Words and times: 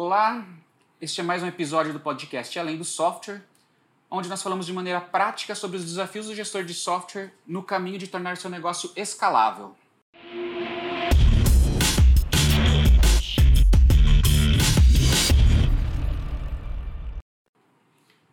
Olá, 0.00 0.46
este 1.00 1.20
é 1.20 1.24
mais 1.24 1.42
um 1.42 1.48
episódio 1.48 1.92
do 1.92 1.98
podcast 1.98 2.56
Além 2.56 2.78
do 2.78 2.84
Software, 2.84 3.42
onde 4.08 4.28
nós 4.28 4.40
falamos 4.40 4.64
de 4.64 4.72
maneira 4.72 5.00
prática 5.00 5.56
sobre 5.56 5.76
os 5.76 5.84
desafios 5.84 6.26
do 6.26 6.36
gestor 6.36 6.62
de 6.62 6.72
software 6.72 7.34
no 7.44 7.64
caminho 7.64 7.98
de 7.98 8.06
tornar 8.06 8.36
seu 8.36 8.48
negócio 8.48 8.92
escalável. 8.94 9.74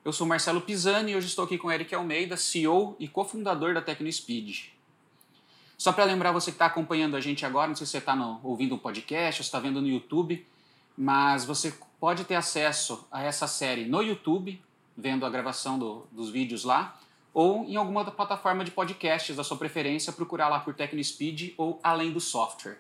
Eu 0.05 0.13
sou 0.13 0.27
Marcelo 0.27 0.61
Pisani 0.61 1.13
e 1.13 1.16
hoje 1.16 1.25
estou 1.25 1.45
aqui 1.45 1.57
com 1.57 1.71
Eric 1.71 1.95
Almeida, 1.95 2.38
CEO 2.38 2.95
e 3.00 3.07
cofundador 3.07 3.73
da 3.73 3.82
TecnoSpeed. 3.82 4.71
Só 5.75 5.91
para 5.91 6.04
lembrar 6.04 6.32
você 6.32 6.52
que 6.52 6.57
está 6.57 6.68
acompanhando 6.68 7.18
a 7.18 7.20
gente 7.20 7.43
agora, 7.43 7.70
não 7.70 7.75
sei 7.75 7.88
se 7.88 7.93
você 7.93 7.97
está 7.97 8.13
ouvindo 8.43 8.75
um 8.75 8.77
podcast 8.77 9.41
ou 9.41 9.43
está 9.43 9.59
vendo 9.59 9.82
no 9.82 9.88
YouTube, 9.88 10.45
mas 10.98 11.46
você 11.46 11.73
pode 12.00 12.23
ter 12.23 12.36
acesso 12.36 13.07
a 13.11 13.24
essa 13.24 13.47
série 13.47 13.86
no 13.86 14.01
YouTube, 14.01 14.61
vendo 14.96 15.25
a 15.25 15.29
gravação 15.29 15.78
do, 15.78 16.07
dos 16.11 16.29
vídeos 16.29 16.64
lá, 16.64 16.97
ou 17.33 17.65
em 17.65 17.75
alguma 17.75 18.01
outra 18.01 18.14
plataforma 18.14 18.64
de 18.64 18.71
podcasts 18.71 19.36
da 19.36 19.43
sua 19.43 19.57
preferência, 19.57 20.14
procurar 20.14 20.47
lá 20.47 20.60
por 20.60 20.73
TecnoSpeed 20.73 21.54
ou 21.57 21.79
Além 21.84 22.11
do 22.11 22.21
Software. 22.21 22.78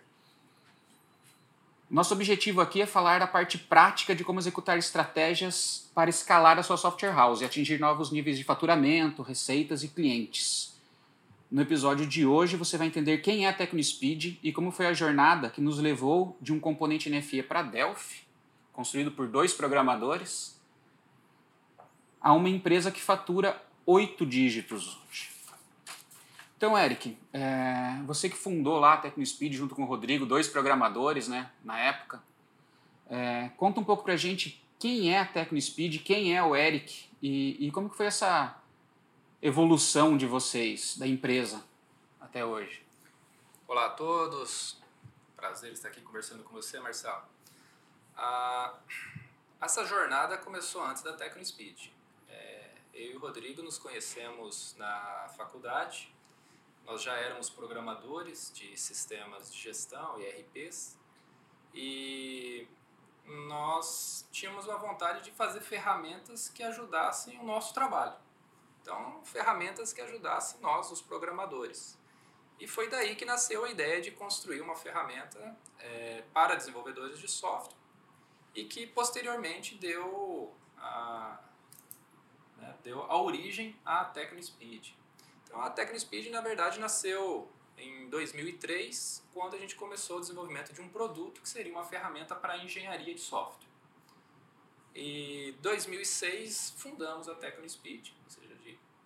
Nosso 1.89 2.13
objetivo 2.13 2.61
aqui 2.61 2.81
é 2.81 2.85
falar 2.85 3.19
da 3.19 3.27
parte 3.27 3.57
prática 3.57 4.15
de 4.15 4.23
como 4.23 4.39
executar 4.39 4.77
estratégias 4.77 5.89
para 5.93 6.09
escalar 6.09 6.57
a 6.57 6.63
sua 6.63 6.77
software 6.77 7.13
house 7.13 7.41
e 7.41 7.45
atingir 7.45 7.79
novos 7.79 8.11
níveis 8.11 8.37
de 8.37 8.43
faturamento, 8.43 9.21
receitas 9.21 9.83
e 9.83 9.87
clientes. 9.87 10.74
No 11.49 11.61
episódio 11.61 12.07
de 12.07 12.25
hoje 12.25 12.57
você 12.57 12.77
vai 12.77 12.87
entender 12.87 13.19
quem 13.19 13.45
é 13.45 13.49
a 13.49 13.53
TecnoSpeed 13.53 14.39
e 14.41 14.51
como 14.51 14.71
foi 14.71 14.87
a 14.87 14.93
jornada 14.93 15.49
que 15.49 15.61
nos 15.61 15.77
levou 15.77 16.37
de 16.41 16.51
um 16.51 16.59
componente 16.59 17.09
NFE 17.09 17.43
para 17.43 17.61
Delphi, 17.61 18.23
construído 18.73 19.11
por 19.11 19.27
dois 19.27 19.53
programadores, 19.53 20.59
a 22.19 22.33
uma 22.33 22.49
empresa 22.49 22.91
que 22.91 22.99
fatura 22.99 23.61
oito 23.85 24.25
dígitos 24.25 24.97
hoje. 25.07 25.29
Então, 26.57 26.75
Eric, 26.75 27.15
é, 27.31 28.01
você 28.05 28.27
que 28.27 28.35
fundou 28.35 28.79
lá 28.79 28.93
a 28.93 28.97
TecnoSpeed 28.97 29.53
junto 29.53 29.75
com 29.75 29.83
o 29.83 29.85
Rodrigo, 29.85 30.25
dois 30.25 30.47
programadores 30.47 31.27
né, 31.27 31.51
na 31.63 31.77
época, 31.79 32.23
é, 33.07 33.49
conta 33.55 33.79
um 33.79 33.83
pouco 33.83 34.03
para 34.03 34.13
a 34.13 34.17
gente 34.17 34.63
quem 34.79 35.13
é 35.13 35.19
a 35.19 35.25
TecnoSpeed, 35.25 35.99
quem 35.99 36.35
é 36.35 36.41
o 36.41 36.55
Eric 36.55 37.05
e, 37.21 37.67
e 37.67 37.71
como 37.71 37.89
que 37.89 37.95
foi 37.95 38.07
essa 38.07 38.57
evolução 39.45 40.17
de 40.17 40.25
vocês, 40.25 40.97
da 40.97 41.05
empresa, 41.05 41.63
até 42.19 42.43
hoje? 42.43 42.83
Olá 43.67 43.85
a 43.85 43.89
todos, 43.91 44.81
prazer 45.35 45.71
estar 45.71 45.89
aqui 45.89 46.01
conversando 46.01 46.43
com 46.43 46.51
você, 46.51 46.79
Marcelo. 46.79 47.21
Ah, 48.17 48.73
essa 49.61 49.85
jornada 49.85 50.35
começou 50.35 50.83
antes 50.83 51.03
da 51.03 51.13
TecnoSpeed. 51.13 51.93
É, 52.27 52.71
eu 52.95 53.11
e 53.11 53.15
o 53.17 53.19
Rodrigo 53.19 53.61
nos 53.61 53.77
conhecemos 53.77 54.75
na 54.79 55.29
faculdade, 55.37 56.11
nós 56.83 57.03
já 57.03 57.13
éramos 57.13 57.47
programadores 57.47 58.51
de 58.51 58.75
sistemas 58.75 59.53
de 59.53 59.61
gestão 59.61 60.19
e 60.19 60.27
RPs 60.27 60.97
e 61.71 62.67
nós 63.47 64.27
tínhamos 64.31 64.65
uma 64.65 64.79
vontade 64.79 65.23
de 65.23 65.29
fazer 65.29 65.61
ferramentas 65.61 66.49
que 66.49 66.63
ajudassem 66.63 67.37
o 67.37 67.43
nosso 67.43 67.75
trabalho. 67.75 68.24
Então, 68.85 69.19
ferramentas 69.23 69.91
que 69.91 69.99
ajudassem 69.99 70.61
nós, 70.61 70.91
os 70.91 71.01
programadores. 71.01 71.97
E 72.59 72.67
foi 72.67 72.87
daí 72.87 73.15
que 73.15 73.25
nasceu 73.25 73.65
a 73.65 73.69
ideia 73.71 73.99
de 73.99 74.11
construir 74.11 74.61
uma 74.61 74.75
ferramenta 74.75 75.57
é, 75.79 76.23
para 76.31 76.53
desenvolvedores 76.53 77.17
de 77.17 77.27
software 77.27 77.75
e 78.53 78.63
que 78.65 78.85
posteriormente 78.85 79.73
deu 79.73 80.53
a, 80.77 81.39
né, 82.57 82.75
deu 82.83 83.01
a 83.01 83.19
origem 83.19 83.75
à 83.83 84.05
TecnoSpeed. 84.05 84.95
Então, 85.45 85.59
a 85.63 85.71
TecnoSpeed, 85.71 86.29
na 86.29 86.41
verdade, 86.41 86.79
nasceu 86.79 87.51
em 87.79 88.07
2003, 88.07 89.23
quando 89.33 89.55
a 89.55 89.57
gente 89.57 89.75
começou 89.75 90.17
o 90.17 90.21
desenvolvimento 90.21 90.71
de 90.71 90.81
um 90.81 90.89
produto 90.89 91.41
que 91.41 91.49
seria 91.49 91.73
uma 91.73 91.83
ferramenta 91.83 92.35
para 92.35 92.55
engenharia 92.59 93.15
de 93.15 93.21
software. 93.21 93.65
E 94.95 95.53
2006 95.59 96.75
fundamos 96.77 97.27
a 97.27 97.35
TecnoSpeed, 97.35 98.15
ou 98.23 98.29
seja, 98.29 98.44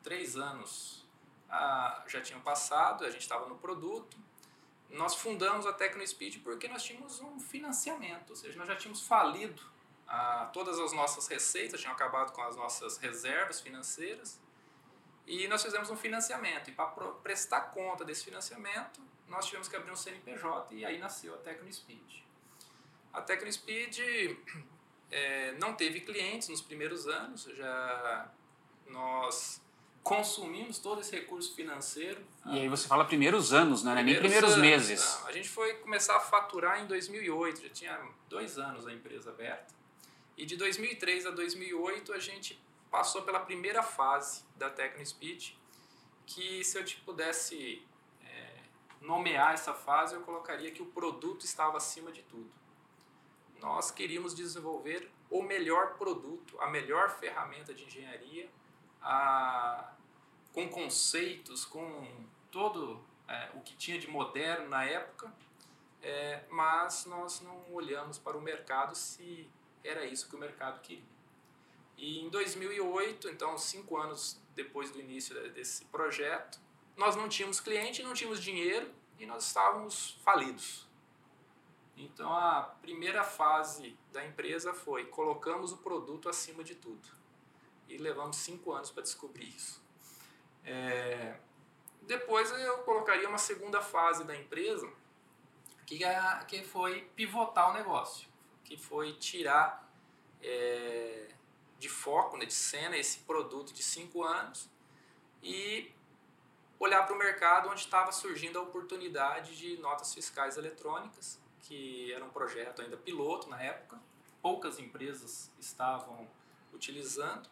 três 0.10 0.36
anos 0.36 1.06
ah, 1.52 2.04
já 2.08 2.20
tinham 2.20 2.42
passado, 2.42 3.06
a 3.06 3.12
gente 3.12 3.22
estava 3.22 3.48
no 3.48 3.56
produto. 3.56 4.18
Nós 4.90 5.14
fundamos 5.14 5.68
a 5.68 5.74
TecnoSpeed 5.74 6.40
porque 6.40 6.68
nós 6.68 6.84
tínhamos 6.84 7.22
um 7.22 7.40
financiamento, 7.40 8.32
ou 8.32 8.36
seja, 8.36 8.58
nós 8.58 8.68
já 8.68 8.76
tínhamos 8.76 9.06
falido 9.06 9.62
ah, 10.08 10.50
todas 10.52 10.80
as 10.80 10.92
nossas 10.94 11.28
receitas, 11.28 11.80
tinham 11.80 11.94
acabado 11.94 12.32
com 12.32 12.42
as 12.42 12.56
nossas 12.56 12.98
reservas 12.98 13.62
financeiras 13.62 14.42
e 15.28 15.48
nós 15.48 15.62
fizemos 15.62 15.92
um 15.92 15.96
financiamento. 15.96 16.72
E 16.72 16.74
para 16.74 16.88
prestar 17.22 17.62
conta 17.70 18.04
desse 18.04 18.26
financiamento, 18.26 19.00
nós 19.28 19.46
tivemos 19.46 19.68
que 19.68 19.76
abrir 19.76 19.92
um 19.92 19.96
CNPJ 19.96 20.74
e 20.74 20.86
aí 20.86 20.98
nasceu 20.98 21.36
a 21.36 21.38
TecnoSpeed. 21.38 22.26
A 23.14 23.22
TecnoSpeed 23.22 24.00
é, 25.12 25.52
não 25.60 25.76
teve 25.76 26.02
clientes 26.02 26.50
nos 26.50 26.64
primeiros 26.64 27.08
anos, 27.08 27.44
já 27.44 28.32
nós 28.88 29.62
consumimos 30.04 30.80
todo 30.80 31.02
esse 31.02 31.16
recurso 31.16 31.56
financeiro. 31.56 32.22
E 32.46 32.60
aí 32.60 32.70
você 32.70 32.88
fala 32.88 33.06
primeiros 33.06 33.54
anos, 33.54 33.84
né? 33.84 33.94
Primeiros 33.94 34.22
nem 34.22 34.30
primeiros 34.30 34.54
anos, 34.54 34.66
meses. 34.66 35.20
Não. 35.22 35.28
A 35.28 35.32
gente 35.32 35.50
foi 35.50 35.76
começar 35.76 36.16
a 36.16 36.20
faturar 36.20 36.82
em 36.82 36.88
2008, 36.88 37.62
já 37.62 37.70
tinha 37.70 38.10
dois 38.28 38.58
anos 38.58 38.88
a 38.88 38.94
empresa 38.94 39.30
aberta. 39.30 39.74
E 40.38 40.46
de 40.46 40.56
2003 40.56 41.26
a 41.26 41.32
2008 41.32 42.14
a 42.14 42.20
gente 42.20 42.60
passou 42.90 43.22
pela 43.22 43.40
primeira 43.40 43.84
fase 43.84 44.44
da 44.56 44.70
TecnoSpeed, 44.70 45.58
que 46.26 46.64
se 46.64 46.78
eu 46.78 46.86
te 46.86 46.98
pudesse 47.02 47.86
é, 48.24 48.54
nomear 49.02 49.54
essa 49.54 49.74
fase, 49.74 50.16
eu 50.16 50.22
colocaria 50.22 50.72
que 50.72 50.82
o 50.82 50.86
produto 50.86 51.46
estava 51.46 51.78
acima 51.78 52.12
de 52.12 52.24
tudo. 52.24 52.50
Nós 53.60 53.92
queríamos 53.92 54.34
desenvolver 54.34 55.12
o 55.30 55.44
melhor 55.44 55.96
produto, 55.98 56.60
a 56.62 56.68
melhor 56.68 57.20
ferramenta 57.20 57.74
de 57.74 57.84
engenharia 57.84 58.50
a, 59.02 59.94
com 60.54 60.68
conceitos, 60.70 61.66
com 61.66 62.26
todo 62.52 63.04
é, 63.28 63.50
o 63.54 63.62
que 63.62 63.76
tinha 63.76 64.00
de 64.00 64.10
moderno 64.10 64.70
na 64.70 64.84
época, 64.84 65.34
é, 66.02 66.44
mas 66.50 67.06
nós 67.06 67.42
não 67.42 67.74
olhamos 67.74 68.18
para 68.18 68.38
o 68.38 68.42
mercado 68.42 68.96
se 68.96 69.50
era 69.84 70.06
isso 70.06 70.30
que 70.30 70.36
o 70.36 70.40
mercado 70.40 70.82
queria. 70.82 71.04
E 71.98 72.20
em 72.22 72.30
2008, 72.30 73.30
então 73.30 73.58
cinco 73.58 73.98
anos 73.98 74.42
depois 74.56 74.90
do 74.92 75.00
início 75.00 75.36
desse 75.52 75.86
projeto, 75.86 76.60
nós 76.96 77.16
não 77.16 77.28
tínhamos 77.30 77.60
cliente, 77.60 78.02
não 78.02 78.14
tínhamos 78.14 78.42
dinheiro 78.42 78.90
e 79.18 79.26
nós 79.26 79.46
estávamos 79.46 80.18
falidos. 80.24 80.88
Então 81.96 82.34
a 82.34 82.62
primeira 82.82 83.24
fase 83.24 83.98
da 84.14 84.26
empresa 84.26 84.74
foi 84.74 85.06
colocamos 85.06 85.74
o 85.74 85.78
produto 85.78 86.30
acima 86.30 86.64
de 86.64 86.76
tudo 86.76 87.19
e 87.90 87.98
levamos 87.98 88.38
cinco 88.38 88.72
anos 88.72 88.92
para 88.92 89.04
descobrir 89.04 89.50
isso. 89.50 89.82
É, 90.64 91.38
depois 92.04 92.52
eu 92.52 92.80
colocaria 92.80 93.28
uma 93.28 93.38
segunda 93.38 93.82
fase 93.82 94.24
da 94.24 94.36
empresa, 94.36 94.90
que, 95.86 96.04
é, 96.04 96.46
que 96.48 96.64
foi 96.64 97.02
pivotar 97.16 97.72
o 97.72 97.74
negócio, 97.74 98.30
que 98.64 98.78
foi 98.78 99.14
tirar 99.14 99.92
é, 100.42 101.30
de 101.80 101.90
foco, 101.90 102.38
né, 102.38 102.46
de 102.46 102.54
cena, 102.54 102.96
esse 102.96 103.20
produto 103.20 103.74
de 103.74 103.82
cinco 103.82 104.24
anos 104.24 104.70
e 105.42 105.92
olhar 106.80 107.06
para 107.06 107.16
o 107.16 107.18
mercado 107.18 107.70
onde 107.70 107.82
estava 107.82 108.12
surgindo 108.12 108.60
a 108.60 108.62
oportunidade 108.62 109.58
de 109.58 109.78
notas 109.78 110.14
fiscais 110.14 110.58
eletrônicas, 110.58 111.40
que 111.62 112.14
era 112.14 112.24
um 112.24 112.30
projeto 112.30 112.82
ainda 112.82 112.96
piloto 112.96 113.50
na 113.50 113.62
época, 113.62 114.00
poucas 114.42 114.80
empresas 114.80 115.52
estavam 115.60 116.28
utilizando 116.74 117.50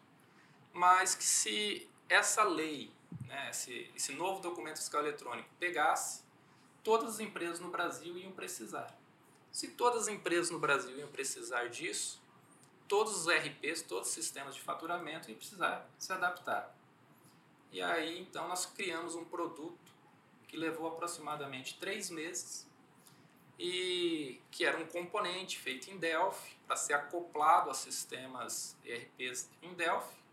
mas 0.78 1.16
que 1.16 1.24
se 1.24 1.90
essa 2.08 2.44
lei, 2.44 2.92
né, 3.26 3.50
esse, 3.50 3.92
esse 3.96 4.14
novo 4.14 4.42
documento 4.42 4.78
fiscal 4.78 5.02
eletrônico 5.02 5.50
pegasse, 5.60 6.22
todas 6.84 7.16
as 7.16 7.20
empresas 7.20 7.60
no 7.60 7.70
Brasil 7.70 8.16
iam 8.16 8.32
precisar. 8.32 8.96
Se 9.52 9.70
todas 9.70 10.04
as 10.04 10.08
empresas 10.08 10.52
no 10.52 10.60
Brasil 10.60 10.96
iam 11.00 11.10
precisar 11.10 11.68
disso, 11.68 12.22
todos 12.88 13.26
os 13.26 13.28
RPs, 13.28 13.82
todos 13.82 14.10
os 14.10 14.14
sistemas 14.14 14.54
de 14.54 14.62
faturamento 14.62 15.32
iam 15.32 15.38
precisar 15.38 15.90
se 15.98 16.14
adaptar. 16.14 16.76
E 17.72 17.82
aí, 17.82 18.20
então, 18.22 18.48
nós 18.48 18.68
criamos 18.68 19.16
um 19.16 19.26
produto 19.26 19.92
que 20.48 20.56
levou 20.56 20.88
aproximadamente 20.88 21.78
três 21.80 22.12
meses 22.12 22.68
e 23.58 24.40
que 24.52 24.64
era 24.64 24.78
um 24.78 24.86
componente 24.86 25.58
feito 25.58 25.90
em 25.90 25.98
Delphi 25.98 26.56
para 26.68 26.76
ser 26.76 26.94
acoplado 26.94 27.72
a 27.72 27.74
sistemas 27.74 28.78
ERPs 28.86 29.50
em 29.64 29.74
Delphi 29.74 30.27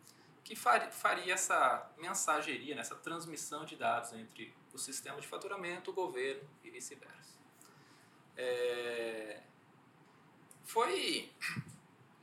que 0.44 0.54
faria 0.54 1.32
essa 1.32 1.90
mensageria, 1.96 2.74
né, 2.74 2.82
essa 2.82 2.94
transmissão 2.94 3.64
de 3.64 3.76
dados 3.76 4.12
entre 4.12 4.54
o 4.72 4.78
sistema 4.78 5.18
de 5.20 5.26
faturamento, 5.26 5.90
o 5.90 5.94
governo 5.94 6.46
e 6.62 6.70
vice-versa. 6.70 7.38
É... 8.36 9.40
Foi 10.64 11.30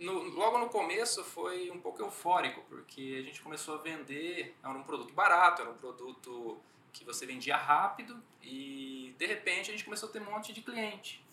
no, 0.02 0.24
logo 0.30 0.58
no 0.58 0.70
começo 0.70 1.24
foi 1.24 1.70
um 1.70 1.80
pouco 1.80 2.02
eufórico, 2.02 2.62
porque 2.70 3.18
a 3.20 3.24
gente 3.24 3.42
começou 3.42 3.76
a 3.76 3.78
vender, 3.78 4.56
era 4.64 4.74
um 4.74 4.84
produto 4.84 5.14
barato, 5.14 5.62
era 5.62 5.72
um 5.72 5.78
produto 5.78 6.60
que 6.92 7.06
você 7.06 7.26
vendia 7.26 7.56
rápido 7.56 8.22
e 8.42 9.16
de 9.18 9.26
repente 9.26 9.70
a 9.70 9.74
gente 9.74 9.86
começou 9.86 10.10
a 10.10 10.12
ter 10.12 10.22
um 10.22 10.26
monte 10.26 10.54
de 10.54 10.62
cliente. 10.62 11.24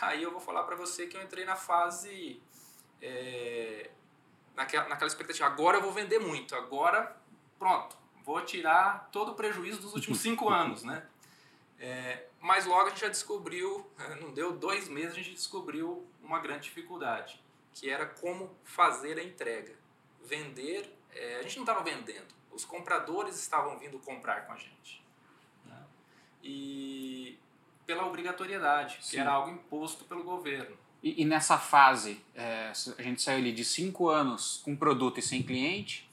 Aí 0.00 0.22
eu 0.22 0.30
vou 0.30 0.40
falar 0.40 0.64
para 0.64 0.76
você 0.76 1.06
que 1.06 1.16
eu 1.16 1.22
entrei 1.22 1.44
na 1.44 1.56
fase, 1.56 2.42
é, 3.00 3.90
naquela, 4.56 4.88
naquela 4.88 5.08
expectativa, 5.08 5.46
agora 5.46 5.76
eu 5.76 5.82
vou 5.82 5.92
vender 5.92 6.18
muito, 6.18 6.54
agora 6.56 7.16
pronto, 7.58 7.96
vou 8.24 8.40
tirar 8.42 9.08
todo 9.12 9.32
o 9.32 9.34
prejuízo 9.34 9.80
dos 9.80 9.94
últimos 9.94 10.18
cinco 10.18 10.48
anos, 10.50 10.82
né? 10.82 11.06
É, 11.78 12.26
mas 12.40 12.64
logo 12.64 12.86
a 12.86 12.88
gente 12.88 13.02
já 13.02 13.08
descobriu, 13.08 13.86
não 14.20 14.32
deu 14.32 14.56
dois 14.56 14.88
meses, 14.88 15.12
a 15.12 15.16
gente 15.16 15.32
descobriu 15.32 16.06
uma 16.22 16.40
grande 16.40 16.62
dificuldade, 16.62 17.42
que 17.72 17.90
era 17.90 18.06
como 18.06 18.54
fazer 18.64 19.18
a 19.18 19.22
entrega. 19.22 19.74
Vender, 20.24 20.90
é, 21.12 21.36
a 21.36 21.42
gente 21.42 21.56
não 21.56 21.64
estava 21.64 21.82
vendendo, 21.84 22.34
os 22.50 22.64
compradores 22.64 23.38
estavam 23.38 23.78
vindo 23.78 23.98
comprar 23.98 24.46
com 24.46 24.52
a 24.52 24.56
gente. 24.56 25.04
Né? 25.64 25.84
E 26.42 27.38
pela 27.86 28.06
obrigatoriedade, 28.06 28.98
Sim. 29.02 29.10
que 29.10 29.18
era 29.18 29.30
algo 29.30 29.50
imposto 29.50 30.04
pelo 30.06 30.24
governo. 30.24 30.76
E, 31.06 31.22
e 31.22 31.24
nessa 31.24 31.56
fase, 31.56 32.20
é, 32.34 32.72
a 32.98 33.02
gente 33.02 33.22
saiu 33.22 33.38
ali 33.38 33.52
de 33.52 33.64
cinco 33.64 34.08
anos 34.08 34.60
com 34.64 34.74
produto 34.74 35.20
e 35.20 35.22
sem 35.22 35.40
cliente, 35.40 36.10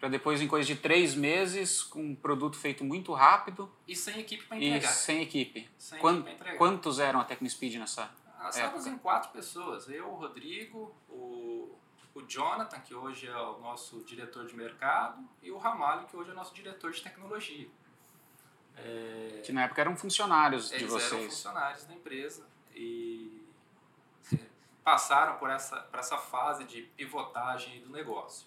para 0.00 0.08
depois, 0.08 0.42
em 0.42 0.48
coisa 0.48 0.66
de 0.66 0.74
três 0.74 1.14
meses, 1.14 1.84
com 1.84 2.02
um 2.02 2.16
produto 2.16 2.56
feito 2.56 2.82
muito 2.82 3.12
rápido. 3.12 3.70
E 3.86 3.94
sem 3.94 4.18
equipe 4.18 4.44
para 4.44 4.56
entregar. 4.56 4.90
E 4.90 4.92
sem 4.92 5.22
equipe. 5.22 5.70
Sem 5.78 6.00
Quant, 6.00 6.18
equipe 6.18 6.32
entregar. 6.32 6.58
Quantos 6.58 6.98
eram 6.98 7.20
a 7.20 7.24
TecnoSpeed 7.24 7.78
nessa 7.78 8.10
Nós 8.42 8.56
estávamos 8.56 8.88
em 8.88 8.98
quatro 8.98 9.30
pessoas. 9.30 9.88
Eu, 9.88 10.08
o 10.08 10.16
Rodrigo, 10.16 10.92
o, 11.08 11.78
o 12.12 12.22
Jonathan, 12.26 12.80
que 12.80 12.92
hoje 12.92 13.28
é 13.28 13.36
o 13.36 13.60
nosso 13.60 14.02
diretor 14.02 14.46
de 14.46 14.56
mercado, 14.56 15.24
e 15.44 15.52
o 15.52 15.58
Ramalho, 15.58 16.08
que 16.08 16.16
hoje 16.16 16.30
é 16.30 16.32
o 16.32 16.36
nosso 16.36 16.52
diretor 16.52 16.90
de 16.90 17.00
tecnologia. 17.00 17.68
É... 18.78 19.42
Que 19.44 19.52
na 19.52 19.62
época 19.62 19.80
eram 19.80 19.96
funcionários 19.96 20.72
Eles 20.72 20.82
de 20.82 20.88
vocês. 20.88 21.12
eram 21.12 21.30
funcionários 21.30 21.84
da 21.84 21.94
empresa 21.94 22.44
e 22.74 23.43
passaram 24.84 25.38
por 25.38 25.48
essa, 25.48 25.80
por 25.80 25.98
essa 25.98 26.18
fase 26.18 26.64
de 26.64 26.82
pivotagem 26.82 27.80
do 27.80 27.90
negócio. 27.90 28.46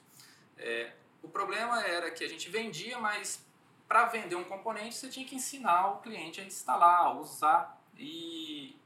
É, 0.55 0.93
o 1.21 1.27
problema 1.27 1.83
era 1.83 2.11
que 2.11 2.23
a 2.23 2.29
gente 2.29 2.47
vendia, 2.49 2.99
mas 2.99 3.43
para 3.87 4.05
vender 4.05 4.35
um 4.35 4.43
componente 4.43 4.95
você 4.95 5.09
tinha 5.09 5.25
que 5.25 5.35
ensinar 5.35 5.87
o 5.87 5.97
cliente 5.97 6.39
a 6.39 6.43
instalar, 6.43 7.05
a 7.05 7.13
usar. 7.13 7.81
E, 7.97 8.79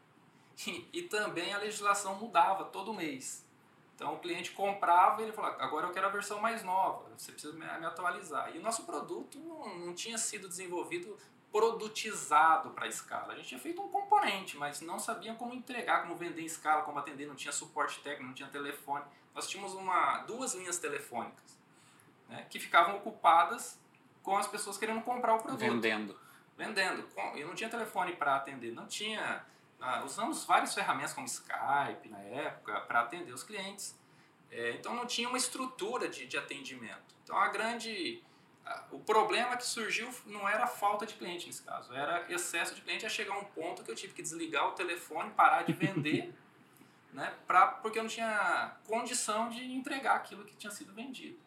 e, 0.65 0.89
e, 0.93 1.01
também 1.03 1.53
a 1.53 1.57
legislação 1.57 2.15
mudava 2.15 2.65
todo 2.65 2.93
mês. 2.93 3.45
Então 3.95 4.15
o 4.15 4.19
cliente 4.19 4.51
comprava 4.51 5.21
e 5.21 5.25
ele 5.25 5.33
falava, 5.33 5.61
agora 5.61 5.87
eu 5.87 5.91
quero 5.91 6.07
a 6.07 6.09
versão 6.09 6.39
mais 6.39 6.63
nova, 6.63 7.07
você 7.15 7.31
precisa 7.31 7.53
me, 7.53 7.65
me 7.79 7.85
atualizar. 7.85 8.55
E 8.55 8.59
o 8.59 8.61
nosso 8.61 8.83
produto 8.83 9.37
não, 9.37 9.77
não 9.77 9.93
tinha 9.93 10.17
sido 10.17 10.47
desenvolvido 10.47 11.17
produtizado 11.51 12.71
para 12.71 12.87
escala. 12.87 13.33
A 13.33 13.35
gente 13.35 13.49
tinha 13.49 13.59
feito 13.59 13.81
um 13.81 13.89
componente, 13.89 14.57
mas 14.57 14.81
não 14.81 14.97
sabia 14.97 15.33
como 15.35 15.53
entregar, 15.53 16.03
como 16.03 16.15
vender 16.15 16.41
em 16.41 16.45
escala, 16.45 16.83
como 16.83 16.97
atender, 16.97 17.27
não 17.27 17.35
tinha 17.35 17.51
suporte 17.51 17.99
técnico, 18.01 18.23
não 18.23 18.33
tinha 18.33 18.49
telefone. 18.49 19.03
Nós 19.35 19.47
tínhamos 19.47 19.73
uma, 19.73 20.19
duas 20.19 20.53
linhas 20.53 20.77
telefônicas 20.77 21.59
né, 22.29 22.45
que 22.49 22.59
ficavam 22.59 22.95
ocupadas 22.97 23.79
com 24.23 24.37
as 24.37 24.47
pessoas 24.47 24.77
querendo 24.77 25.01
comprar 25.01 25.35
o 25.35 25.39
produto. 25.39 25.59
Vendendo. 25.59 26.17
Vendendo. 26.57 27.07
Eu 27.35 27.47
não 27.47 27.55
tinha 27.55 27.69
telefone 27.69 28.15
para 28.15 28.35
atender, 28.35 28.71
não 28.71 28.87
tinha. 28.87 29.45
Ah, 29.79 30.03
usamos 30.05 30.45
várias 30.45 30.73
ferramentas 30.75 31.13
como 31.13 31.25
Skype 31.25 32.07
na 32.07 32.19
época 32.19 32.81
para 32.81 33.01
atender 33.01 33.33
os 33.33 33.43
clientes. 33.43 33.99
É, 34.51 34.71
então 34.71 34.93
não 34.93 35.05
tinha 35.05 35.27
uma 35.27 35.37
estrutura 35.37 36.07
de, 36.07 36.27
de 36.27 36.37
atendimento. 36.37 37.15
Então 37.23 37.37
a 37.37 37.47
grande. 37.47 38.23
O 38.91 38.99
problema 38.99 39.57
que 39.57 39.65
surgiu 39.65 40.09
não 40.25 40.47
era 40.47 40.67
falta 40.67 41.05
de 41.05 41.13
cliente 41.13 41.47
nesse 41.47 41.63
caso, 41.63 41.93
era 41.93 42.25
excesso 42.31 42.75
de 42.75 42.81
cliente 42.81 43.05
a 43.05 43.09
chegar 43.09 43.33
a 43.33 43.39
um 43.39 43.45
ponto 43.45 43.83
que 43.83 43.91
eu 43.91 43.95
tive 43.95 44.13
que 44.13 44.21
desligar 44.21 44.67
o 44.67 44.71
telefone, 44.71 45.31
parar 45.31 45.63
de 45.63 45.73
vender, 45.73 46.33
né, 47.13 47.33
pra, 47.47 47.67
porque 47.67 47.99
eu 47.99 48.03
não 48.03 48.09
tinha 48.09 48.75
condição 48.85 49.49
de 49.49 49.63
entregar 49.73 50.15
aquilo 50.15 50.45
que 50.45 50.55
tinha 50.55 50.71
sido 50.71 50.93
vendido. 50.93 51.37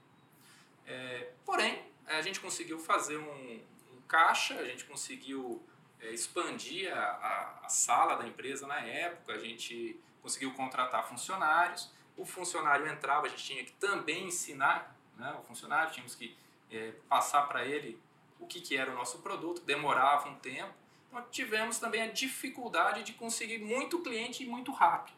É, 0.87 1.33
porém, 1.45 1.83
a 2.07 2.21
gente 2.21 2.41
conseguiu 2.41 2.79
fazer 2.79 3.17
um, 3.17 3.61
um 3.93 4.01
caixa, 4.07 4.55
a 4.55 4.65
gente 4.65 4.85
conseguiu 4.85 5.63
é, 6.01 6.11
expandir 6.11 6.93
a, 6.93 7.01
a, 7.01 7.61
a, 7.65 7.69
sala 7.69 8.17
da 8.17 8.27
empresa 8.27 8.67
na 8.67 8.81
época, 8.81 9.33
a 9.33 9.39
gente 9.39 9.99
conseguiu 10.23 10.53
contratar 10.53 11.07
funcionários. 11.09 11.91
O 12.17 12.25
funcionário 12.25 12.87
entrava, 12.87 13.27
a 13.27 13.29
gente 13.29 13.45
tinha 13.45 13.65
que 13.65 13.73
também 13.73 14.27
ensinar 14.27 14.95
né, 15.17 15.35
o 15.39 15.43
funcionário, 15.43 15.93
tínhamos 15.93 16.15
que 16.15 16.37
é, 16.77 16.93
passar 17.09 17.43
para 17.49 17.65
ele 17.65 18.01
o 18.39 18.47
que, 18.47 18.61
que 18.61 18.77
era 18.77 18.91
o 18.91 18.95
nosso 18.95 19.19
produto, 19.19 19.63
demorava 19.63 20.29
um 20.29 20.35
tempo. 20.37 20.75
Então 21.09 21.25
tivemos 21.31 21.79
também 21.79 22.03
a 22.03 22.09
dificuldade 22.09 23.03
de 23.03 23.13
conseguir 23.13 23.59
muito 23.59 24.03
cliente 24.03 24.43
e 24.43 24.47
muito 24.47 24.73
rápido. 24.73 25.17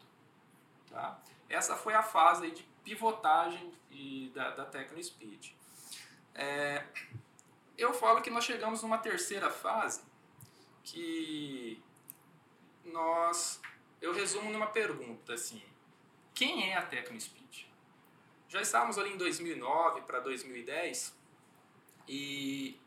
Tá? 0.89 1.19
Essa 1.49 1.75
foi 1.75 1.93
a 1.93 2.03
fase 2.03 2.51
de 2.51 2.63
pivotagem 2.83 3.71
e 3.91 4.31
da, 4.33 4.51
da 4.51 4.65
TecnoSpeed. 4.65 5.55
É, 6.35 6.85
eu 7.77 7.93
falo 7.93 8.21
que 8.21 8.29
nós 8.29 8.43
chegamos 8.43 8.81
numa 8.81 8.97
terceira 8.97 9.49
fase 9.49 10.01
que 10.83 11.81
nós 12.85 13.59
eu 13.99 14.13
resumo 14.13 14.49
numa 14.49 14.67
pergunta 14.67 15.33
assim 15.33 15.61
quem 16.33 16.71
é 16.71 16.77
a 16.77 16.81
TecnoSpeed 16.81 17.69
já 18.47 18.61
estávamos 18.61 18.97
ali 18.97 19.11
em 19.11 19.17
2009 19.17 20.01
para 20.01 20.19
2010 20.19 21.16
e 22.07 22.79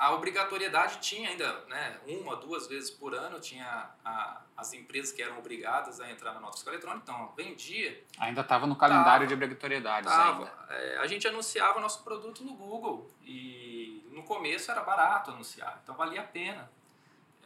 a 0.00 0.14
obrigatoriedade 0.14 0.98
tinha 0.98 1.28
ainda 1.28 1.62
né, 1.68 2.00
uma, 2.06 2.34
duas 2.34 2.66
vezes 2.66 2.90
por 2.90 3.14
ano, 3.14 3.38
tinha 3.38 3.90
a, 4.02 4.40
as 4.56 4.72
empresas 4.72 5.12
que 5.12 5.22
eram 5.22 5.38
obrigadas 5.38 6.00
a 6.00 6.10
entrar 6.10 6.32
na 6.32 6.40
nota 6.40 6.54
fiscal 6.54 6.72
eletrônica, 6.72 7.02
então 7.02 7.30
vendia. 7.36 8.02
Ainda 8.18 8.40
estava 8.40 8.66
no 8.66 8.74
calendário 8.74 9.10
tava, 9.10 9.26
de 9.26 9.34
obrigatoriedades 9.34 10.10
tava. 10.10 10.50
É, 10.70 10.96
a 10.96 11.06
gente 11.06 11.28
anunciava 11.28 11.80
nosso 11.80 12.02
produto 12.02 12.42
no 12.42 12.54
Google 12.54 13.10
e 13.22 14.02
no 14.10 14.22
começo 14.22 14.70
era 14.70 14.82
barato 14.82 15.32
anunciar, 15.32 15.78
então 15.82 15.94
valia 15.94 16.22
a 16.22 16.24
pena. 16.24 16.70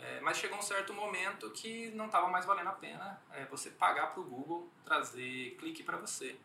É, 0.00 0.20
mas 0.20 0.36
chegou 0.36 0.56
um 0.56 0.62
certo 0.62 0.94
momento 0.94 1.50
que 1.50 1.90
não 1.90 2.06
estava 2.06 2.28
mais 2.28 2.44
valendo 2.44 2.68
a 2.68 2.72
pena 2.72 3.20
é, 3.32 3.44
você 3.46 3.70
pagar 3.70 4.12
para 4.12 4.20
o 4.20 4.24
Google 4.24 4.70
trazer 4.84 5.56
clique 5.58 5.82
para 5.82 5.96
você. 5.96 6.36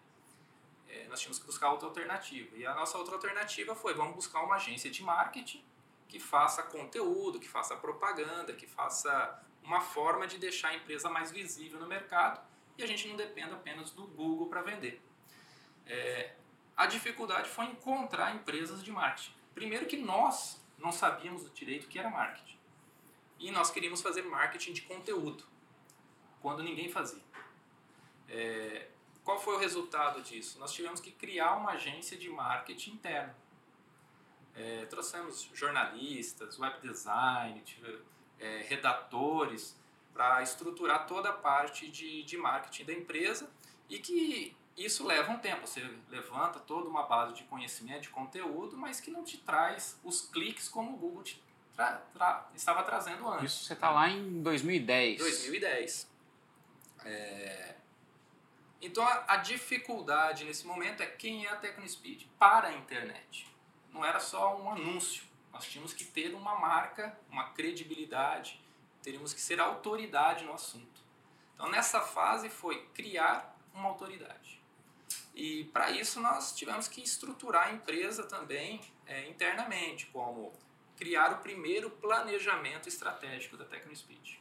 É, 0.89 1.07
nós 1.07 1.19
tínhamos 1.19 1.39
que 1.39 1.45
buscar 1.45 1.71
outra 1.71 1.87
alternativa. 1.87 2.57
E 2.57 2.65
a 2.65 2.73
nossa 2.73 2.97
outra 2.97 3.15
alternativa 3.15 3.75
foi, 3.75 3.93
vamos 3.93 4.15
buscar 4.15 4.43
uma 4.43 4.55
agência 4.55 4.89
de 4.89 5.03
marketing 5.03 5.63
que 6.07 6.19
faça 6.19 6.63
conteúdo, 6.63 7.39
que 7.39 7.47
faça 7.47 7.75
propaganda, 7.75 8.53
que 8.53 8.65
faça 8.65 9.43
uma 9.63 9.79
forma 9.79 10.25
de 10.25 10.39
deixar 10.39 10.69
a 10.69 10.75
empresa 10.75 11.09
mais 11.09 11.31
visível 11.31 11.79
no 11.79 11.87
mercado 11.87 12.41
e 12.77 12.83
a 12.83 12.87
gente 12.87 13.07
não 13.07 13.15
dependa 13.15 13.55
apenas 13.55 13.91
do 13.91 14.07
Google 14.07 14.47
para 14.47 14.61
vender. 14.61 15.01
É, 15.85 16.33
a 16.75 16.85
dificuldade 16.85 17.49
foi 17.49 17.65
encontrar 17.65 18.33
empresas 18.33 18.83
de 18.83 18.91
marketing. 18.91 19.33
Primeiro 19.53 19.85
que 19.85 19.97
nós 19.97 20.65
não 20.77 20.91
sabíamos 20.91 21.53
direito 21.53 21.85
o 21.85 21.87
que 21.87 21.99
era 21.99 22.09
marketing. 22.09 22.57
E 23.37 23.51
nós 23.51 23.69
queríamos 23.69 24.01
fazer 24.01 24.21
marketing 24.23 24.73
de 24.73 24.81
conteúdo, 24.83 25.45
quando 26.41 26.63
ninguém 26.63 26.89
fazia. 26.89 27.23
É, 28.27 28.88
qual 29.29 29.39
foi 29.39 29.55
o 29.55 29.59
resultado 29.59 30.23
disso? 30.23 30.57
Nós 30.57 30.73
tivemos 30.73 30.99
que 30.99 31.11
criar 31.11 31.55
uma 31.55 31.73
agência 31.73 32.17
de 32.17 32.27
marketing 32.29 32.93
interno 32.93 33.35
é, 34.55 34.85
trouxemos 34.85 35.49
jornalistas, 35.53 36.59
web 36.59 36.79
design, 36.81 37.63
é, 38.39 38.65
redatores 38.67 39.77
para 40.13 40.41
estruturar 40.41 41.07
toda 41.07 41.29
a 41.29 41.33
parte 41.33 41.89
de, 41.89 42.23
de 42.23 42.37
marketing 42.37 42.85
da 42.85 42.93
empresa 42.93 43.49
e 43.87 43.99
que 43.99 44.55
isso 44.75 45.05
leva 45.05 45.31
um 45.31 45.37
tempo. 45.37 45.65
Você 45.65 45.81
levanta 46.09 46.59
toda 46.59 46.89
uma 46.89 47.03
base 47.03 47.33
de 47.35 47.43
conhecimento, 47.43 48.01
de 48.01 48.09
conteúdo, 48.09 48.75
mas 48.75 48.99
que 48.99 49.11
não 49.11 49.23
te 49.23 49.37
traz 49.37 49.97
os 50.03 50.21
cliques 50.23 50.67
como 50.67 50.95
o 50.95 50.97
Google 50.97 51.23
te 51.23 51.41
tra 51.75 51.93
tra 52.13 52.49
estava 52.53 52.83
trazendo 52.83 53.29
antes. 53.29 53.53
Isso 53.53 53.65
você 53.65 53.73
está 53.73 53.91
lá 53.91 54.09
em 54.09 54.41
2010. 54.41 55.19
2010. 55.19 56.09
É... 57.05 57.78
Então 58.81 59.05
a, 59.05 59.25
a, 59.27 59.37
dificuldade 59.37 60.45
nesse 60.45 60.65
momento 60.65 61.03
é 61.03 61.05
quem 61.05 61.45
é 61.45 61.49
a 61.49 61.55
TecnoSpeed 61.55 62.29
para 62.37 62.69
a 62.69 62.73
internet 62.73 63.49
não 63.93 64.05
era 64.05 64.19
só 64.19 64.57
um 64.57 64.71
anúncio. 64.71 65.23
Nós 65.51 65.65
tínhamos 65.65 65.93
que 65.93 66.05
ter 66.05 66.33
uma 66.33 66.55
marca, 66.55 67.17
uma 67.29 67.49
credibilidade, 67.49 68.59
teríamos 69.01 69.33
que 69.33 69.41
ser 69.41 69.59
autoridade 69.59 70.45
no 70.45 70.53
assunto. 70.53 71.01
Então, 71.55 71.69
nessa 71.69 72.01
fase 72.01 72.49
foi 72.49 72.85
criar 72.93 73.57
uma 73.73 73.89
autoridade. 73.89 74.61
E 75.35 75.65
para 75.65 75.91
isso 75.91 76.21
nós 76.21 76.53
tivemos 76.55 76.87
que 76.87 77.01
estruturar 77.01 77.67
a 77.67 77.71
empresa 77.71 78.23
também 78.23 78.81
é, 79.05 79.27
internamente, 79.27 80.05
como 80.07 80.53
criar 80.95 81.33
o 81.33 81.37
primeiro 81.37 81.89
planejamento 81.89 82.87
estratégico 82.87 83.57
da 83.57 83.65
TecnoSpeed. 83.65 84.39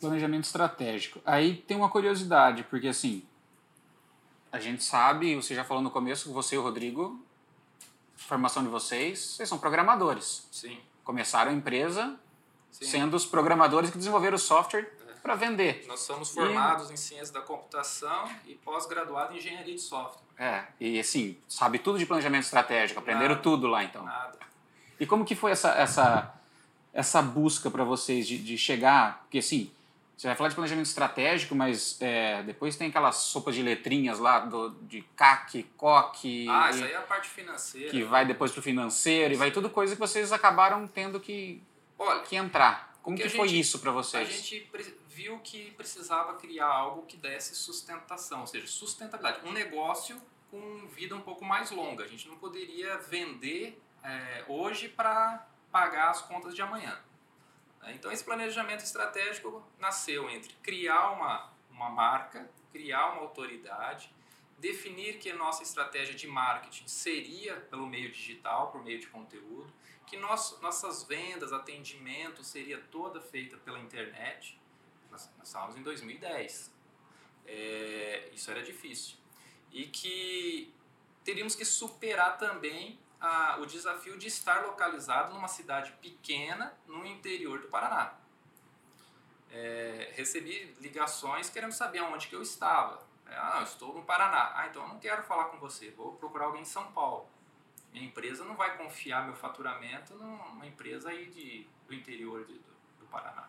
Planejamento 0.00 0.44
estratégico. 0.44 1.20
Aí 1.24 1.56
tem 1.56 1.76
uma 1.76 1.88
curiosidade, 1.88 2.64
porque 2.64 2.88
assim, 2.88 3.26
a 4.54 4.60
gente 4.60 4.84
sabe, 4.84 5.34
você 5.34 5.52
já 5.52 5.64
falou 5.64 5.82
no 5.82 5.90
começo, 5.90 6.32
você 6.32 6.54
e 6.54 6.58
o 6.58 6.62
Rodrigo, 6.62 7.20
formação 8.16 8.62
de 8.62 8.68
vocês, 8.68 9.18
vocês 9.18 9.48
são 9.48 9.58
programadores. 9.58 10.46
Sim. 10.52 10.78
Começaram 11.02 11.50
a 11.50 11.54
empresa 11.54 12.16
Sim. 12.70 12.84
sendo 12.84 13.16
os 13.16 13.26
programadores 13.26 13.90
que 13.90 13.98
desenvolveram 13.98 14.36
o 14.36 14.38
software 14.38 14.84
para 15.20 15.34
vender. 15.34 15.84
Nós 15.88 16.00
somos 16.00 16.30
formados 16.30 16.88
em 16.88 16.96
ciência 16.96 17.34
da 17.34 17.40
computação 17.40 18.30
e 18.46 18.54
pós-graduado 18.54 19.34
em 19.34 19.38
engenharia 19.38 19.74
de 19.74 19.80
software. 19.80 20.22
É, 20.38 20.64
e 20.78 21.00
assim, 21.00 21.36
sabe 21.48 21.80
tudo 21.80 21.98
de 21.98 22.06
planejamento 22.06 22.44
estratégico, 22.44 23.00
aprenderam 23.00 23.30
Nada. 23.30 23.42
tudo 23.42 23.66
lá 23.66 23.82
então. 23.82 24.04
Nada. 24.04 24.38
E 25.00 25.04
como 25.04 25.24
que 25.24 25.34
foi 25.34 25.50
essa, 25.50 25.70
essa, 25.70 26.32
essa 26.92 27.20
busca 27.20 27.72
para 27.72 27.82
vocês 27.82 28.24
de, 28.24 28.38
de 28.38 28.56
chegar? 28.56 29.22
Porque 29.22 29.38
assim, 29.38 29.72
você 30.16 30.26
vai 30.28 30.36
falar 30.36 30.48
de 30.48 30.54
planejamento 30.54 30.86
estratégico, 30.86 31.54
mas 31.54 32.00
é, 32.00 32.42
depois 32.44 32.76
tem 32.76 32.88
aquelas 32.88 33.16
sopas 33.16 33.54
de 33.54 33.62
letrinhas 33.62 34.18
lá 34.18 34.40
do, 34.40 34.70
de 34.82 35.02
CAC, 35.16 35.64
COC, 35.76 36.46
Ah, 36.48 36.68
e- 36.70 36.74
isso 36.74 36.84
aí 36.84 36.92
é 36.92 36.96
a 36.96 37.02
parte 37.02 37.28
financeira. 37.28 37.90
que 37.90 38.02
vai 38.04 38.24
depois 38.24 38.52
para 38.52 38.60
o 38.60 38.62
financeiro, 38.62 39.34
e 39.34 39.36
vai 39.36 39.50
tudo 39.50 39.68
coisa 39.70 39.94
que 39.94 40.00
vocês 40.00 40.32
acabaram 40.32 40.86
tendo 40.86 41.18
que, 41.20 41.62
Olha, 41.98 42.20
que 42.22 42.36
entrar. 42.36 42.92
Como 43.02 43.16
que 43.16 43.22
que, 43.24 43.28
a 43.28 43.30
foi 43.30 43.48
gente- 43.48 43.60
isso 43.60 43.78
para 43.80 43.90
a 43.90 43.94
vocês? 43.94 44.28
gente 44.28 44.60
pre- 44.72 44.96
viu 45.08 45.38
que 45.40 45.70
precisava 45.72 46.34
criar 46.34 46.66
algo 46.66 47.02
que 47.06 47.16
desse 47.16 47.54
sustentação, 47.54 48.40
ou 48.40 48.46
seja, 48.46 48.66
sustentabilidade. 48.66 49.46
Um 49.46 49.52
negócio 49.52 50.20
com 50.50 50.86
vida 50.88 51.14
um 51.14 51.20
pouco 51.20 51.44
mais 51.44 51.70
longa. 51.70 52.04
A 52.04 52.08
gente 52.08 52.26
não 52.28 52.36
poderia 52.36 52.96
vender 52.98 53.80
é, 54.02 54.44
hoje 54.48 54.88
para 54.88 55.46
pagar 55.72 56.10
as 56.10 56.20
contas 56.22 56.54
de 56.54 56.62
amanhã. 56.62 56.98
Né? 57.84 57.94
Então, 57.94 58.10
esse 58.10 58.24
planejamento 58.24 58.82
estratégico 58.82 59.62
nasceu 59.78 60.28
entre 60.30 60.52
criar 60.62 61.10
uma, 61.12 61.52
uma 61.70 61.90
marca, 61.90 62.50
criar 62.72 63.12
uma 63.12 63.22
autoridade, 63.22 64.12
definir 64.58 65.18
que 65.18 65.30
a 65.30 65.36
nossa 65.36 65.62
estratégia 65.62 66.14
de 66.14 66.26
marketing 66.26 66.88
seria 66.88 67.56
pelo 67.56 67.86
meio 67.86 68.10
digital, 68.10 68.72
por 68.72 68.82
meio 68.82 68.98
de 68.98 69.06
conteúdo, 69.06 69.72
que 70.06 70.16
nosso, 70.16 70.60
nossas 70.60 71.02
vendas, 71.04 71.52
atendimento 71.52 72.42
seria 72.42 72.78
toda 72.90 73.20
feita 73.20 73.56
pela 73.58 73.78
internet. 73.78 74.58
Nós, 75.10 75.30
nós 75.38 75.48
estávamos 75.48 75.76
em 75.76 75.82
2010. 75.82 76.72
É, 77.46 78.30
isso 78.32 78.50
era 78.50 78.62
difícil. 78.62 79.16
E 79.70 79.86
que 79.86 80.72
teríamos 81.24 81.54
que 81.54 81.64
superar 81.64 82.38
também 82.38 82.98
a, 83.24 83.56
o 83.58 83.66
desafio 83.66 84.16
de 84.18 84.26
estar 84.28 84.64
localizado 84.66 85.32
numa 85.32 85.48
cidade 85.48 85.92
pequena 86.00 86.74
no 86.86 87.04
interior 87.06 87.60
do 87.60 87.68
Paraná. 87.68 88.14
É, 89.50 90.12
recebi 90.14 90.74
ligações 90.80 91.48
querendo 91.48 91.72
saber 91.72 91.98
aonde 91.98 92.26
que 92.28 92.34
eu 92.34 92.42
estava. 92.42 93.02
É, 93.26 93.34
ah, 93.36 93.56
eu 93.58 93.64
estou 93.64 93.94
no 93.94 94.02
Paraná. 94.02 94.52
Ah, 94.54 94.66
então 94.68 94.82
eu 94.82 94.88
não 94.88 94.98
quero 94.98 95.22
falar 95.22 95.44
com 95.46 95.58
você. 95.58 95.90
Vou 95.90 96.12
procurar 96.16 96.46
alguém 96.46 96.62
em 96.62 96.66
São 96.66 96.90
Paulo. 96.92 97.28
Minha 97.92 98.06
empresa 98.06 98.44
não 98.44 98.56
vai 98.56 98.76
confiar 98.76 99.24
meu 99.24 99.34
faturamento 99.36 100.14
numa 100.14 100.66
empresa 100.66 101.10
aí 101.10 101.26
de, 101.26 101.66
do 101.86 101.94
interior 101.94 102.44
de- 102.44 102.54
do, 102.58 102.74
do 103.00 103.06
Paraná. 103.06 103.48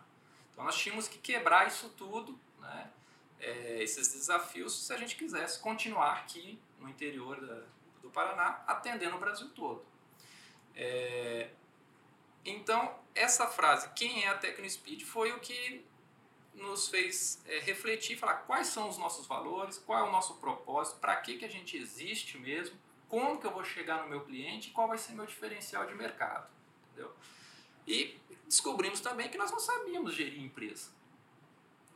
Então 0.52 0.64
nós 0.64 0.76
tínhamos 0.78 1.08
que 1.08 1.18
quebrar 1.18 1.66
isso 1.66 1.88
tudo, 1.90 2.38
né? 2.60 2.90
É, 3.38 3.82
esses 3.82 4.08
desafios, 4.12 4.86
se 4.86 4.92
a 4.92 4.96
gente 4.96 5.16
quisesse 5.16 5.58
continuar 5.58 6.12
aqui 6.14 6.58
no 6.78 6.88
interior 6.88 7.38
da- 7.44 7.64
Paraná, 8.16 8.64
atendendo 8.66 9.16
o 9.16 9.20
Brasil 9.20 9.50
todo. 9.50 9.84
É, 10.74 11.50
então, 12.46 12.98
essa 13.14 13.46
frase, 13.46 13.90
quem 13.94 14.24
é 14.24 14.28
a 14.28 14.38
TecnoSpeed, 14.38 15.04
foi 15.04 15.32
o 15.32 15.38
que 15.38 15.84
nos 16.54 16.88
fez 16.88 17.42
é, 17.44 17.58
refletir 17.58 18.16
falar 18.16 18.36
quais 18.46 18.68
são 18.68 18.88
os 18.88 18.96
nossos 18.96 19.26
valores, 19.26 19.76
qual 19.76 20.06
é 20.06 20.08
o 20.08 20.10
nosso 20.10 20.36
propósito, 20.36 20.98
para 20.98 21.14
que, 21.16 21.36
que 21.36 21.44
a 21.44 21.50
gente 21.50 21.76
existe 21.76 22.38
mesmo, 22.38 22.78
como 23.06 23.38
que 23.38 23.46
eu 23.46 23.52
vou 23.52 23.62
chegar 23.62 24.02
no 24.02 24.08
meu 24.08 24.24
cliente 24.24 24.70
qual 24.70 24.88
vai 24.88 24.96
ser 24.96 25.12
meu 25.12 25.26
diferencial 25.26 25.86
de 25.86 25.94
mercado. 25.94 26.50
Entendeu? 26.90 27.14
E 27.86 28.18
descobrimos 28.46 29.00
também 29.00 29.28
que 29.28 29.36
nós 29.36 29.50
não 29.50 29.60
sabíamos 29.60 30.14
gerir 30.14 30.42
empresa. 30.42 30.90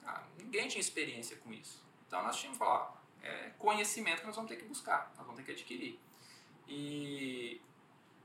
Ah, 0.05 0.23
ninguém 0.39 0.69
tinha 0.69 0.81
experiência 0.81 1.39
com 1.39 1.51
isso. 1.51 1.83
Então 2.07 2.23
nós 2.23 2.37
tínhamos 2.37 2.59
que 2.59 2.65
falar, 2.65 3.03
é 3.23 3.51
conhecimento 3.59 4.21
que 4.21 4.27
nós 4.27 4.37
vamos 4.37 4.51
ter 4.51 4.57
que 4.57 4.65
buscar, 4.65 5.11
nós 5.17 5.25
vamos 5.25 5.37
ter 5.37 5.45
que 5.45 5.53
adquirir. 5.53 5.99
E, 6.71 7.61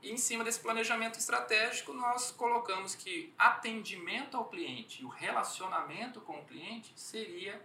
e 0.00 0.12
em 0.12 0.16
cima 0.16 0.44
desse 0.44 0.60
planejamento 0.60 1.18
estratégico, 1.18 1.92
nós 1.92 2.30
colocamos 2.30 2.94
que 2.94 3.34
atendimento 3.36 4.36
ao 4.36 4.44
cliente 4.44 5.02
e 5.02 5.04
o 5.04 5.08
relacionamento 5.08 6.20
com 6.20 6.38
o 6.38 6.44
cliente 6.44 6.92
seria 6.94 7.60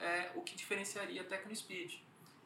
é, 0.00 0.32
o 0.34 0.42
que 0.42 0.56
diferenciaria 0.56 1.22
a 1.22 1.24
TecnoSpeed. 1.24 2.02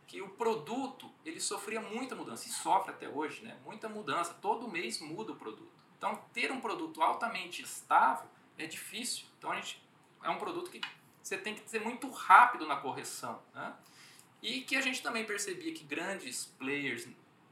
Que 0.07 0.21
o 0.23 0.29
produto 0.29 1.11
ele 1.25 1.41
sofria 1.41 1.81
muita 1.81 2.15
mudança 2.15 2.47
e 2.47 2.51
sofre 2.51 2.93
até 2.93 3.09
hoje, 3.09 3.43
né? 3.43 3.59
muita 3.65 3.89
mudança. 3.89 4.35
Todo 4.35 4.69
mês 4.69 5.01
muda 5.01 5.33
o 5.33 5.37
produto. 5.37 5.73
Então, 5.97 6.23
ter 6.33 6.53
um 6.53 6.61
produto 6.61 7.03
altamente 7.03 7.63
estável 7.63 8.29
é 8.57 8.67
difícil. 8.67 9.27
Então, 9.39 9.51
a 9.51 9.57
gente, 9.57 9.83
é 10.23 10.31
um 10.31 10.39
produto 10.39 10.71
que 10.71 10.81
você 11.23 11.37
tem 11.37 11.55
que 11.55 11.69
ser 11.69 11.81
muito 11.81 12.09
rápido 12.11 12.67
na 12.67 12.77
correção. 12.77 13.43
Né? 13.55 13.75
E 14.41 14.61
que 14.63 14.77
a 14.77 14.81
gente 14.81 15.03
também 15.03 15.25
percebia 15.25 15.75
que 15.75 15.85
grandes 15.85 16.47
players 16.59 17.07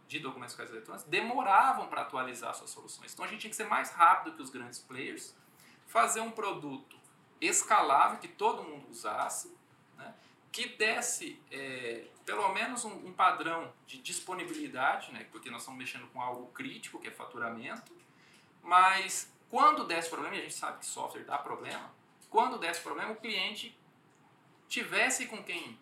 de 0.09 0.21
documentos 0.21 0.55
fiscais 0.55 0.71
eletrônicos 0.71 1.09
demoravam 1.09 1.89
para 1.89 2.03
atualizar 2.03 2.55
suas 2.55 2.71
soluções. 2.71 3.13
Então, 3.13 3.25
a 3.25 3.29
gente 3.29 3.41
tinha 3.41 3.51
que 3.51 3.57
ser 3.57 3.67
mais 3.67 3.91
rápido 3.91 4.37
que 4.37 4.43
os 4.43 4.51
grandes 4.51 4.79
players, 4.79 5.35
fazer 5.87 6.21
um 6.21 6.31
produto 6.31 6.97
escalável, 7.41 8.19
que 8.19 8.29
todo 8.29 8.63
mundo 8.63 8.89
usasse, 8.89 9.57
né? 9.97 10.15
que 10.53 10.69
desse 10.69 11.41
é, 11.51 12.07
pelo 12.25 12.53
menos 12.53 12.85
um, 12.85 13.09
um 13.09 13.13
padrão 13.13 13.73
de 13.87 13.99
disponibilidade, 13.99 15.13
né? 15.13 15.27
porque 15.31 15.51
nós 15.51 15.63
estamos 15.63 15.79
mexendo 15.79 16.07
com 16.13 16.21
algo 16.21 16.47
crítico, 16.53 16.99
que 16.99 17.09
é 17.09 17.11
faturamento, 17.11 17.93
mas 18.63 19.33
quando 19.51 19.85
desse 19.85 20.09
problema, 20.09 20.37
e 20.37 20.41
a 20.41 20.43
gente 20.43 20.55
sabe 20.55 20.79
que 20.79 20.87
software 20.87 21.25
dá 21.25 21.39
problema, 21.39 21.91
quando 22.31 22.59
desse 22.59 22.81
problema, 22.81 23.13
o 23.13 23.17
cliente 23.17 23.77
tivesse 24.69 25.27
com 25.27 25.43
quem 25.43 25.79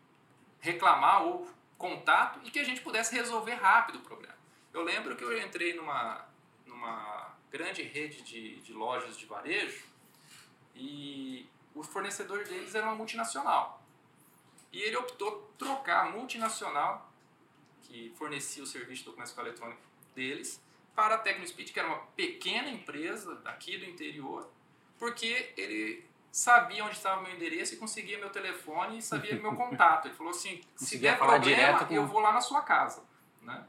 reclamar 0.61 1.25
ou 1.25 1.49
contato 1.79 2.41
e 2.45 2.51
que 2.51 2.59
a 2.59 2.65
gente 2.65 2.81
pudesse 2.81 3.15
resolver 3.15 3.55
rápido 3.55 3.97
o 3.97 4.03
problema. 4.03 4.35
Eu 4.73 4.83
lembro 4.83 5.17
que 5.17 5.25
eu 5.25 5.39
entrei 5.39 5.75
numa, 5.75 6.27
numa 6.67 7.35
grande 7.51 7.83
rede 7.83 8.23
de, 8.23 8.57
de 8.57 8.73
lojas 8.73 9.17
de 9.17 9.27
varejo 9.27 9.85
e 10.75 11.49
o 11.75 11.83
fornecedor 11.83 12.45
deles 12.45 12.75
era 12.75 12.87
uma 12.87 12.95
multinacional. 12.95 13.83
E 14.73 14.83
ele 14.83 14.97
optou 14.97 15.53
trocar 15.57 16.07
a 16.07 16.11
multinacional, 16.11 17.13
que 17.83 18.13
fornecia 18.17 18.63
o 18.63 18.67
serviço 18.67 19.05
documento 19.05 19.29
fiscal 19.29 19.47
eletrônico 19.47 19.81
deles, 20.15 20.61
para 20.95 21.17
a 21.17 21.19
TecnoSpeed, 21.19 21.73
que 21.73 21.79
era 21.79 21.89
uma 21.89 21.99
pequena 22.17 22.69
empresa 22.69 23.37
daqui 23.37 23.77
do 23.77 23.85
interior, 23.85 24.49
porque 24.99 25.53
ele 25.57 26.05
sabia 26.35 26.85
onde 26.85 26.97
estava 26.97 27.21
o 27.21 27.23
meu 27.23 27.33
endereço 27.33 27.75
e 27.75 27.77
conseguia 27.77 28.19
meu 28.19 28.29
telefone 28.29 28.99
e 28.99 29.03
sabia 29.03 29.37
meu 29.37 29.55
contato. 29.55 30.09
Ele 30.09 30.15
falou 30.17 30.33
assim, 30.33 30.61
se 30.75 30.99
der 30.99 31.17
problema, 31.17 31.85
com- 31.85 31.95
eu 31.95 32.07
vou 32.09 32.19
lá 32.21 32.33
na 32.33 32.41
sua 32.41 32.61
casa. 32.63 33.05
Né? 33.41 33.65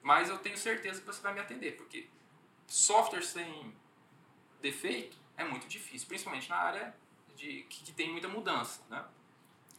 Mas 0.00 0.30
eu 0.30 0.38
tenho 0.38 0.56
certeza 0.56 1.00
que 1.00 1.06
você 1.06 1.20
vai 1.20 1.34
me 1.34 1.40
atender, 1.40 1.76
porque 1.76 2.08
software 2.66 3.20
sem 3.20 3.76
defeito 4.62 5.18
é 5.36 5.44
muito 5.44 5.66
difícil, 5.66 6.08
principalmente 6.08 6.48
na 6.48 6.56
área 6.56 6.96
de, 7.36 7.64
que, 7.68 7.84
que 7.84 7.92
tem 7.92 8.10
muita 8.10 8.26
mudança. 8.26 8.80
Né? 8.88 9.04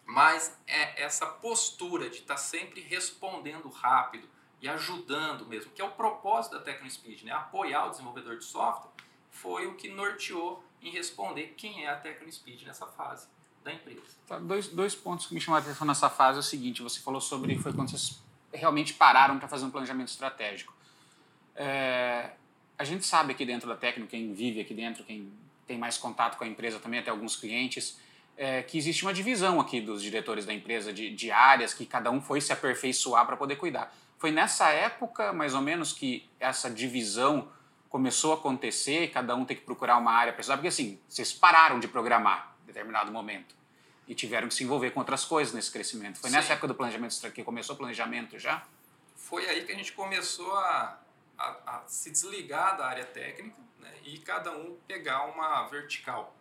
Mas 0.06 0.56
é 0.68 1.02
essa 1.02 1.26
postura 1.26 2.12
de 2.12 2.18
estar 2.18 2.38
sempre 2.38 2.80
respondendo 2.80 3.68
rápido 3.70 4.30
e 4.62 4.70
ajudando 4.70 5.48
mesmo, 5.48 5.72
que 5.72 5.82
é 5.82 5.86
o 5.86 5.92
propósito 5.94 6.60
da 6.60 6.64
TecnoSpeed, 6.64 7.24
né? 7.26 7.32
apoiar 7.32 7.88
o 7.88 7.90
desenvolvedor 7.90 8.38
de 8.38 8.46
software, 8.46 8.92
foi 9.32 9.66
o 9.66 9.74
que 9.74 9.90
norteou 9.90 10.64
em 10.84 10.92
responder 10.92 11.54
quem 11.58 11.86
é 11.86 11.90
a 11.90 11.96
TecnoSpeed 11.96 12.66
nessa 12.66 12.86
fase 12.86 13.28
da 13.64 13.74
empresa. 13.74 14.02
Tá, 14.28 14.38
Dois, 14.38 14.68
dois 14.68 14.94
pontos 14.94 15.26
que 15.26 15.34
me 15.34 15.40
chamaram 15.40 15.64
a 15.64 15.68
atenção 15.68 15.88
nessa 15.88 16.10
fase 16.10 16.38
é 16.38 16.40
o 16.42 16.44
seguinte: 16.44 16.82
você 16.82 17.00
falou 17.00 17.22
sobre 17.22 17.58
foi 17.58 17.74
quando 17.74 17.90
vocês 17.90 18.22
realmente 18.54 18.94
pararam 18.94 19.40
para 19.40 19.48
fazer 19.48 19.66
um 19.66 19.72
planejamento 19.72 20.10
estratégico. 20.10 20.74
É, 21.56 22.32
a 22.78 22.84
gente 22.84 23.06
sabe 23.06 23.32
aqui 23.32 23.46
dentro 23.46 23.68
da 23.68 23.76
técnica, 23.76 24.12
quem 24.12 24.34
vive 24.34 24.60
aqui 24.60 24.74
dentro, 24.74 25.04
quem 25.04 25.32
tem 25.66 25.78
mais 25.78 25.98
contato 25.98 26.38
com 26.38 26.44
a 26.44 26.48
empresa 26.48 26.80
também, 26.80 27.00
até 27.00 27.10
alguns 27.10 27.36
clientes, 27.36 27.98
é, 28.36 28.62
que 28.64 28.78
existe 28.78 29.04
uma 29.04 29.14
divisão 29.14 29.60
aqui 29.60 29.80
dos 29.80 30.02
diretores 30.02 30.46
da 30.46 30.54
empresa 30.54 30.92
de, 30.92 31.10
de 31.10 31.32
áreas 31.32 31.74
que 31.74 31.86
cada 31.86 32.12
um 32.12 32.22
foi 32.22 32.42
se 32.42 32.52
aperfeiçoar 32.52 33.26
para 33.26 33.38
poder 33.38 33.56
cuidar. 33.56 33.96
Foi 34.18 34.32
nessa 34.32 34.70
época, 34.70 35.34
mais 35.34 35.54
ou 35.54 35.62
menos, 35.62 35.94
que 35.94 36.28
essa 36.40 36.70
divisão 36.70 37.48
começou 37.94 38.32
a 38.32 38.36
acontecer, 38.38 39.12
cada 39.12 39.36
um 39.36 39.46
tem 39.46 39.56
que 39.56 39.62
procurar 39.62 40.00
uma 40.00 40.12
área 40.12 40.34
pessoal, 40.34 40.58
porque 40.58 40.70
assim, 40.70 41.00
vocês 41.08 41.32
pararam 41.32 41.80
de 41.80 41.88
programar 41.88 42.58
em 42.64 42.66
determinado 42.66 43.12
momento 43.12 43.56
e 44.08 44.16
tiveram 44.16 44.48
que 44.48 44.56
se 44.56 44.64
envolver 44.64 44.90
com 44.90 45.00
outras 45.00 45.24
coisas 45.24 45.54
nesse 45.54 45.72
crescimento. 45.72 46.20
Foi 46.20 46.32
nessa 46.32 46.48
Sim. 46.48 46.54
época 46.54 46.70
do 46.70 46.74
planejamento 46.74 47.32
que 47.32 47.44
começou 47.44 47.76
o 47.76 47.78
planejamento 47.78 48.40
já? 48.40 48.66
Foi 49.16 49.48
aí 49.48 49.64
que 49.64 49.72
a 49.72 49.76
gente 49.76 49.92
começou 49.92 50.56
a, 50.56 51.00
a, 51.38 51.48
a 51.68 51.84
se 51.86 52.10
desligar 52.10 52.76
da 52.78 52.88
área 52.88 53.06
técnica 53.06 53.62
né, 53.78 53.94
e 54.04 54.18
cada 54.18 54.52
um 54.52 54.76
pegar 54.88 55.26
uma 55.26 55.68
vertical. 55.68 56.36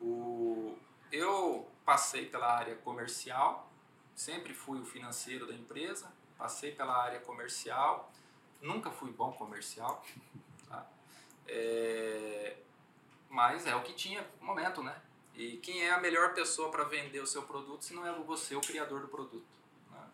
O, 0.00 0.78
eu 1.12 1.70
passei 1.84 2.24
pela 2.24 2.56
área 2.56 2.74
comercial, 2.76 3.70
sempre 4.14 4.54
fui 4.54 4.80
o 4.80 4.84
financeiro 4.86 5.46
da 5.46 5.52
empresa, 5.52 6.10
passei 6.38 6.72
pela 6.72 6.96
área 6.96 7.20
comercial, 7.20 8.10
nunca 8.60 8.90
fui 8.90 9.10
bom 9.10 9.32
comercial, 9.32 10.04
tá? 10.68 10.86
é, 11.46 12.56
mas 13.28 13.66
é 13.66 13.74
o 13.74 13.82
que 13.82 13.92
tinha 13.92 14.26
no 14.40 14.46
momento, 14.46 14.82
né? 14.82 15.00
E 15.34 15.56
quem 15.58 15.84
é 15.84 15.92
a 15.92 16.00
melhor 16.00 16.34
pessoa 16.34 16.70
para 16.70 16.84
vender 16.84 17.20
o 17.20 17.26
seu 17.26 17.42
produto 17.42 17.84
se 17.84 17.94
não 17.94 18.04
é 18.04 18.12
você, 18.12 18.56
o 18.56 18.60
criador 18.60 19.00
do 19.00 19.08
produto? 19.08 19.46
Né? 19.90 20.06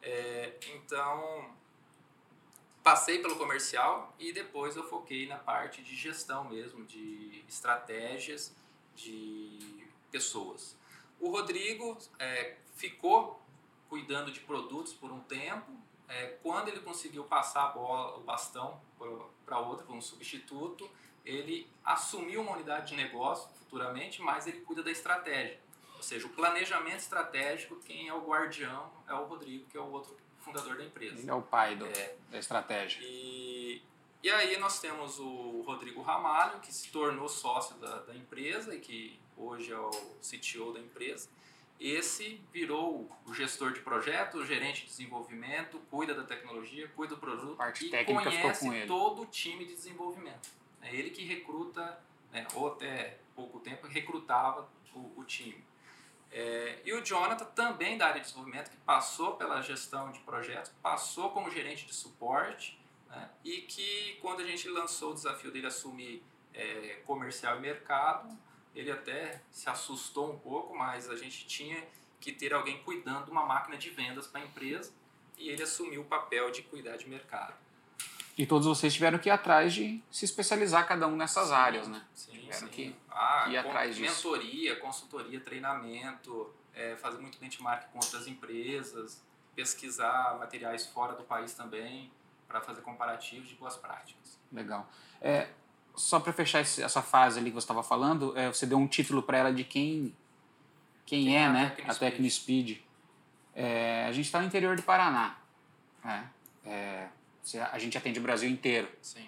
É, 0.00 0.58
então, 0.74 1.54
passei 2.82 3.18
pelo 3.18 3.36
comercial 3.36 4.14
e 4.18 4.32
depois 4.32 4.74
eu 4.74 4.88
foquei 4.88 5.26
na 5.26 5.36
parte 5.36 5.82
de 5.82 5.94
gestão 5.94 6.44
mesmo, 6.44 6.84
de 6.86 7.44
estratégias, 7.46 8.54
de 8.96 9.86
pessoas. 10.10 10.74
O 11.20 11.30
Rodrigo 11.30 11.98
é, 12.18 12.56
ficou 12.74 13.40
cuidando 13.88 14.32
de 14.32 14.40
produtos 14.40 14.94
por 14.94 15.12
um 15.12 15.20
tempo. 15.20 15.70
É, 16.12 16.38
quando 16.42 16.68
ele 16.68 16.80
conseguiu 16.80 17.24
passar 17.24 17.64
a 17.64 17.68
bola, 17.68 18.18
o 18.18 18.20
bastão 18.20 18.80
para 19.46 19.58
outra, 19.58 19.84
para 19.84 19.94
um 19.94 20.00
substituto, 20.00 20.88
ele 21.24 21.70
assumiu 21.84 22.42
uma 22.42 22.52
unidade 22.52 22.88
de 22.88 22.96
negócio 22.96 23.48
futuramente, 23.58 24.20
mas 24.20 24.46
ele 24.46 24.60
cuida 24.60 24.82
da 24.82 24.90
estratégia. 24.90 25.58
Ou 25.96 26.02
seja, 26.02 26.26
o 26.26 26.30
planejamento 26.30 26.98
estratégico, 26.98 27.76
quem 27.76 28.08
é 28.08 28.14
o 28.14 28.26
guardião 28.26 28.90
é 29.08 29.14
o 29.14 29.24
Rodrigo, 29.24 29.64
que 29.70 29.76
é 29.76 29.80
o 29.80 29.90
outro 29.90 30.16
fundador 30.40 30.76
da 30.76 30.84
empresa. 30.84 31.18
Ele 31.18 31.30
é 31.30 31.34
o 31.34 31.42
pai 31.42 31.76
do, 31.76 31.86
é, 31.86 32.14
da 32.30 32.38
estratégia. 32.38 33.00
E, 33.02 33.80
e 34.22 34.30
aí 34.30 34.58
nós 34.58 34.80
temos 34.80 35.18
o 35.18 35.62
Rodrigo 35.62 36.02
Ramalho, 36.02 36.60
que 36.60 36.72
se 36.74 36.90
tornou 36.90 37.28
sócio 37.28 37.76
da, 37.76 38.00
da 38.00 38.14
empresa 38.14 38.74
e 38.74 38.80
que 38.80 39.18
hoje 39.36 39.72
é 39.72 39.78
o 39.78 39.90
CTO 40.20 40.72
da 40.72 40.80
empresa. 40.80 41.28
Esse 41.82 42.40
virou 42.52 43.10
o 43.26 43.34
gestor 43.34 43.72
de 43.72 43.80
projeto, 43.80 44.38
o 44.38 44.46
gerente 44.46 44.82
de 44.82 44.86
desenvolvimento, 44.86 45.80
cuida 45.90 46.14
da 46.14 46.22
tecnologia, 46.22 46.86
cuida 46.94 47.16
do 47.16 47.20
produto 47.20 47.56
Parte 47.56 47.92
e 47.92 48.04
conhece 48.04 48.86
todo 48.86 49.22
o 49.22 49.26
time 49.26 49.64
de 49.64 49.74
desenvolvimento. 49.74 50.48
É 50.80 50.94
ele 50.94 51.10
que 51.10 51.24
recruta, 51.24 52.00
né, 52.30 52.46
ou 52.54 52.68
até 52.68 53.18
pouco 53.34 53.58
tempo, 53.58 53.88
recrutava 53.88 54.70
o, 54.94 55.12
o 55.16 55.24
time. 55.24 55.64
É, 56.30 56.78
e 56.84 56.92
o 56.92 57.04
Jonathan, 57.04 57.46
também 57.46 57.98
da 57.98 58.06
área 58.06 58.20
de 58.20 58.28
desenvolvimento, 58.28 58.70
que 58.70 58.76
passou 58.76 59.34
pela 59.34 59.60
gestão 59.60 60.12
de 60.12 60.20
projetos, 60.20 60.70
passou 60.80 61.30
como 61.30 61.50
gerente 61.50 61.84
de 61.84 61.92
suporte, 61.92 62.78
né, 63.08 63.28
e 63.42 63.62
que 63.62 64.18
quando 64.22 64.38
a 64.38 64.46
gente 64.46 64.68
lançou 64.68 65.10
o 65.10 65.14
desafio 65.14 65.50
dele 65.50 65.66
assumir 65.66 66.22
é, 66.54 67.00
comercial 67.04 67.58
e 67.58 67.60
mercado, 67.60 68.38
ele 68.74 68.90
até 68.90 69.40
se 69.50 69.68
assustou 69.68 70.32
um 70.32 70.38
pouco, 70.38 70.76
mas 70.76 71.08
a 71.08 71.16
gente 71.16 71.46
tinha 71.46 71.82
que 72.20 72.32
ter 72.32 72.54
alguém 72.54 72.82
cuidando 72.82 73.26
de 73.26 73.30
uma 73.30 73.44
máquina 73.44 73.76
de 73.76 73.90
vendas 73.90 74.26
para 74.26 74.40
a 74.40 74.44
empresa, 74.44 74.92
e 75.36 75.48
ele 75.48 75.62
assumiu 75.62 76.02
o 76.02 76.04
papel 76.04 76.50
de 76.50 76.62
cuidar 76.62 76.96
de 76.96 77.08
mercado. 77.08 77.54
E 78.36 78.46
todos 78.46 78.66
vocês 78.66 78.94
tiveram 78.94 79.18
que 79.18 79.28
ir 79.28 79.32
atrás 79.32 79.74
de 79.74 80.02
se 80.10 80.24
especializar 80.24 80.86
cada 80.86 81.06
um 81.06 81.16
nessas 81.16 81.48
sim, 81.48 81.54
áreas, 81.54 81.88
né? 81.88 82.02
Sim, 82.14 82.32
tiveram 82.32 82.58
sim. 82.58 82.68
que 82.68 82.96
ah, 83.10 83.46
ir 83.50 83.56
atrás 83.58 83.96
disso. 83.96 84.28
mentoria, 84.28 84.76
consultoria, 84.76 85.38
treinamento, 85.40 86.50
é, 86.74 86.96
fazer 86.96 87.18
muito 87.18 87.38
benchmark 87.38 87.90
com 87.90 87.98
outras 87.98 88.26
empresas, 88.26 89.22
pesquisar 89.54 90.38
materiais 90.38 90.86
fora 90.86 91.14
do 91.14 91.24
país 91.24 91.52
também, 91.52 92.10
para 92.48 92.60
fazer 92.60 92.80
comparativos 92.82 93.48
de 93.48 93.54
boas 93.54 93.76
práticas. 93.76 94.38
Legal. 94.50 94.88
É, 95.20 95.48
só 95.94 96.18
para 96.20 96.32
fechar 96.32 96.60
essa 96.60 97.02
fase 97.02 97.38
ali 97.38 97.50
que 97.50 97.54
você 97.54 97.64
estava 97.64 97.82
falando, 97.82 98.36
é, 98.36 98.48
você 98.48 98.66
deu 98.66 98.78
um 98.78 98.86
título 98.86 99.22
para 99.22 99.38
ela 99.38 99.52
de 99.52 99.64
quem, 99.64 100.14
quem, 101.04 101.24
Quem 101.24 101.36
é, 101.36 101.40
é 101.40 101.44
a 101.44 101.52
né? 101.52 101.76
A 101.86 101.94
Tecnospeed. 101.94 102.82
É, 103.54 104.06
a 104.06 104.12
gente 104.12 104.26
está 104.26 104.40
no 104.40 104.46
interior 104.46 104.76
do 104.76 104.82
Paraná. 104.82 105.36
né? 106.04 106.30
É, 106.64 107.06
a 107.70 107.78
gente 107.78 107.98
atende 107.98 108.18
o 108.18 108.22
Brasil 108.22 108.48
inteiro. 108.48 108.88
Sim. 109.00 109.26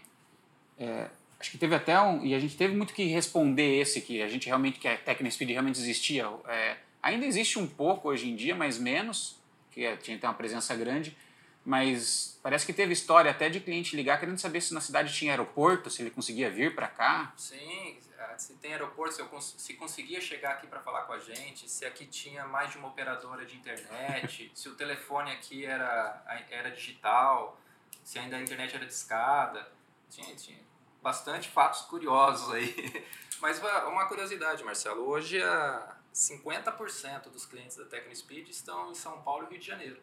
Acho 1.45 1.51
que 1.51 1.59
teve 1.59 1.75
até 1.75 2.01
um. 2.01 2.25
E 2.25 2.35
a 2.35 2.39
gente 2.39 2.57
teve 2.57 2.75
muito 2.75 2.95
que 2.95 3.05
responder 3.05 3.79
esse 3.79 4.01
que 4.01 4.23
a 4.23 4.29
gente 4.29 4.47
realmente, 4.47 4.79
que 4.79 4.89
a 4.89 4.97
Tecnospeed 4.97 5.53
realmente 5.53 5.79
existia. 5.79 6.27
É, 6.49 6.79
ainda 7.03 7.27
existe 7.27 7.59
um 7.59 7.67
pouco 7.67 8.09
hoje 8.09 8.31
em 8.31 8.35
dia, 8.35 8.55
mas 8.55 8.79
menos, 8.79 9.39
que 9.71 9.85
é, 9.85 9.95
tinha 9.95 10.17
que 10.17 10.23
ter 10.23 10.27
uma 10.27 10.33
presença 10.33 10.75
grande. 10.75 11.15
Mas 11.65 12.39
parece 12.43 12.67
que 12.67 12.73
teve 12.75 12.93
história 12.93 13.31
até 13.31 13.49
de 13.49 13.59
cliente 13.59 13.97
ligar 13.97 14.21
querendo 14.21 14.39
saber 14.39 14.61
se 14.61 14.75
na 14.75 14.81
cidade 14.81 15.15
tinha 15.15 15.33
aeroporto, 15.33 15.89
se 15.89 16.03
ele 16.03 16.11
conseguia 16.11 16.51
vir 16.51 16.75
para 16.75 16.89
cá. 16.89 17.33
Sim, 17.39 17.99
ah, 18.19 18.35
se 18.37 18.53
tem 18.55 18.73
aeroporto, 18.73 19.15
se, 19.15 19.23
eu 19.23 19.29
cons- 19.29 19.55
se 19.57 19.73
conseguia 19.75 20.21
chegar 20.21 20.53
aqui 20.53 20.67
para 20.67 20.81
falar 20.81 21.03
com 21.03 21.15
a 21.15 21.19
gente, 21.19 21.69
se 21.71 21.87
aqui 21.87 22.05
tinha 22.05 22.45
mais 22.47 22.71
de 22.71 22.77
uma 22.77 22.89
operadora 22.89 23.47
de 23.47 23.57
internet, 23.57 24.53
se 24.55 24.69
o 24.69 24.75
telefone 24.75 25.33
aqui 25.33 25.65
era, 25.65 26.23
era 26.51 26.71
digital, 26.71 27.59
se 28.03 28.19
ainda 28.19 28.37
a 28.37 28.41
internet 28.43 28.77
era 28.77 28.85
discada. 28.85 29.67
Tinha, 30.11 30.37
tinha 30.37 30.59
bastante 31.03 31.49
fatos 31.49 31.81
curiosos 31.83 32.53
aí. 32.55 33.07
Mas 33.41 33.59
uma 33.59 33.87
uma 33.89 34.07
curiosidade, 34.07 34.63
Marcelo, 34.63 35.03
hoje 35.09 35.43
a 35.43 35.97
50% 36.15 37.31
dos 37.31 37.47
clientes 37.47 37.77
da 37.79 37.85
Tecnospeed 37.87 38.49
estão 38.51 38.91
em 38.91 38.95
São 38.95 39.21
Paulo 39.23 39.47
e 39.47 39.51
Rio 39.53 39.59
de 39.61 39.67
Janeiro. 39.67 40.01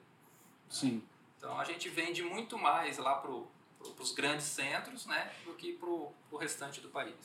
Sim. 0.70 1.04
Então 1.42 1.60
a 1.60 1.64
gente 1.64 1.90
vende 1.90 2.22
muito 2.22 2.56
mais 2.56 3.00
lá 3.00 3.16
para 3.16 3.32
os 3.32 4.12
grandes 4.14 4.46
centros 4.46 5.08
né, 5.08 5.34
do 5.44 5.56
que 5.56 5.74
para 5.74 5.90
o 5.90 6.14
restante 6.40 6.80
do 6.80 6.90
país. 6.90 7.16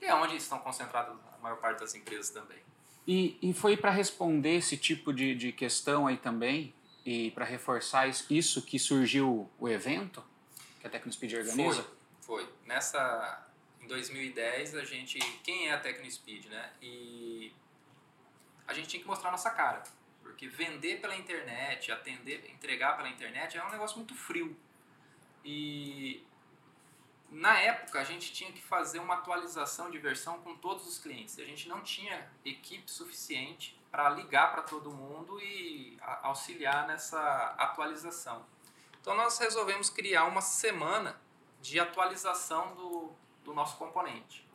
E 0.00 0.06
é 0.06 0.12
onde 0.12 0.34
estão 0.34 0.58
concentradas 0.58 1.16
a 1.36 1.38
maior 1.40 1.58
parte 1.58 1.78
das 1.78 1.94
empresas 1.94 2.30
também. 2.30 2.58
E, 3.06 3.38
e 3.40 3.54
foi 3.54 3.76
para 3.76 3.92
responder 3.92 4.56
esse 4.56 4.76
tipo 4.76 5.12
de, 5.12 5.36
de 5.36 5.52
questão 5.52 6.08
aí 6.08 6.16
também, 6.16 6.74
e 7.06 7.30
para 7.30 7.44
reforçar 7.44 8.08
is- 8.08 8.26
isso 8.28 8.60
que 8.60 8.76
surgiu 8.76 9.48
o 9.56 9.68
evento 9.68 10.22
que 10.80 10.86
a 10.88 10.90
Tecnospeed 10.90 11.36
organiza? 11.36 11.84
Foi, 12.20 12.42
foi. 12.44 12.52
Nessa, 12.66 13.46
em 13.80 13.86
2010, 13.86 14.74
a 14.74 14.84
gente, 14.84 15.16
quem 15.44 15.68
é 15.68 15.74
a 15.74 15.78
Tecnospeed, 15.78 16.48
né? 16.48 16.72
E 16.82 17.52
a 18.66 18.74
gente 18.74 18.88
tinha 18.88 19.00
que 19.00 19.08
mostrar 19.08 19.28
a 19.28 19.32
nossa 19.32 19.50
cara. 19.50 19.82
Porque 20.28 20.46
vender 20.46 21.00
pela 21.00 21.16
internet, 21.16 21.90
atender, 21.90 22.50
entregar 22.50 22.96
pela 22.96 23.08
internet 23.08 23.56
é 23.56 23.64
um 23.64 23.70
negócio 23.70 23.96
muito 23.96 24.14
frio. 24.14 24.54
E 25.42 26.22
na 27.30 27.58
época 27.58 27.98
a 27.98 28.04
gente 28.04 28.30
tinha 28.32 28.52
que 28.52 28.60
fazer 28.60 28.98
uma 28.98 29.14
atualização 29.14 29.90
de 29.90 29.98
versão 29.98 30.38
com 30.42 30.54
todos 30.54 30.86
os 30.86 30.98
clientes. 30.98 31.38
A 31.38 31.44
gente 31.44 31.66
não 31.66 31.80
tinha 31.80 32.30
equipe 32.44 32.90
suficiente 32.90 33.80
para 33.90 34.10
ligar 34.10 34.52
para 34.52 34.62
todo 34.62 34.90
mundo 34.90 35.40
e 35.40 35.98
auxiliar 36.22 36.86
nessa 36.86 37.54
atualização. 37.58 38.44
Então 39.00 39.16
nós 39.16 39.38
resolvemos 39.38 39.88
criar 39.88 40.26
uma 40.26 40.42
semana 40.42 41.18
de 41.58 41.80
atualização 41.80 42.74
do, 42.74 43.12
do 43.42 43.54
nosso 43.54 43.78
componente, 43.78 44.46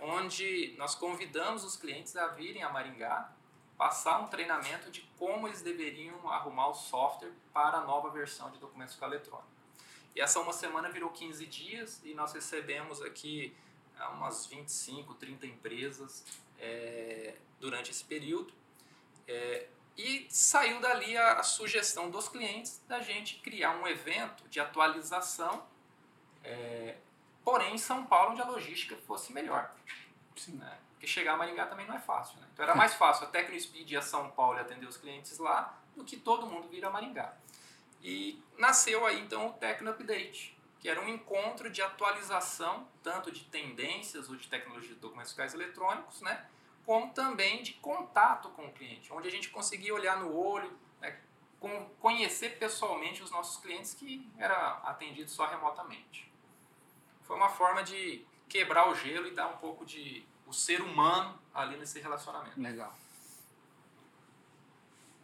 onde 0.00 0.72
nós 0.78 0.94
convidamos 0.94 1.64
os 1.64 1.76
clientes 1.76 2.16
a 2.16 2.28
virem 2.28 2.62
a 2.62 2.70
Maringá, 2.70 3.34
passar 3.76 4.20
um 4.20 4.28
treinamento 4.28 4.90
de 4.90 5.02
como 5.18 5.46
eles 5.46 5.62
deveriam 5.62 6.28
arrumar 6.30 6.68
o 6.68 6.74
software 6.74 7.32
para 7.52 7.78
a 7.78 7.84
nova 7.84 8.10
versão 8.10 8.50
de 8.50 8.58
documentos 8.58 8.96
com 8.96 9.04
eletrônico. 9.04 9.56
E 10.14 10.20
essa 10.20 10.40
uma 10.40 10.52
semana 10.52 10.88
virou 10.88 11.10
15 11.10 11.46
dias 11.46 12.00
e 12.02 12.14
nós 12.14 12.32
recebemos 12.32 13.02
aqui 13.02 13.54
ah, 13.98 14.10
umas 14.10 14.46
25, 14.46 15.14
30 15.14 15.46
empresas 15.46 16.24
eh, 16.58 17.36
durante 17.60 17.90
esse 17.90 18.02
período. 18.02 18.52
Eh, 19.28 19.68
e 19.96 20.26
saiu 20.30 20.80
dali 20.80 21.16
a, 21.16 21.34
a 21.34 21.42
sugestão 21.42 22.10
dos 22.10 22.28
clientes 22.28 22.82
da 22.86 23.00
gente 23.00 23.36
criar 23.36 23.72
um 23.76 23.86
evento 23.86 24.48
de 24.48 24.58
atualização, 24.58 25.66
eh, 26.42 26.96
porém 27.44 27.74
em 27.74 27.78
São 27.78 28.06
Paulo, 28.06 28.32
onde 28.32 28.40
a 28.40 28.46
logística 28.46 28.96
fosse 29.06 29.32
melhor. 29.34 29.74
Né? 30.48 30.78
Porque 30.96 31.06
chegar 31.06 31.34
a 31.34 31.36
Maringá 31.36 31.66
também 31.66 31.86
não 31.86 31.94
é 31.94 32.00
fácil. 32.00 32.40
Né? 32.40 32.46
Então 32.52 32.64
era 32.64 32.74
mais 32.74 32.94
fácil 32.94 33.26
a 33.26 33.30
Tecnospeed 33.30 33.92
ir 33.92 33.96
a 33.98 34.02
São 34.02 34.30
Paulo 34.30 34.56
e 34.56 34.60
atender 34.62 34.86
os 34.86 34.96
clientes 34.96 35.38
lá 35.38 35.78
do 35.94 36.04
que 36.04 36.16
todo 36.16 36.46
mundo 36.46 36.68
vir 36.68 36.84
a 36.86 36.90
Maringá. 36.90 37.36
E 38.02 38.42
nasceu 38.56 39.06
aí 39.06 39.20
então 39.20 39.48
o 39.48 39.52
Tecno 39.52 39.90
Update, 39.90 40.56
que 40.80 40.88
era 40.88 41.00
um 41.00 41.08
encontro 41.08 41.68
de 41.68 41.82
atualização, 41.82 42.88
tanto 43.02 43.30
de 43.30 43.44
tendências 43.44 44.28
ou 44.30 44.36
de 44.36 44.48
tecnologia 44.48 44.94
de 44.94 45.00
documentos 45.00 45.32
fiscais 45.32 45.52
eletrônicos, 45.52 46.22
né? 46.22 46.46
como 46.86 47.12
também 47.12 47.62
de 47.62 47.74
contato 47.74 48.48
com 48.50 48.66
o 48.66 48.72
cliente, 48.72 49.12
onde 49.12 49.28
a 49.28 49.30
gente 49.30 49.50
conseguia 49.50 49.92
olhar 49.92 50.18
no 50.18 50.34
olho, 50.34 50.72
né? 51.00 51.18
conhecer 52.00 52.58
pessoalmente 52.58 53.22
os 53.22 53.30
nossos 53.30 53.60
clientes 53.60 53.92
que 53.92 54.26
era 54.38 54.78
atendido 54.84 55.30
só 55.30 55.46
remotamente. 55.46 56.32
Foi 57.22 57.36
uma 57.36 57.48
forma 57.48 57.82
de 57.82 58.24
quebrar 58.48 58.88
o 58.88 58.94
gelo 58.94 59.26
e 59.26 59.32
dar 59.32 59.48
um 59.48 59.56
pouco 59.56 59.84
de 59.84 60.24
o 60.46 60.52
ser 60.52 60.80
humano 60.80 61.38
ali 61.52 61.76
nesse 61.76 62.00
relacionamento. 62.00 62.60
Legal. 62.60 62.94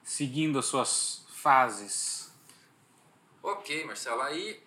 Seguindo 0.02 0.58
as 0.58 0.66
suas 0.66 1.24
fases. 1.28 2.32
Ok, 3.42 3.85
Marcelo. 3.85 4.22
Aí, 4.22 4.62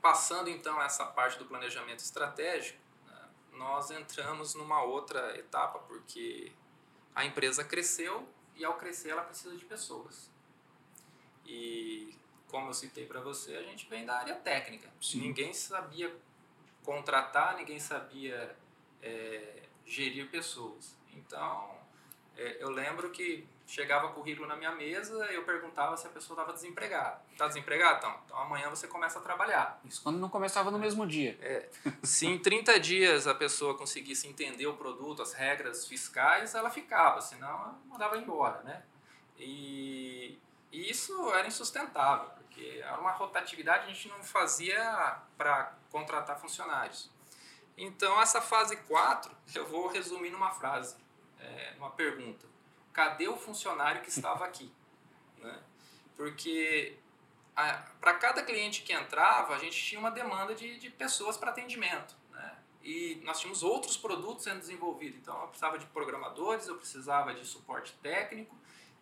passando 0.00 0.48
então 0.48 0.80
essa 0.82 1.04
parte 1.06 1.38
do 1.38 1.46
planejamento 1.46 2.00
estratégico, 2.00 2.78
né, 3.06 3.28
nós 3.52 3.90
entramos 3.90 4.54
numa 4.54 4.82
outra 4.82 5.36
etapa, 5.38 5.78
porque 5.80 6.52
a 7.14 7.24
empresa 7.24 7.64
cresceu 7.64 8.28
e 8.54 8.64
ao 8.64 8.74
crescer 8.74 9.10
ela 9.10 9.22
precisa 9.22 9.56
de 9.56 9.64
pessoas. 9.64 10.30
E 11.46 12.14
como 12.48 12.68
eu 12.68 12.74
citei 12.74 13.06
para 13.06 13.20
você, 13.20 13.56
a 13.56 13.62
gente 13.62 13.88
vem 13.88 14.04
da 14.04 14.18
área 14.18 14.34
técnica. 14.34 14.90
Sim. 15.00 15.20
Ninguém 15.20 15.54
sabia 15.54 16.14
contratar, 16.84 17.56
ninguém 17.56 17.78
sabia 17.78 18.56
é, 19.02 19.59
gerir 19.90 20.30
pessoas. 20.30 20.96
Então, 21.12 21.76
é, 22.36 22.62
eu 22.62 22.70
lembro 22.70 23.10
que 23.10 23.46
chegava 23.66 24.08
currículo 24.08 24.48
na 24.48 24.56
minha 24.56 24.72
mesa, 24.72 25.14
eu 25.26 25.44
perguntava 25.44 25.96
se 25.96 26.06
a 26.06 26.10
pessoa 26.10 26.36
estava 26.38 26.52
desempregada. 26.52 27.20
Está 27.32 27.48
desempregado? 27.48 27.98
Então, 27.98 28.20
então 28.24 28.38
amanhã 28.38 28.70
você 28.70 28.86
começa 28.86 29.18
a 29.18 29.22
trabalhar. 29.22 29.80
Isso 29.84 30.02
quando 30.02 30.18
não 30.18 30.28
começava 30.28 30.70
no 30.70 30.78
mesmo 30.78 31.06
dia. 31.06 31.36
É, 31.40 31.68
se 32.02 32.26
em 32.26 32.38
30 32.38 32.78
dias 32.78 33.26
a 33.26 33.34
pessoa 33.34 33.76
conseguisse 33.76 34.28
entender 34.28 34.66
o 34.66 34.74
produto, 34.74 35.22
as 35.22 35.32
regras 35.32 35.86
fiscais, 35.86 36.54
ela 36.54 36.70
ficava, 36.70 37.20
senão 37.20 37.48
ela 37.48 37.78
mandava 37.86 38.16
embora, 38.16 38.62
né? 38.62 38.82
E, 39.38 40.38
e 40.70 40.90
isso 40.90 41.32
era 41.32 41.46
insustentável, 41.46 42.30
porque 42.30 42.80
era 42.82 43.00
uma 43.00 43.12
rotatividade 43.12 43.86
que 43.86 43.90
a 43.90 43.94
gente 43.94 44.08
não 44.08 44.22
fazia 44.22 45.18
para 45.36 45.74
contratar 45.90 46.38
funcionários. 46.38 47.10
Então, 47.76 48.20
essa 48.20 48.40
fase 48.40 48.76
4, 48.76 49.34
eu 49.54 49.66
vou 49.66 49.88
resumir 49.88 50.30
numa 50.30 50.50
frase, 50.50 50.96
é, 51.38 51.74
numa 51.74 51.90
pergunta 51.90 52.50
cadê 52.92 53.28
o 53.28 53.36
funcionário 53.36 54.02
que 54.02 54.08
estava 54.08 54.44
aqui? 54.44 54.70
Né? 55.40 55.58
Porque 56.18 56.98
para 57.54 58.12
cada 58.18 58.42
cliente 58.42 58.82
que 58.82 58.92
entrava, 58.92 59.54
a 59.54 59.58
gente 59.58 59.82
tinha 59.82 59.98
uma 59.98 60.10
demanda 60.10 60.54
de, 60.54 60.78
de 60.78 60.90
pessoas 60.90 61.38
para 61.38 61.50
atendimento. 61.50 62.14
Né? 62.30 62.58
E 62.82 63.22
nós 63.24 63.40
tínhamos 63.40 63.62
outros 63.62 63.96
produtos 63.96 64.44
sendo 64.44 64.58
desenvolvidos. 64.58 65.16
Então, 65.16 65.34
eu 65.40 65.48
precisava 65.48 65.78
de 65.78 65.86
programadores, 65.86 66.68
eu 66.68 66.76
precisava 66.76 67.32
de 67.32 67.42
suporte 67.46 67.94
técnico, 68.02 68.54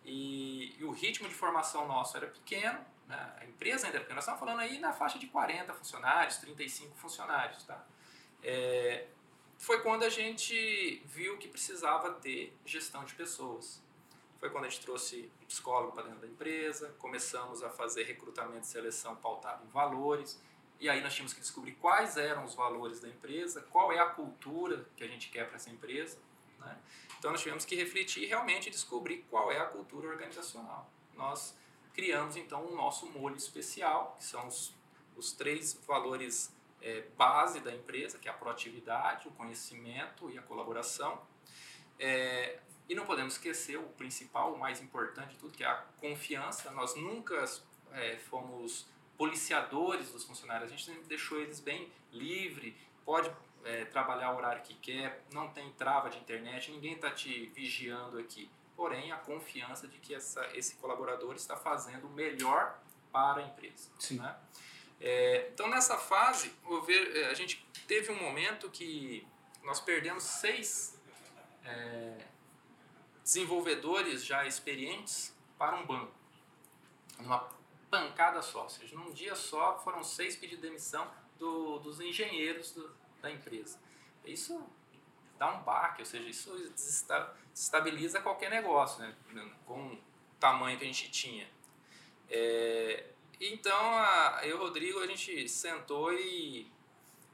e, 0.05 0.77
e 0.79 0.83
o 0.85 0.91
ritmo 0.91 1.27
de 1.27 1.35
formação 1.35 1.85
nosso 1.85 2.15
era 2.15 2.27
pequeno, 2.27 2.79
né? 3.05 3.35
a 3.37 3.43
empresa 3.43 3.87
ainda 3.87 3.97
era 3.97 4.05
pequena. 4.05 4.15
Nós 4.15 4.23
estamos 4.23 4.39
falando 4.39 4.61
aí 4.61 4.79
na 4.79 4.93
faixa 4.93 5.19
de 5.19 5.27
40 5.27 5.73
funcionários, 5.73 6.37
35 6.37 6.95
funcionários. 6.95 7.65
Tá? 7.65 7.83
É, 8.43 9.07
foi 9.57 9.81
quando 9.81 10.03
a 10.03 10.09
gente 10.09 11.01
viu 11.05 11.37
que 11.37 11.47
precisava 11.47 12.11
ter 12.13 12.55
gestão 12.65 13.03
de 13.03 13.13
pessoas. 13.13 13.81
Foi 14.39 14.49
quando 14.49 14.65
a 14.65 14.69
gente 14.69 14.81
trouxe 14.81 15.29
um 15.41 15.45
psicólogo 15.45 15.91
para 15.91 16.03
dentro 16.03 16.21
da 16.21 16.27
empresa, 16.27 16.95
começamos 16.97 17.61
a 17.61 17.69
fazer 17.69 18.03
recrutamento 18.03 18.65
e 18.65 18.67
seleção 18.67 19.15
pautado 19.17 19.65
em 19.65 19.69
valores, 19.69 20.41
e 20.79 20.87
aí 20.89 21.01
nós 21.01 21.13
tínhamos 21.13 21.33
que 21.33 21.41
descobrir 21.41 21.73
quais 21.73 22.15
eram 22.15 22.45
os 22.45 22.55
valores 22.55 23.01
da 23.01 23.09
empresa, 23.09 23.61
qual 23.69 23.91
é 23.91 23.99
a 23.99 24.05
cultura 24.05 24.87
que 24.95 25.03
a 25.03 25.07
gente 25.07 25.29
quer 25.29 25.45
para 25.45 25.57
essa 25.57 25.69
empresa. 25.69 26.17
Né? 26.57 26.77
Então 27.17 27.31
nós 27.31 27.41
tivemos 27.41 27.65
que 27.65 27.75
refletir 27.75 28.23
e 28.23 28.25
realmente 28.27 28.69
descobrir 28.69 29.25
qual 29.29 29.51
é 29.51 29.59
a 29.59 29.65
cultura 29.65 30.07
organizacional. 30.07 30.89
Nós 31.15 31.53
criamos 31.93 32.37
então 32.37 32.65
o 32.65 32.75
nosso 32.75 33.07
molho 33.07 33.35
especial, 33.35 34.15
que 34.17 34.23
são 34.23 34.47
os, 34.47 34.73
os 35.17 35.33
três 35.33 35.73
valores 35.85 36.49
é, 36.81 37.01
base 37.17 37.59
da 37.59 37.73
empresa, 37.73 38.17
que 38.17 38.27
é 38.27 38.31
a 38.31 38.33
proatividade, 38.33 39.27
o 39.27 39.31
conhecimento 39.31 40.29
e 40.29 40.37
a 40.37 40.41
colaboração. 40.41 41.21
É, 41.97 42.59
e 42.87 42.95
não 42.95 43.05
podemos 43.05 43.33
esquecer 43.33 43.77
o 43.77 43.83
principal, 43.83 44.53
o 44.53 44.59
mais 44.59 44.81
importante 44.81 45.31
de 45.31 45.37
tudo, 45.37 45.55
que 45.55 45.63
é 45.63 45.67
a 45.67 45.75
confiança. 45.99 46.71
Nós 46.71 46.95
nunca 46.95 47.43
é, 47.93 48.17
fomos 48.17 48.87
policiadores 49.17 50.11
dos 50.11 50.23
funcionários, 50.23 50.71
a 50.71 50.75
gente 50.75 50.85
sempre 50.85 51.03
deixou 51.03 51.39
eles 51.39 51.59
bem 51.59 51.91
livre, 52.11 52.75
pode 53.05 53.29
é, 53.65 53.83
trabalhar 53.85 54.31
o 54.31 54.37
horário 54.37 54.63
que 54.63 54.73
quer, 54.75 55.25
não 55.33 55.49
tem 55.49 55.71
trava 55.73 56.09
de 56.09 56.17
internet, 56.17 56.71
ninguém 56.71 56.93
está 56.93 57.11
te 57.11 57.47
vigiando 57.53 58.17
aqui. 58.17 58.49
Porém, 58.75 59.11
a 59.11 59.17
confiança 59.17 59.87
de 59.87 59.97
que 59.97 60.15
essa, 60.15 60.47
esse 60.55 60.75
colaborador 60.77 61.35
está 61.35 61.57
fazendo 61.57 62.07
o 62.07 62.09
melhor 62.09 62.79
para 63.11 63.41
a 63.41 63.43
empresa. 63.43 63.91
Sim. 63.99 64.19
Né? 64.19 64.35
É, 65.01 65.49
então, 65.53 65.67
nessa 65.67 65.97
fase, 65.97 66.53
ver, 66.85 67.15
é, 67.15 67.25
a 67.27 67.33
gente 67.33 67.65
teve 67.87 68.11
um 68.11 68.21
momento 68.21 68.69
que 68.69 69.25
nós 69.63 69.79
perdemos 69.79 70.23
seis 70.23 70.99
é, 71.63 72.17
desenvolvedores 73.23 74.25
já 74.25 74.45
experientes 74.45 75.35
para 75.57 75.77
um 75.77 75.85
banco, 75.85 76.11
numa 77.19 77.49
pancada 77.89 78.41
só. 78.41 78.63
Ou 78.63 78.69
seja, 78.69 78.95
num 78.95 79.11
dia 79.11 79.35
só 79.35 79.79
foram 79.79 80.03
seis 80.03 80.35
pedidos 80.35 80.61
de 80.61 80.67
demissão 80.67 81.09
do, 81.37 81.79
dos 81.79 81.99
engenheiros 81.99 82.71
do, 82.71 82.93
da 83.21 83.31
empresa. 83.31 83.79
Isso 84.25 84.61
dá 85.37 85.53
um 85.53 85.63
baque, 85.63 86.01
ou 86.01 86.05
seja, 86.05 86.29
isso 86.29 86.51
desestabiliza 86.73 88.21
qualquer 88.21 88.49
negócio, 88.49 89.01
né? 89.01 89.15
com 89.65 89.93
o 89.93 89.97
tamanho 90.39 90.77
que 90.77 90.83
a 90.83 90.87
gente 90.87 91.09
tinha. 91.09 91.47
É, 92.29 93.05
então, 93.39 93.97
a, 93.97 94.41
eu 94.43 94.49
e 94.49 94.53
o 94.53 94.57
Rodrigo, 94.57 94.99
a 94.99 95.07
gente 95.07 95.47
sentou 95.47 96.13
e 96.13 96.69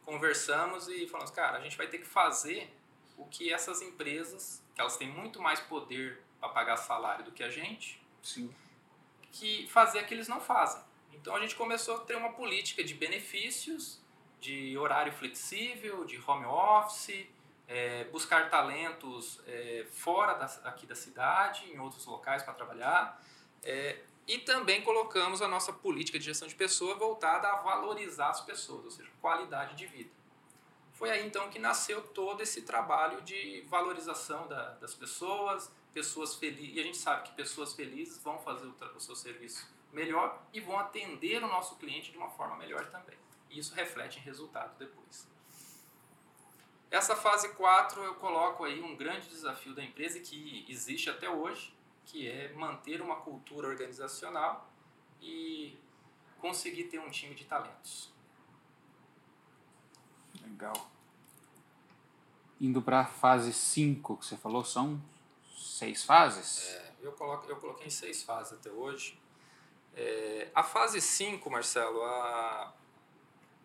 conversamos 0.06 0.88
e 0.88 1.08
falamos, 1.08 1.32
cara, 1.32 1.58
a 1.58 1.62
gente 1.62 1.76
vai 1.76 1.88
ter 1.88 1.98
que 1.98 2.06
fazer 2.06 2.72
o 3.18 3.26
que 3.26 3.52
essas 3.52 3.82
empresas, 3.82 4.64
que 4.74 4.82
elas 4.82 4.98
têm 4.98 5.10
muito 5.10 5.42
mais 5.42 5.60
poder 5.60 6.22
para 6.40 6.50
pagar 6.50 6.78
salário 6.78 7.26
do 7.26 7.32
que 7.32 7.44
a 7.44 7.50
gente, 7.50 8.02
Sim. 8.22 8.54
que 9.32 9.68
fazer 9.68 10.02
o 10.02 10.06
que 10.06 10.14
eles 10.14 10.28
não 10.28 10.40
fazem. 10.40 10.82
Então 11.14 11.36
a 11.36 11.40
gente 11.40 11.56
começou 11.56 11.96
a 11.96 12.00
ter 12.02 12.16
uma 12.16 12.34
política 12.34 12.84
de 12.84 12.94
benefícios, 12.94 14.00
de 14.40 14.78
horário 14.78 15.12
flexível, 15.12 16.06
de 16.06 16.22
home 16.28 16.46
office, 16.46 17.26
é, 17.68 18.04
buscar 18.06 18.50
talentos 18.50 19.40
é, 19.48 19.88
fora 19.92 20.36
da, 20.36 20.46
aqui 20.70 20.86
da 20.86 20.94
cidade, 20.94 21.66
em 21.72 21.80
outros 21.80 22.06
locais 22.06 22.44
para 22.44 22.54
trabalhar. 22.54 23.20
É, 23.64 24.04
e 24.28 24.40
também 24.40 24.82
colocamos 24.82 25.42
a 25.42 25.48
nossa 25.48 25.72
política 25.72 26.18
de 26.18 26.26
gestão 26.26 26.48
de 26.48 26.56
pessoa 26.56 26.96
voltada 26.96 27.48
a 27.48 27.58
valorizar 27.58 28.30
as 28.30 28.42
pessoas, 28.42 28.86
ou 28.86 28.92
seja, 28.92 29.10
qualidade 29.22 29.76
de 29.76 29.86
vida. 29.86 30.10
Foi 30.94 31.10
aí 31.10 31.26
então 31.28 31.50
que 31.50 31.60
nasceu 31.60 32.02
todo 32.02 32.42
esse 32.42 32.62
trabalho 32.62 33.22
de 33.22 33.62
valorização 33.68 34.48
da, 34.48 34.70
das 34.76 34.94
pessoas, 34.94 35.70
pessoas 35.94 36.36
felizes. 36.36 36.76
E 36.76 36.80
a 36.80 36.84
gente 36.84 36.98
sabe 36.98 37.24
que 37.24 37.36
pessoas 37.36 37.74
felizes 37.74 38.18
vão 38.24 38.40
fazer 38.40 38.66
o, 38.66 38.76
o 38.96 39.00
seu 39.00 39.16
serviço 39.16 39.68
melhor 39.92 40.42
e 40.54 40.60
vão 40.62 40.80
atender 40.80 41.44
o 41.44 41.48
nosso 41.48 41.76
cliente 41.76 42.12
de 42.12 42.18
uma 42.18 42.30
forma 42.30 42.56
melhor 42.56 42.86
também. 42.88 43.18
E 43.50 43.60
isso 43.60 43.76
reflete 43.76 44.20
em 44.20 44.22
resultado 44.22 44.78
depois. 44.78 45.28
Essa 46.90 47.14
fase 47.14 47.50
4 47.56 48.02
eu 48.02 48.16
coloco 48.16 48.64
aí 48.64 48.82
um 48.82 48.96
grande 48.96 49.28
desafio 49.28 49.74
da 49.74 49.84
empresa 49.84 50.18
que 50.22 50.66
existe 50.70 51.10
até 51.10 51.30
hoje, 51.30 51.75
que 52.06 52.28
é 52.28 52.54
manter 52.54 53.02
uma 53.02 53.18
cultura 53.18 53.68
organizacional 53.68 54.70
e 55.22 55.78
conseguir 56.40 56.86
ter 56.86 57.00
um 57.00 57.10
time 57.10 57.34
de 57.34 57.46
talentos. 57.46 58.14
Legal. 60.42 60.92
Indo 62.62 62.82
para 62.82 63.02
a 63.02 63.06
fase 63.06 63.52
5, 63.52 64.18
que 64.18 64.26
você 64.26 64.38
falou, 64.38 64.64
são 64.64 65.02
seis 65.58 66.04
fases? 66.04 66.70
É, 66.70 66.94
eu, 67.02 67.12
coloco, 67.14 67.50
eu 67.50 67.58
coloquei 67.58 67.88
em 67.88 67.90
seis 67.90 68.24
fases 68.24 68.54
até 68.54 68.72
hoje. 68.72 69.20
É, 69.96 70.50
a 70.54 70.64
fase 70.64 71.02
5, 71.02 71.50
Marcelo, 71.50 72.04
a, 72.04 72.74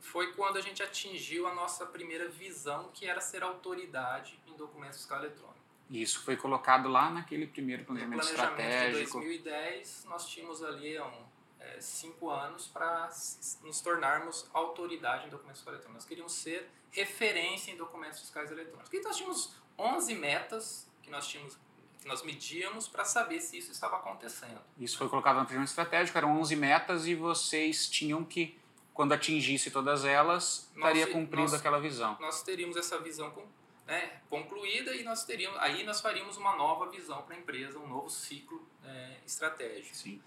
foi 0.00 0.32
quando 0.32 0.56
a 0.56 0.60
gente 0.60 0.82
atingiu 0.82 1.46
a 1.46 1.54
nossa 1.54 1.86
primeira 1.86 2.28
visão, 2.28 2.90
que 2.92 3.06
era 3.06 3.20
ser 3.20 3.42
autoridade 3.42 4.40
em 4.46 4.56
documentos 4.56 4.98
fiscal 4.98 5.18
eletrônico. 5.18 5.49
Isso 5.90 6.20
foi 6.22 6.36
colocado 6.36 6.88
lá 6.88 7.10
naquele 7.10 7.46
primeiro 7.48 7.84
planejamento, 7.84 8.20
planejamento 8.20 8.60
estratégico. 8.60 9.20
de 9.20 9.26
2010, 9.42 10.04
nós 10.08 10.28
tínhamos 10.28 10.62
ali 10.62 11.00
um, 11.00 11.24
é, 11.58 11.80
cinco 11.80 12.30
anos 12.30 12.68
para 12.68 13.10
nos 13.62 13.80
tornarmos 13.80 14.48
autoridade 14.54 15.26
em 15.26 15.30
documentos 15.30 15.58
fiscais 15.60 15.74
eletrônicos. 15.74 16.04
Nós 16.04 16.08
queríamos 16.08 16.32
ser 16.32 16.70
referência 16.92 17.72
em 17.72 17.76
documentos 17.76 18.20
fiscais 18.20 18.50
eletrônicos. 18.50 18.92
E 18.92 19.00
nós 19.02 19.16
tínhamos 19.16 19.52
11 19.78 20.14
metas 20.14 20.88
que 21.02 21.10
nós 21.10 21.26
tínhamos 21.26 21.58
que 22.00 22.08
nós 22.08 22.22
medíamos 22.22 22.88
para 22.88 23.04
saber 23.04 23.40
se 23.42 23.58
isso 23.58 23.70
estava 23.72 23.96
acontecendo. 23.96 24.58
Isso 24.78 24.96
foi 24.96 25.06
colocado 25.10 25.34
no 25.34 25.40
planejamento 25.42 25.68
estratégico, 25.68 26.16
eram 26.16 26.40
11 26.40 26.56
metas 26.56 27.06
e 27.06 27.14
vocês 27.14 27.90
tinham 27.90 28.24
que, 28.24 28.58
quando 28.94 29.12
atingisse 29.12 29.70
todas 29.70 30.06
elas, 30.06 30.70
estaria 30.74 31.04
Nós- 31.04 31.12
cumprindo 31.12 31.50
nós- 31.50 31.60
aquela 31.60 31.78
visão. 31.78 32.16
Nós 32.18 32.42
teríamos 32.42 32.78
essa 32.78 32.98
visão 33.00 33.30
né, 33.90 34.20
concluída 34.30 34.94
e 34.94 35.02
nós 35.02 35.24
teríamos, 35.24 35.58
aí 35.58 35.82
nós 35.82 36.00
faríamos 36.00 36.36
uma 36.36 36.54
nova 36.54 36.88
visão 36.88 37.22
para 37.22 37.34
a 37.34 37.38
empresa, 37.38 37.76
um 37.76 37.88
novo 37.88 38.08
ciclo 38.08 38.64
é, 38.84 39.16
estratégico. 39.26 39.96
Sim. 39.96 40.22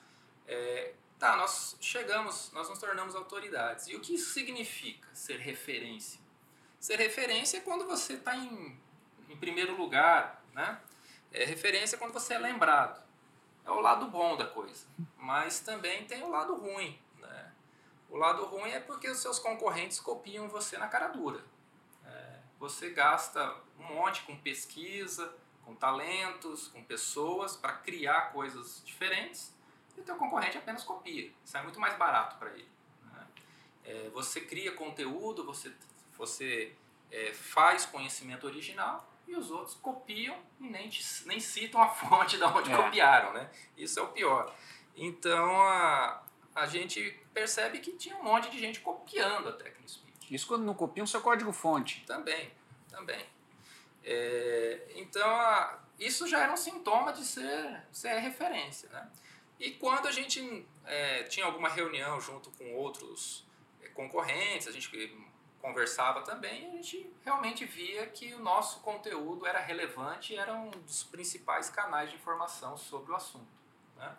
É, 0.45 0.93
tá, 1.17 1.37
nós 1.37 1.77
chegamos, 1.79 2.51
nós 2.51 2.67
nos 2.69 2.77
tornamos 2.77 3.15
autoridades. 3.15 3.87
E 3.87 3.95
o 3.95 4.01
que 4.01 4.15
isso 4.15 4.33
significa 4.33 5.07
ser 5.13 5.39
referência? 5.39 6.19
Ser 6.77 6.97
referência 6.97 7.59
é 7.59 7.61
quando 7.61 7.85
você 7.85 8.15
está 8.15 8.35
em, 8.35 8.77
em 9.29 9.37
primeiro 9.37 9.77
lugar, 9.77 10.43
né? 10.53 10.81
É 11.31 11.45
referência 11.45 11.95
é 11.95 11.99
quando 11.99 12.11
você 12.11 12.33
é 12.33 12.39
lembrado. 12.39 13.01
É 13.65 13.71
o 13.71 13.79
lado 13.79 14.07
bom 14.07 14.35
da 14.35 14.45
coisa. 14.45 14.85
Mas 15.17 15.61
também 15.61 16.03
tem 16.03 16.21
o 16.21 16.29
lado 16.29 16.53
ruim, 16.53 16.99
né? 17.17 17.53
O 18.09 18.17
lado 18.17 18.43
ruim 18.43 18.71
é 18.71 18.81
porque 18.81 19.09
os 19.09 19.19
seus 19.19 19.39
concorrentes 19.39 20.01
copiam 20.01 20.49
você 20.49 20.77
na 20.77 20.89
cara 20.89 21.07
dura. 21.07 21.52
Você 22.63 22.91
gasta 22.91 23.57
um 23.77 23.93
monte 23.93 24.21
com 24.21 24.37
pesquisa, 24.37 25.35
com 25.65 25.75
talentos, 25.75 26.69
com 26.69 26.81
pessoas 26.81 27.57
para 27.57 27.73
criar 27.73 28.31
coisas 28.31 28.81
diferentes 28.85 29.53
E 29.97 29.99
o 29.99 30.03
teu 30.05 30.15
concorrente 30.15 30.57
apenas 30.57 30.81
copia. 30.81 31.29
Isso 31.43 31.57
é 31.57 31.61
muito 31.61 31.77
mais 31.77 31.97
barato 31.97 32.37
para 32.37 32.51
ele. 32.51 32.69
Né? 33.11 33.27
É, 33.83 34.09
você 34.13 34.39
cria 34.39 34.71
conteúdo, 34.71 35.43
você, 35.43 35.73
você 36.17 36.73
é, 37.11 37.33
faz 37.33 37.85
conhecimento 37.85 38.47
original 38.47 39.11
e 39.27 39.35
os 39.35 39.51
outros 39.51 39.75
copiam 39.75 40.37
e 40.57 40.69
nem, 40.69 40.89
nem 41.25 41.41
citam 41.41 41.81
a 41.81 41.89
fonte 41.91 42.37
da 42.37 42.47
onde 42.47 42.71
é. 42.71 42.77
copiaram, 42.77 43.33
né? 43.33 43.51
Isso 43.75 43.99
é 43.99 44.03
o 44.03 44.07
pior. 44.07 44.55
Então 44.95 45.61
a, 45.63 46.23
a 46.55 46.65
gente 46.65 47.19
percebe 47.33 47.79
que 47.79 47.91
tinha 47.97 48.15
um 48.15 48.23
monte 48.23 48.49
de 48.49 48.57
gente 48.57 48.79
copiando 48.79 49.49
a 49.49 49.51
TechnoSpeed. 49.51 50.12
Isso 50.33 50.47
quando 50.47 50.63
não 50.63 50.73
copiam 50.73 51.05
seu 51.05 51.21
código-fonte. 51.21 52.03
Também, 52.07 52.51
também. 52.89 53.23
É, 54.03 54.87
então 54.95 55.29
a, 55.29 55.79
isso 55.99 56.27
já 56.27 56.39
era 56.41 56.51
um 56.51 56.57
sintoma 56.57 57.13
de 57.13 57.23
ser, 57.23 57.83
ser 57.91 58.17
referência, 58.19 58.89
né? 58.89 59.09
E 59.59 59.71
quando 59.71 60.07
a 60.07 60.11
gente 60.11 60.65
é, 60.85 61.23
tinha 61.23 61.45
alguma 61.45 61.69
reunião 61.69 62.19
junto 62.19 62.49
com 62.51 62.73
outros 62.73 63.45
é, 63.81 63.87
concorrentes, 63.89 64.67
a 64.67 64.71
gente 64.71 64.89
conversava 65.61 66.21
também, 66.23 66.67
a 66.67 66.71
gente 66.71 67.09
realmente 67.23 67.63
via 67.63 68.07
que 68.07 68.33
o 68.33 68.39
nosso 68.39 68.81
conteúdo 68.81 69.45
era 69.45 69.59
relevante 69.59 70.33
e 70.33 70.35
era 70.35 70.53
um 70.53 70.69
dos 70.71 71.03
principais 71.03 71.69
canais 71.69 72.09
de 72.09 72.15
informação 72.15 72.75
sobre 72.75 73.11
o 73.11 73.15
assunto. 73.15 73.47
Né? 73.95 74.17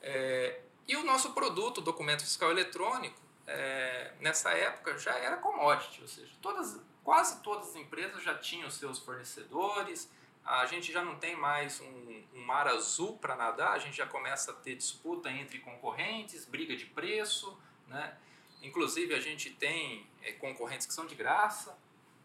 É, 0.00 0.60
e 0.88 0.96
o 0.96 1.04
nosso 1.04 1.32
produto, 1.32 1.78
o 1.78 1.82
documento 1.82 2.22
fiscal 2.22 2.50
eletrônico, 2.50 3.20
é, 3.52 4.12
nessa 4.20 4.50
época 4.50 4.96
já 4.96 5.12
era 5.16 5.36
commodity, 5.36 6.02
ou 6.02 6.08
seja, 6.08 6.32
todas, 6.40 6.80
quase 7.02 7.42
todas 7.42 7.70
as 7.70 7.76
empresas 7.76 8.22
já 8.22 8.34
tinham 8.38 8.70
seus 8.70 8.98
fornecedores, 9.00 10.10
a 10.44 10.66
gente 10.66 10.92
já 10.92 11.04
não 11.04 11.16
tem 11.16 11.36
mais 11.36 11.80
um, 11.80 12.22
um 12.34 12.44
mar 12.44 12.66
azul 12.68 13.18
para 13.18 13.34
nadar, 13.34 13.72
a 13.72 13.78
gente 13.78 13.96
já 13.96 14.06
começa 14.06 14.52
a 14.52 14.54
ter 14.54 14.76
disputa 14.76 15.30
entre 15.30 15.58
concorrentes, 15.58 16.44
briga 16.44 16.76
de 16.76 16.86
preço, 16.86 17.58
né? 17.86 18.16
Inclusive, 18.62 19.14
a 19.14 19.20
gente 19.20 19.50
tem 19.50 20.06
é, 20.22 20.32
concorrentes 20.32 20.86
que 20.86 20.92
são 20.92 21.06
de 21.06 21.14
graça. 21.14 21.76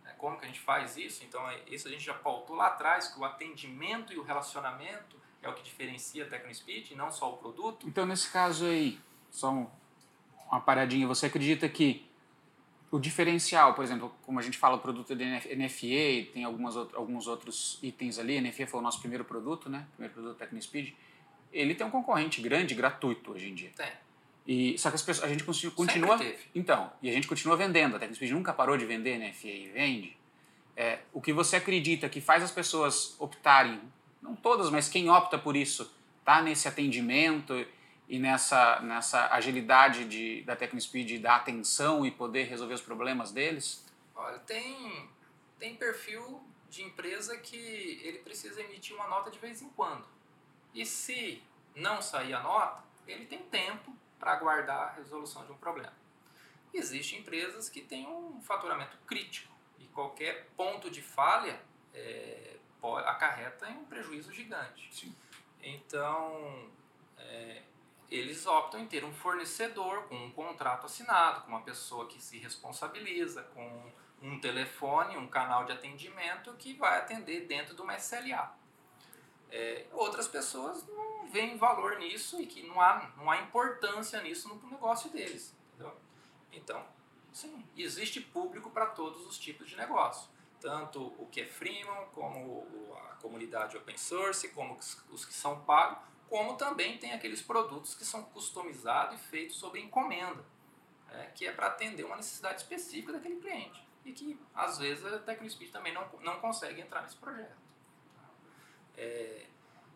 Né? 0.03 0.13
Como 0.17 0.37
que 0.37 0.43
a 0.45 0.47
gente 0.47 0.59
faz 0.59 0.97
isso? 0.97 1.23
Então, 1.23 1.49
é, 1.49 1.61
isso 1.67 1.87
a 1.87 1.91
gente 1.91 2.03
já 2.03 2.13
pautou 2.13 2.55
lá 2.55 2.67
atrás, 2.67 3.07
que 3.07 3.19
o 3.19 3.23
atendimento 3.23 4.11
e 4.11 4.17
o 4.17 4.23
relacionamento 4.23 5.15
é 5.41 5.49
o 5.49 5.53
que 5.53 5.63
diferencia 5.63 6.25
a 6.25 6.27
TecnoSpeed, 6.27 6.93
não 6.95 7.09
só 7.09 7.33
o 7.33 7.37
produto. 7.37 7.87
Então, 7.87 8.05
nesse 8.05 8.29
caso 8.29 8.65
aí, 8.65 8.99
só 9.31 9.51
uma 10.49 10.59
paradinha, 10.59 11.07
você 11.07 11.25
acredita 11.25 11.67
que 11.67 12.05
o 12.91 12.99
diferencial, 12.99 13.73
por 13.73 13.83
exemplo, 13.83 14.13
como 14.25 14.39
a 14.39 14.41
gente 14.41 14.57
fala, 14.57 14.75
o 14.75 14.79
produto 14.79 15.15
de 15.15 15.25
NFA, 15.25 16.31
tem 16.33 16.43
algumas, 16.43 16.75
alguns 16.75 17.27
outros 17.27 17.79
itens 17.81 18.17
ali, 18.19 18.39
NFA 18.39 18.67
foi 18.67 18.79
o 18.79 18.83
nosso 18.83 18.99
primeiro 18.99 19.25
produto, 19.25 19.69
né? 19.69 19.85
Primeiro 19.93 20.13
produto 20.13 20.37
TecnoSpeed. 20.37 20.95
Ele 21.51 21.75
tem 21.75 21.85
um 21.85 21.89
concorrente 21.89 22.41
grande, 22.41 22.73
gratuito 22.75 23.31
hoje 23.31 23.49
em 23.49 23.53
dia. 23.55 23.71
Tem. 23.75 23.91
E, 24.47 24.77
só 24.77 24.89
que 24.89 24.95
as 24.95 25.01
pessoas, 25.01 25.25
a 25.25 25.29
gente 25.29 25.43
continua. 25.71 26.19
Então, 26.53 26.91
e 27.01 27.09
a 27.09 27.13
gente 27.13 27.27
continua 27.27 27.57
vendendo. 27.57 27.95
A 27.95 27.99
TechnoSpeed 27.99 28.31
nunca 28.31 28.53
parou 28.53 28.77
de 28.77 28.85
vender, 28.85 29.17
né? 29.17 29.33
e 29.43 29.71
vende. 29.73 30.15
É, 30.77 30.99
o 31.11 31.21
que 31.21 31.33
você 31.33 31.55
acredita 31.55 32.07
que 32.07 32.21
faz 32.21 32.43
as 32.43 32.51
pessoas 32.51 33.15
optarem, 33.19 33.79
não 34.21 34.35
todas, 34.35 34.69
mas 34.69 34.87
quem 34.87 35.09
opta 35.09 35.37
por 35.37 35.55
isso, 35.55 35.93
tá 36.23 36.41
nesse 36.41 36.67
atendimento 36.67 37.65
e 38.07 38.19
nessa, 38.19 38.79
nessa 38.81 39.33
agilidade 39.33 40.05
de, 40.05 40.41
da 40.43 40.55
TechnoSpeed 40.55 41.19
da 41.19 41.35
atenção 41.35 42.05
e 42.05 42.11
poder 42.11 42.43
resolver 42.43 42.73
os 42.73 42.81
problemas 42.81 43.31
deles? 43.31 43.85
Olha, 44.15 44.39
tem, 44.39 45.09
tem 45.57 45.75
perfil 45.75 46.41
de 46.69 46.83
empresa 46.83 47.37
que 47.37 48.01
ele 48.03 48.19
precisa 48.19 48.61
emitir 48.61 48.95
uma 48.95 49.07
nota 49.07 49.31
de 49.31 49.39
vez 49.39 49.61
em 49.61 49.69
quando. 49.69 50.05
E 50.73 50.85
se 50.85 51.41
não 51.75 52.01
sair 52.01 52.33
a 52.33 52.41
nota, 52.41 52.83
ele 53.07 53.25
tem 53.25 53.39
tempo 53.43 53.95
para 54.19 54.33
aguardar 54.33 54.89
a 54.89 54.91
resolução 54.91 55.45
de 55.45 55.51
um 55.51 55.57
problema. 55.57 55.93
Existem 56.73 57.19
empresas 57.19 57.69
que 57.69 57.81
têm 57.81 58.05
um 58.07 58.41
faturamento 58.41 58.97
crítico 59.07 59.53
e 59.79 59.85
qualquer 59.85 60.47
ponto 60.57 60.89
de 60.91 61.01
falha 61.01 61.59
é, 61.93 62.57
acarreta 63.05 63.69
em 63.69 63.77
um 63.77 63.85
prejuízo 63.85 64.33
gigante. 64.33 64.89
Sim. 64.93 65.15
Então, 65.61 66.69
é, 67.17 67.61
eles 68.09 68.45
optam 68.45 68.79
em 68.79 68.87
ter 68.87 69.03
um 69.03 69.13
fornecedor 69.13 70.03
com 70.03 70.15
um 70.15 70.31
contrato 70.31 70.85
assinado, 70.85 71.41
com 71.41 71.49
uma 71.49 71.61
pessoa 71.61 72.07
que 72.07 72.21
se 72.21 72.37
responsabiliza, 72.37 73.43
com 73.53 73.91
um 74.21 74.39
telefone, 74.39 75.17
um 75.17 75.27
canal 75.27 75.65
de 75.65 75.71
atendimento 75.71 76.53
que 76.53 76.73
vai 76.73 76.97
atender 76.99 77.47
dentro 77.47 77.75
de 77.75 77.81
uma 77.81 77.95
SLA. 77.95 78.55
É, 79.51 79.85
outras 79.91 80.27
pessoas 80.27 80.85
não 80.87 81.27
veem 81.27 81.57
valor 81.57 81.97
nisso 81.99 82.41
e 82.41 82.47
que 82.47 82.63
não 82.63 82.81
há, 82.81 83.11
não 83.17 83.29
há 83.29 83.37
importância 83.37 84.21
nisso 84.21 84.49
no 84.49 84.69
negócio 84.69 85.09
deles. 85.09 85.55
Entendeu? 85.73 85.95
Então, 86.51 86.85
sim, 87.31 87.65
existe 87.77 88.21
público 88.21 88.69
para 88.69 88.87
todos 88.87 89.25
os 89.25 89.37
tipos 89.37 89.69
de 89.69 89.75
negócio. 89.75 90.29
Tanto 90.59 91.13
o 91.19 91.27
que 91.27 91.41
é 91.41 91.45
freemium, 91.45 92.05
como 92.13 92.65
a 92.95 93.15
comunidade 93.15 93.77
open 93.77 93.97
source, 93.97 94.49
como 94.49 94.75
os 94.75 95.25
que 95.25 95.33
são 95.33 95.61
pagos, 95.61 95.99
como 96.29 96.55
também 96.57 96.97
tem 96.97 97.13
aqueles 97.13 97.41
produtos 97.41 97.93
que 97.93 98.05
são 98.05 98.23
customizados 98.23 99.19
e 99.19 99.23
feitos 99.23 99.57
sob 99.57 99.79
encomenda, 99.79 100.43
é, 101.11 101.25
que 101.27 101.45
é 101.47 101.51
para 101.51 101.67
atender 101.67 102.03
uma 102.03 102.15
necessidade 102.15 102.61
específica 102.61 103.13
daquele 103.13 103.37
cliente. 103.37 103.85
E 104.03 104.11
que, 104.11 104.39
às 104.53 104.77
vezes, 104.77 105.03
a 105.05 105.17
TecnoSpeed 105.19 105.71
também 105.71 105.93
não, 105.93 106.07
não 106.21 106.39
consegue 106.39 106.81
entrar 106.81 107.01
nesse 107.01 107.15
projeto. 107.15 107.57
É, 108.97 109.45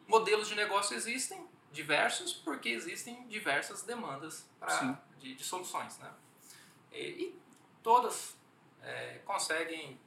modelos 0.08 0.48
de 0.48 0.56
negócio 0.56 0.96
existem, 0.96 1.48
diversos, 1.72 2.34
porque 2.34 2.70
existem 2.70 3.28
diversas 3.28 3.84
demandas 3.84 4.50
pra, 4.60 5.00
de, 5.20 5.36
de, 5.36 5.44
soluções. 5.44 5.98
Né? 6.00 6.12
E, 6.92 6.98
e 6.98 7.42
todas 7.84 8.36
é, 8.82 9.20
conseguem 9.26 10.00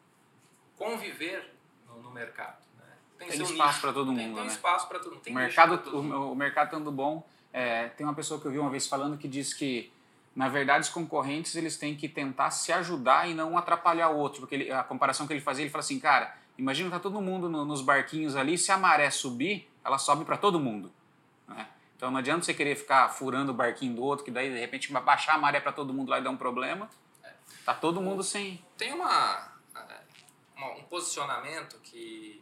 conviver 0.77 1.55
no, 1.87 2.03
no 2.03 2.11
mercado. 2.11 2.61
Né? 3.23 3.31
Tem, 3.31 3.39
tem 3.39 3.53
espaço 3.53 3.81
para 3.81 3.93
todo 3.93 4.07
mundo. 4.07 4.19
Tem, 4.19 4.35
tem 4.35 4.45
né? 4.45 4.47
espaço 4.47 4.89
para 4.89 4.99
todo 4.99 5.13
mundo. 5.13 5.23
Tem 5.23 5.33
o 5.33 5.37
mercado, 5.37 5.91
o, 5.91 6.33
o, 6.33 6.35
mercado 6.35 6.67
estando 6.67 6.93
bom. 6.93 7.27
É, 7.53 7.89
tem 7.89 8.07
uma 8.07 8.15
pessoa 8.15 8.41
que 8.41 8.47
eu 8.47 8.51
vi 8.51 8.59
uma 8.59 8.71
vez 8.71 8.87
falando 8.87 9.19
que 9.19 9.29
diz 9.29 9.53
que 9.53 9.93
na 10.35 10.49
verdade, 10.49 10.85
os 10.85 10.89
concorrentes 10.89 11.55
eles 11.57 11.77
têm 11.77 11.95
que 11.95 12.09
tentar 12.09 12.51
se 12.51 12.73
ajudar 12.73 13.29
e 13.29 13.35
não 13.35 13.59
atrapalhar 13.59 14.09
o 14.09 14.17
outro. 14.17 14.41
Porque 14.41 14.55
ele, 14.55 14.73
a 14.73 14.83
comparação 14.83 15.27
que 15.27 15.33
ele 15.35 15.43
fazia, 15.43 15.63
ele 15.63 15.71
fala 15.71 15.81
assim, 15.81 16.01
cara, 16.01 16.35
Imagina 16.59 16.91
tá 16.91 17.01
todo 17.01 17.21
mundo 17.21 17.49
no, 17.49 17.65
nos 17.65 17.81
barquinhos 17.81 18.37
ali, 18.37 18.59
se 18.59 18.71
a 18.71 18.77
maré 18.77 19.11
subir, 19.11 19.69
ela 19.85 19.99
sobe 19.99 20.25
para 20.25 20.37
todo 20.37 20.61
mundo. 20.61 20.93
Né? 21.49 21.67
Então 21.97 22.11
não 22.11 22.19
adianta 22.19 22.45
você 22.45 22.53
querer 22.53 22.77
ficar 22.77 23.09
furando 23.09 23.53
o 23.53 23.55
barquinho 23.55 23.95
do 23.95 24.03
outro, 24.03 24.25
que 24.25 24.31
daí 24.31 24.53
de 24.53 24.59
repente 24.59 24.93
vai 24.93 25.03
baixar 25.03 25.35
a 25.35 25.39
maré 25.39 25.61
para 25.61 25.73
todo 25.73 25.95
mundo 25.95 26.11
lá 26.11 26.19
e 26.19 26.23
dar 26.23 26.31
um 26.31 26.37
problema. 26.37 26.89
Tá 27.65 27.73
todo 27.75 28.01
mundo 28.01 28.23
sem. 28.23 28.63
Tem 28.77 28.93
uma, 28.93 29.53
uma 30.57 30.73
um 30.73 30.83
posicionamento 30.85 31.79
que, 31.81 32.42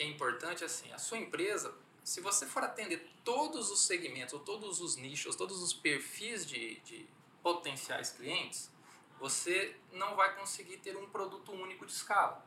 que, 0.00 0.02
é 0.02 0.06
importante 0.06 0.64
assim. 0.64 0.90
A 0.92 0.98
sua 0.98 1.18
empresa, 1.18 1.74
se 2.02 2.22
você 2.22 2.46
for 2.46 2.64
atender 2.64 3.06
todos 3.22 3.70
os 3.70 3.82
segmentos, 3.82 4.32
ou 4.32 4.40
todos 4.40 4.80
os 4.80 4.96
nichos, 4.96 5.36
todos 5.36 5.62
os 5.62 5.74
perfis 5.74 6.46
de, 6.46 6.80
de 6.80 7.06
potenciais 7.42 8.10
clientes, 8.10 8.70
você 9.18 9.76
não 9.92 10.16
vai 10.16 10.34
conseguir 10.34 10.78
ter 10.78 10.96
um 10.96 11.06
produto 11.10 11.52
único 11.52 11.84
de 11.84 11.92
escala. 11.92 12.44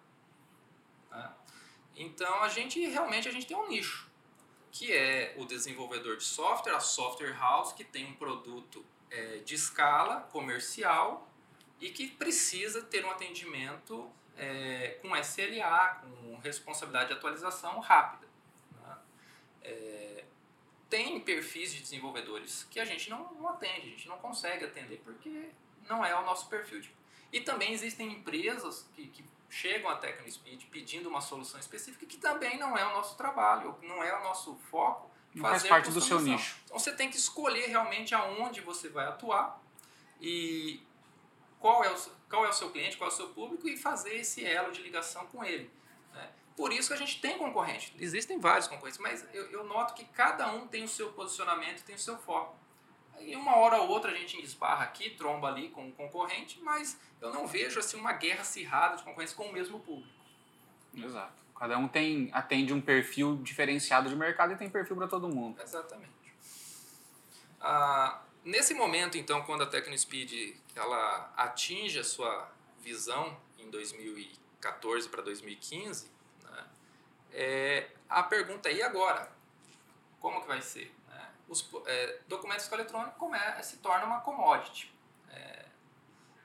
Né? 1.11 1.31
Então 1.95 2.41
a 2.41 2.49
gente 2.49 2.83
realmente 2.87 3.29
a 3.29 3.31
gente 3.31 3.45
tem 3.45 3.55
um 3.55 3.67
nicho, 3.67 4.09
que 4.71 4.91
é 4.91 5.35
o 5.37 5.45
desenvolvedor 5.45 6.17
de 6.17 6.23
software, 6.23 6.73
a 6.73 6.79
software 6.79 7.37
house 7.37 7.73
que 7.73 7.83
tem 7.83 8.07
um 8.07 8.15
produto 8.15 8.83
é, 9.11 9.37
de 9.37 9.53
escala 9.53 10.21
comercial 10.31 11.29
e 11.79 11.91
que 11.91 12.07
precisa 12.07 12.81
ter 12.81 13.05
um 13.05 13.11
atendimento 13.11 14.09
é, 14.37 14.99
com 15.01 15.15
SLA, 15.17 16.01
com 16.01 16.35
responsabilidade 16.37 17.07
de 17.07 17.13
atualização 17.13 17.79
rápida. 17.79 18.27
Né? 18.81 18.97
É, 19.61 20.25
tem 20.89 21.19
perfis 21.19 21.73
de 21.73 21.81
desenvolvedores 21.81 22.67
que 22.69 22.79
a 22.79 22.85
gente 22.85 23.09
não, 23.09 23.33
não, 23.33 23.47
atende, 23.49 23.87
a 23.87 23.89
gente 23.89 24.07
não 24.07 24.17
consegue 24.17 24.65
atender 24.65 25.01
porque 25.03 25.49
não 25.89 26.05
é 26.05 26.17
o 26.17 26.23
nosso 26.23 26.47
perfil. 26.47 26.81
De... 26.81 26.93
E 27.31 27.41
também 27.41 27.73
existem 27.73 28.11
empresas 28.11 28.87
que, 28.95 29.07
que 29.07 29.25
chegam 29.49 29.89
à 29.89 29.95
TecnoSpeed 29.95 30.65
pedindo 30.71 31.07
uma 31.09 31.21
solução 31.21 31.59
específica 31.59 32.05
que 32.05 32.17
também 32.17 32.57
não 32.57 32.77
é 32.77 32.85
o 32.85 32.91
nosso 32.91 33.15
trabalho, 33.15 33.77
não 33.81 34.03
é 34.03 34.19
o 34.19 34.23
nosso 34.23 34.55
foco. 34.69 35.11
Não 35.33 35.41
faz 35.41 35.63
parte 35.63 35.89
do 35.89 35.99
seu 35.99 36.19
nicho. 36.19 36.57
Então 36.65 36.77
você 36.77 36.93
tem 36.93 37.09
que 37.09 37.17
escolher 37.17 37.67
realmente 37.67 38.13
aonde 38.13 38.61
você 38.61 38.87
vai 38.87 39.05
atuar 39.07 39.59
e 40.21 40.83
qual 41.63 41.81
é 41.81 41.89
o, 41.89 41.95
qual 42.29 42.45
é 42.45 42.49
o 42.49 42.53
seu 42.53 42.69
cliente, 42.71 42.97
qual 42.97 43.09
é 43.09 43.13
o 43.13 43.15
seu 43.15 43.29
público 43.29 43.69
e 43.69 43.77
fazer 43.77 44.17
esse 44.17 44.45
elo 44.45 44.73
de 44.73 44.81
ligação 44.81 45.25
com 45.27 45.45
ele. 45.45 45.71
Né? 46.13 46.29
Por 46.57 46.73
isso 46.73 46.89
que 46.89 46.93
a 46.93 46.97
gente 46.97 47.21
tem 47.21 47.37
concorrente. 47.37 47.95
Existem 47.97 48.37
vários 48.37 48.67
concorrentes, 48.67 48.99
mas 48.99 49.25
eu, 49.33 49.49
eu 49.49 49.63
noto 49.63 49.93
que 49.93 50.03
cada 50.03 50.51
um 50.51 50.67
tem 50.67 50.83
o 50.83 50.89
seu 50.89 51.13
posicionamento, 51.13 51.81
tem 51.85 51.95
o 51.95 51.99
seu 51.99 52.17
foco. 52.17 52.53
E 53.17 53.33
uma 53.37 53.55
hora 53.55 53.77
ou 53.77 53.87
outra 53.87 54.11
a 54.11 54.13
gente 54.13 54.43
esbarra 54.43 54.83
aqui, 54.83 55.11
tromba 55.11 55.47
ali 55.47 55.69
com 55.69 55.87
o 55.87 55.91
concorrente, 55.93 56.59
mas 56.61 56.99
eu 57.21 57.31
não 57.31 57.47
vejo 57.47 57.79
assim 57.79 57.95
uma 57.95 58.11
guerra 58.11 58.41
acirrada 58.41 58.97
de 58.97 59.03
concorrência 59.03 59.37
com 59.37 59.45
o 59.45 59.53
mesmo 59.53 59.79
público. 59.79 60.13
Exato. 60.93 61.41
Cada 61.57 61.77
um 61.77 61.87
tem 61.87 62.29
atende 62.33 62.73
um 62.73 62.81
perfil 62.81 63.37
diferenciado 63.37 64.09
de 64.09 64.17
mercado 64.17 64.51
e 64.51 64.57
tem 64.57 64.69
perfil 64.69 64.97
para 64.97 65.07
todo 65.07 65.29
mundo. 65.29 65.61
Exatamente. 65.61 66.11
Ah, 67.61 68.21
nesse 68.43 68.73
momento, 68.73 69.17
então, 69.17 69.41
quando 69.43 69.63
a 69.63 69.65
TecnoSpeed 69.65 70.55
ela 70.75 71.33
atinge 71.35 71.99
a 71.99 72.03
sua 72.03 72.49
visão 72.79 73.37
em 73.57 73.69
2014 73.69 75.09
para 75.09 75.21
2015, 75.21 76.11
né, 76.43 76.65
é, 77.31 77.89
a 78.09 78.23
pergunta 78.23 78.69
é, 78.69 78.73
e 78.73 78.81
agora? 78.81 79.31
Como 80.19 80.41
que 80.41 80.47
vai 80.47 80.61
ser? 80.61 80.93
Né? 81.09 81.29
Os 81.47 81.69
é, 81.85 82.19
documentos 82.27 82.71
eletrônicos 82.71 83.17
come, 83.17 83.37
se 83.63 83.77
torna 83.77 84.05
uma 84.05 84.21
commodity. 84.21 84.93
É, 85.29 85.65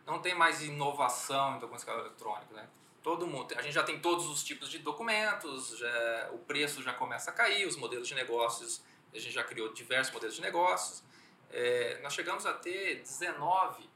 não 0.06 0.20
tem 0.20 0.34
mais 0.34 0.62
inovação 0.62 1.56
em 1.56 1.58
documentos 1.58 1.86
eletrônicos. 1.86 2.56
Né? 2.56 2.68
Todo 3.02 3.26
mundo, 3.26 3.54
a 3.56 3.62
gente 3.62 3.74
já 3.74 3.82
tem 3.82 4.00
todos 4.00 4.26
os 4.26 4.42
tipos 4.42 4.68
de 4.68 4.78
documentos, 4.78 5.78
já, 5.78 6.30
o 6.32 6.38
preço 6.38 6.82
já 6.82 6.92
começa 6.92 7.30
a 7.30 7.34
cair, 7.34 7.66
os 7.66 7.76
modelos 7.76 8.08
de 8.08 8.14
negócios, 8.14 8.82
a 9.12 9.18
gente 9.18 9.32
já 9.32 9.44
criou 9.44 9.72
diversos 9.72 10.12
modelos 10.12 10.34
de 10.34 10.42
negócios. 10.42 11.02
É, 11.50 12.00
nós 12.02 12.12
chegamos 12.12 12.44
a 12.46 12.52
ter 12.52 13.00
19 13.00 13.88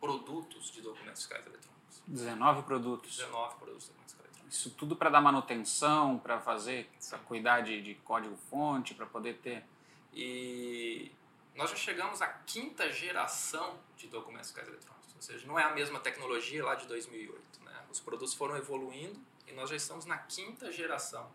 produtos 0.00 0.70
de 0.70 0.80
documentos 0.82 1.22
fiscais 1.22 1.44
eletrônicos. 1.46 2.02
19 2.06 2.62
produtos? 2.62 3.16
19 3.16 3.56
produtos 3.56 3.84
de 3.84 3.88
documentos 3.90 4.12
fiscais 4.14 4.30
eletrônicos. 4.30 4.58
Isso 4.58 4.70
tudo 4.70 4.96
para 4.96 5.10
dar 5.10 5.20
manutenção, 5.20 6.18
para 6.18 6.40
fazer, 6.40 6.88
para 7.08 7.18
cuidar 7.20 7.60
de, 7.62 7.82
de 7.82 7.94
código-fonte, 7.96 8.94
para 8.94 9.06
poder 9.06 9.38
ter... 9.38 9.64
E 10.12 11.12
nós 11.54 11.70
já 11.70 11.76
chegamos 11.76 12.22
à 12.22 12.28
quinta 12.28 12.90
geração 12.90 13.78
de 13.96 14.06
documentos 14.06 14.48
fiscais 14.48 14.68
eletrônicos, 14.68 15.14
ou 15.14 15.22
seja, 15.22 15.46
não 15.46 15.58
é 15.58 15.64
a 15.64 15.70
mesma 15.70 16.00
tecnologia 16.00 16.64
lá 16.64 16.74
de 16.74 16.86
2008. 16.86 17.64
Né? 17.64 17.84
Os 17.90 18.00
produtos 18.00 18.34
foram 18.34 18.56
evoluindo 18.56 19.18
e 19.46 19.52
nós 19.52 19.70
já 19.70 19.76
estamos 19.76 20.04
na 20.04 20.18
quinta 20.18 20.70
geração. 20.70 21.30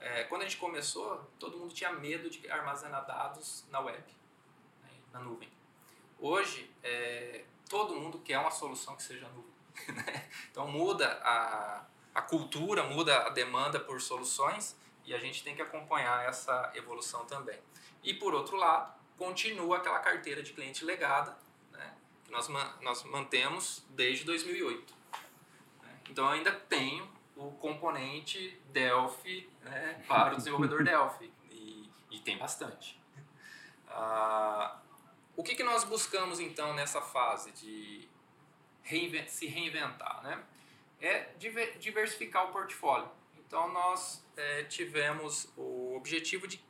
É, 0.00 0.24
quando 0.24 0.42
a 0.42 0.44
gente 0.44 0.58
começou, 0.58 1.28
todo 1.38 1.58
mundo 1.58 1.74
tinha 1.74 1.92
medo 1.92 2.30
de 2.30 2.48
armazenar 2.50 3.04
dados 3.04 3.64
na 3.70 3.80
web 3.80 4.17
na 5.18 5.24
nuvem. 5.24 5.48
Hoje, 6.18 6.70
é, 6.82 7.44
todo 7.68 7.94
mundo 7.94 8.18
quer 8.20 8.38
uma 8.38 8.50
solução 8.50 8.96
que 8.96 9.02
seja 9.02 9.28
nuvem. 9.28 9.58
Né? 9.88 10.28
então 10.50 10.66
muda 10.66 11.20
a, 11.22 11.86
a 12.12 12.20
cultura, 12.20 12.82
muda 12.82 13.16
a 13.26 13.28
demanda 13.28 13.78
por 13.78 14.00
soluções 14.00 14.76
e 15.04 15.14
a 15.14 15.18
gente 15.18 15.44
tem 15.44 15.54
que 15.54 15.62
acompanhar 15.62 16.24
essa 16.28 16.72
evolução 16.74 17.24
também. 17.26 17.60
E 18.02 18.12
por 18.12 18.34
outro 18.34 18.56
lado, 18.56 18.92
continua 19.16 19.76
aquela 19.76 20.00
carteira 20.00 20.42
de 20.42 20.52
cliente 20.52 20.84
legada 20.84 21.38
né, 21.70 21.94
que 22.24 22.32
nós, 22.32 22.48
nós 22.80 23.04
mantemos 23.04 23.86
desde 23.90 24.24
2008. 24.24 24.92
Né? 25.80 26.00
Então 26.10 26.24
eu 26.24 26.30
ainda 26.32 26.50
tenho 26.50 27.08
o 27.36 27.52
componente 27.52 28.60
Delphi 28.72 29.48
né, 29.62 30.02
para 30.08 30.34
o 30.34 30.36
desenvolvedor 30.36 30.82
Delphi 30.84 31.32
e, 31.52 31.88
e 32.10 32.18
tem 32.18 32.36
bastante. 32.36 33.00
Ah, 33.88 34.76
o 35.38 35.42
que, 35.44 35.54
que 35.54 35.62
nós 35.62 35.84
buscamos 35.84 36.40
então 36.40 36.74
nessa 36.74 37.00
fase 37.00 37.52
de 37.52 38.08
reinvent 38.82 39.28
se 39.28 39.46
reinventar? 39.46 40.20
Né? 40.20 40.44
É 41.00 41.30
diversificar 41.78 42.48
o 42.48 42.52
portfólio. 42.52 43.08
Então 43.38 43.72
nós 43.72 44.26
é, 44.36 44.64
tivemos 44.64 45.48
o 45.56 45.94
objetivo 45.94 46.48
de 46.48 46.60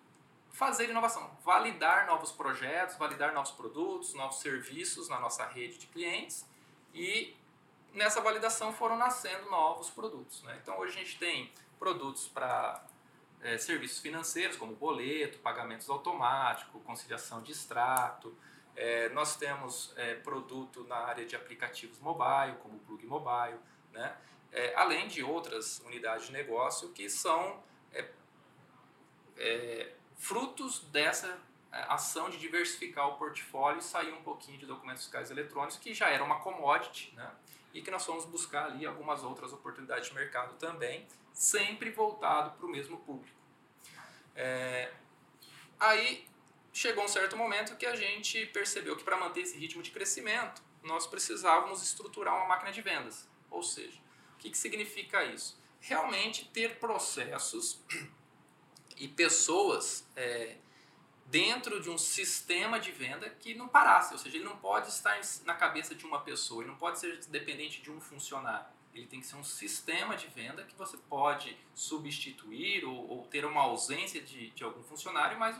fazer 0.52 0.90
inovação, 0.90 1.34
validar 1.42 2.06
novos 2.06 2.30
projetos, 2.30 2.96
validar 2.96 3.32
novos 3.32 3.52
produtos, 3.52 4.12
novos 4.12 4.40
serviços 4.40 5.08
na 5.08 5.18
nossa 5.18 5.46
rede 5.46 5.78
de 5.78 5.86
clientes 5.86 6.46
e 6.92 7.34
nessa 7.94 8.20
validação 8.20 8.70
foram 8.70 8.98
nascendo 8.98 9.48
novos 9.48 9.88
produtos. 9.88 10.42
Né? 10.42 10.58
Então 10.62 10.78
hoje 10.78 10.94
a 10.94 11.02
gente 11.02 11.18
tem 11.18 11.50
produtos 11.78 12.28
para 12.28 12.84
é, 13.40 13.56
serviços 13.56 14.00
financeiros 14.00 14.58
como 14.58 14.74
boleto, 14.74 15.38
pagamentos 15.38 15.88
automáticos, 15.88 16.82
conciliação 16.82 17.40
de 17.40 17.52
extrato, 17.52 18.36
é, 18.78 19.08
nós 19.08 19.34
temos 19.36 19.92
é, 19.96 20.14
produto 20.14 20.84
na 20.84 20.98
área 20.98 21.26
de 21.26 21.34
aplicativos 21.34 21.98
mobile, 21.98 22.56
como 22.62 22.76
o 22.76 22.78
Plug 22.78 23.04
Mobile, 23.06 23.58
né? 23.92 24.16
É, 24.52 24.72
além 24.76 25.08
de 25.08 25.22
outras 25.22 25.80
unidades 25.80 26.26
de 26.26 26.32
negócio 26.32 26.90
que 26.90 27.10
são 27.10 27.60
é, 27.92 28.08
é, 29.36 29.94
frutos 30.16 30.78
dessa 30.92 31.26
é, 31.72 31.82
ação 31.88 32.30
de 32.30 32.38
diversificar 32.38 33.08
o 33.08 33.18
portfólio 33.18 33.80
e 33.80 33.82
sair 33.82 34.12
um 34.12 34.22
pouquinho 34.22 34.56
de 34.58 34.64
documentos 34.64 35.02
fiscais 35.02 35.28
eletrônicos, 35.32 35.76
que 35.76 35.92
já 35.92 36.08
era 36.08 36.22
uma 36.22 36.38
commodity, 36.38 37.12
né? 37.16 37.32
e 37.74 37.82
que 37.82 37.90
nós 37.90 38.06
fomos 38.06 38.24
buscar 38.24 38.66
ali 38.66 38.86
algumas 38.86 39.24
outras 39.24 39.52
oportunidades 39.52 40.08
de 40.08 40.14
mercado 40.14 40.54
também, 40.54 41.06
sempre 41.32 41.90
voltado 41.90 42.56
para 42.56 42.64
o 42.64 42.68
mesmo 42.68 42.96
público. 42.98 43.36
aí 45.80 46.28
chegou 46.72 47.04
um 47.04 47.08
certo 47.08 47.36
momento 47.36 47.76
que 47.76 47.86
a 47.86 47.96
gente 47.96 48.46
percebeu 48.46 48.96
que 48.96 49.04
para 49.04 49.16
manter 49.16 49.42
esse 49.42 49.56
ritmo 49.56 49.82
de 49.82 49.90
crescimento, 49.90 50.62
nós 50.82 51.06
precisávamos 51.06 51.82
estruturar 51.82 52.34
uma 52.36 52.46
máquina 52.46 52.70
de 52.70 52.80
vendas. 52.80 53.28
Ou 53.50 53.62
seja, 53.62 53.98
o 54.34 54.38
que, 54.38 54.50
que 54.50 54.58
significa 54.58 55.24
isso? 55.24 55.60
Realmente 55.80 56.44
ter 56.46 56.78
processos 56.78 57.82
e 58.96 59.08
pessoas 59.08 60.06
é, 60.16 60.56
dentro 61.26 61.80
de 61.80 61.90
um 61.90 61.98
sistema 61.98 62.80
de 62.80 62.90
venda 62.90 63.28
que 63.30 63.54
não 63.54 63.68
parasse, 63.68 64.12
ou 64.12 64.18
seja, 64.18 64.36
ele 64.36 64.44
não 64.44 64.56
pode 64.56 64.88
estar 64.88 65.20
na 65.44 65.54
cabeça 65.54 65.94
de 65.94 66.04
uma 66.04 66.20
pessoa, 66.20 66.62
ele 66.62 66.70
não 66.70 66.78
pode 66.78 66.98
ser 66.98 67.18
dependente 67.26 67.80
de 67.80 67.90
um 67.90 68.00
funcionário. 68.00 68.66
Ele 68.94 69.06
tem 69.06 69.20
que 69.20 69.26
ser 69.26 69.36
um 69.36 69.44
sistema 69.44 70.16
de 70.16 70.26
venda 70.26 70.64
que 70.64 70.74
você 70.74 70.96
pode 70.96 71.56
substituir 71.74 72.84
ou, 72.84 73.08
ou 73.08 73.26
ter 73.26 73.44
uma 73.44 73.62
ausência 73.62 74.20
de, 74.20 74.50
de 74.50 74.64
algum 74.64 74.82
funcionário, 74.82 75.38
mas 75.38 75.56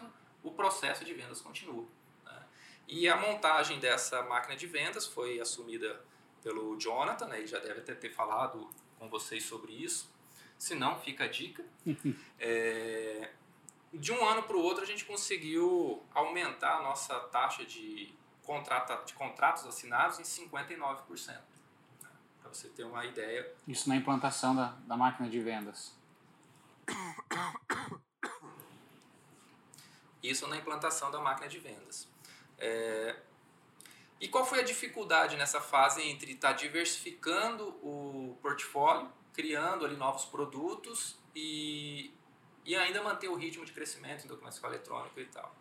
o 0.49 0.53
processo 0.53 1.05
de 1.05 1.15
vendas 1.15 1.41
continua. 1.41 1.87
Né? 2.25 2.43
E 2.89 3.09
a 3.09 3.17
montagem 3.17 3.79
dessa 3.79 4.23
máquina 4.23 4.57
de 4.57 4.67
vendas 4.67 5.07
foi 5.07 5.41
assumida 5.41 6.03
pelo 6.43 6.79
Jonathan, 6.79 7.27
né? 7.27 7.39
ele 7.39 7.47
já 7.47 7.59
deve 7.59 7.81
até 7.81 7.95
ter 7.95 8.11
falado 8.11 8.69
com 8.99 9.09
vocês 9.09 9.45
sobre 9.45 9.73
isso. 9.73 10.11
Se 10.59 10.75
não, 10.75 10.99
fica 10.99 11.25
a 11.25 11.29
dica. 11.29 11.65
é, 12.39 13.31
de 13.93 14.13
um 14.13 14.27
ano 14.27 14.43
para 14.43 14.57
o 14.57 14.61
outro, 14.61 14.83
a 14.83 14.87
gente 14.87 15.05
conseguiu 15.05 16.03
aumentar 16.13 16.79
a 16.79 16.83
nossa 16.83 17.19
taxa 17.21 17.65
de, 17.65 18.13
contrata, 18.43 19.05
de 19.05 19.15
contratos 19.15 19.67
assinados 19.67 20.19
em 20.19 20.23
59%. 20.23 21.29
Né? 21.29 21.41
Para 22.41 22.49
você 22.53 22.69
ter 22.69 22.85
uma 22.85 23.05
ideia. 23.05 23.53
Isso 23.67 23.89
na 23.89 23.97
implantação 23.97 24.57
da, 24.57 24.77
da 24.87 24.97
máquina 24.97 25.29
de 25.29 25.41
vendas. 25.41 25.97
Isso 30.29 30.47
na 30.47 30.57
implantação 30.57 31.11
da 31.11 31.19
máquina 31.19 31.49
de 31.49 31.59
vendas. 31.59 32.09
É... 32.59 33.17
E 34.21 34.29
qual 34.29 34.45
foi 34.45 34.61
a 34.61 34.63
dificuldade 34.63 35.37
nessa 35.37 35.61
fase 35.61 36.03
entre 36.03 36.33
estar 36.33 36.49
tá 36.49 36.55
diversificando 36.55 37.69
o 37.83 38.37
portfólio, 38.43 39.11
criando 39.33 39.85
ali 39.85 39.97
novos 39.97 40.25
produtos 40.25 41.17
e, 41.35 42.13
e 42.65 42.75
ainda 42.75 43.01
manter 43.01 43.29
o 43.29 43.37
ritmo 43.37 43.65
de 43.65 43.73
crescimento 43.73 44.25
em 44.25 44.29
documentação 44.29 44.69
eletrônica 44.69 45.21
e 45.21 45.27
tal? 45.27 45.55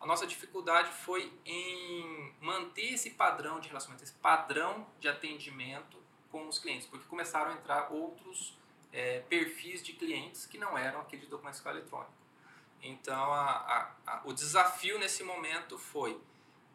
A 0.00 0.06
nossa 0.06 0.26
dificuldade 0.26 0.92
foi 0.92 1.32
em 1.44 2.32
manter 2.40 2.94
esse 2.94 3.10
padrão 3.10 3.58
de 3.58 3.68
relacionamento, 3.68 4.04
esse 4.04 4.14
padrão 4.14 4.86
de 5.00 5.08
atendimento 5.08 5.96
com 6.30 6.46
os 6.46 6.58
clientes, 6.58 6.86
porque 6.86 7.06
começaram 7.06 7.50
a 7.50 7.54
entrar 7.54 7.92
outros 7.92 8.56
é, 8.92 9.20
perfis 9.28 9.82
de 9.82 9.92
clientes 9.92 10.46
que 10.46 10.56
não 10.56 10.78
eram 10.78 11.00
aqueles 11.00 11.24
de 11.24 11.30
documentação 11.30 11.72
eletrônica. 11.72 12.23
Então, 12.84 13.32
a, 13.32 13.50
a, 13.50 13.90
a, 14.06 14.22
o 14.24 14.32
desafio 14.32 14.98
nesse 14.98 15.24
momento 15.24 15.78
foi 15.78 16.20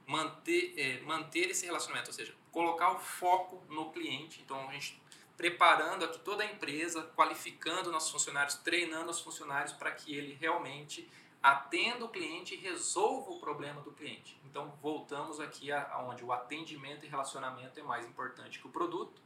manter, 0.07 0.73
é, 0.75 1.01
manter 1.01 1.51
esse 1.51 1.65
relacionamento, 1.65 2.09
ou 2.09 2.13
seja, 2.13 2.35
colocar 2.51 2.91
o 2.91 2.99
foco 2.99 3.63
no 3.69 3.91
cliente. 3.91 4.41
Então, 4.41 4.67
a 4.67 4.73
gente 4.73 4.99
preparando 5.37 6.03
aqui 6.03 6.19
toda 6.19 6.43
a 6.43 6.45
empresa, 6.45 7.03
qualificando 7.15 7.91
nossos 7.91 8.11
funcionários, 8.11 8.55
treinando 8.55 9.09
os 9.09 9.21
funcionários 9.21 9.71
para 9.71 9.91
que 9.91 10.13
ele 10.13 10.33
realmente 10.33 11.09
atenda 11.41 12.03
o 12.03 12.09
cliente 12.09 12.55
e 12.55 12.57
resolva 12.57 13.31
o 13.31 13.39
problema 13.39 13.79
do 13.81 13.91
cliente. 13.91 14.37
Então, 14.43 14.77
voltamos 14.81 15.39
aqui 15.39 15.71
aonde 15.71 16.25
o 16.25 16.33
atendimento 16.33 17.05
e 17.05 17.07
relacionamento 17.07 17.79
é 17.79 17.83
mais 17.83 18.05
importante 18.05 18.59
que 18.59 18.67
o 18.67 18.69
produto. 18.69 19.21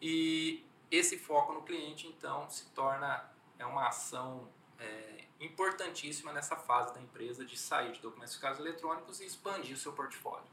E 0.00 0.64
esse 0.90 1.18
foco 1.18 1.52
no 1.52 1.62
cliente, 1.62 2.06
então, 2.06 2.48
se 2.48 2.66
torna 2.70 3.30
é 3.58 3.66
uma 3.66 3.88
ação 3.88 4.48
é, 4.78 5.23
importantíssima 5.44 6.32
nessa 6.32 6.56
fase 6.56 6.94
da 6.94 7.00
empresa 7.00 7.44
de 7.44 7.58
sair 7.58 7.92
de 7.92 8.00
documentos 8.00 8.34
fiscais 8.34 8.58
eletrônicos 8.58 9.20
e 9.20 9.26
expandir 9.26 9.74
o 9.74 9.78
seu 9.78 9.92
portfólio. 9.92 10.44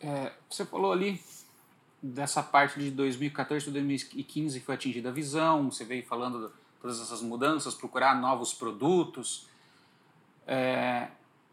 É, 0.00 0.32
você 0.48 0.64
falou 0.64 0.92
ali 0.92 1.20
dessa 2.02 2.42
parte 2.42 2.78
de 2.78 2.90
2014 2.90 3.68
a 3.68 3.72
2015 3.72 4.60
que 4.60 4.66
foi 4.66 4.74
atingida 4.74 5.08
a 5.08 5.12
visão, 5.12 5.70
você 5.70 5.84
veio 5.84 6.04
falando 6.06 6.52
todas 6.80 7.00
essas 7.00 7.20
mudanças, 7.20 7.74
procurar 7.74 8.20
novos 8.20 8.54
produtos. 8.54 9.46
É, 10.46 11.08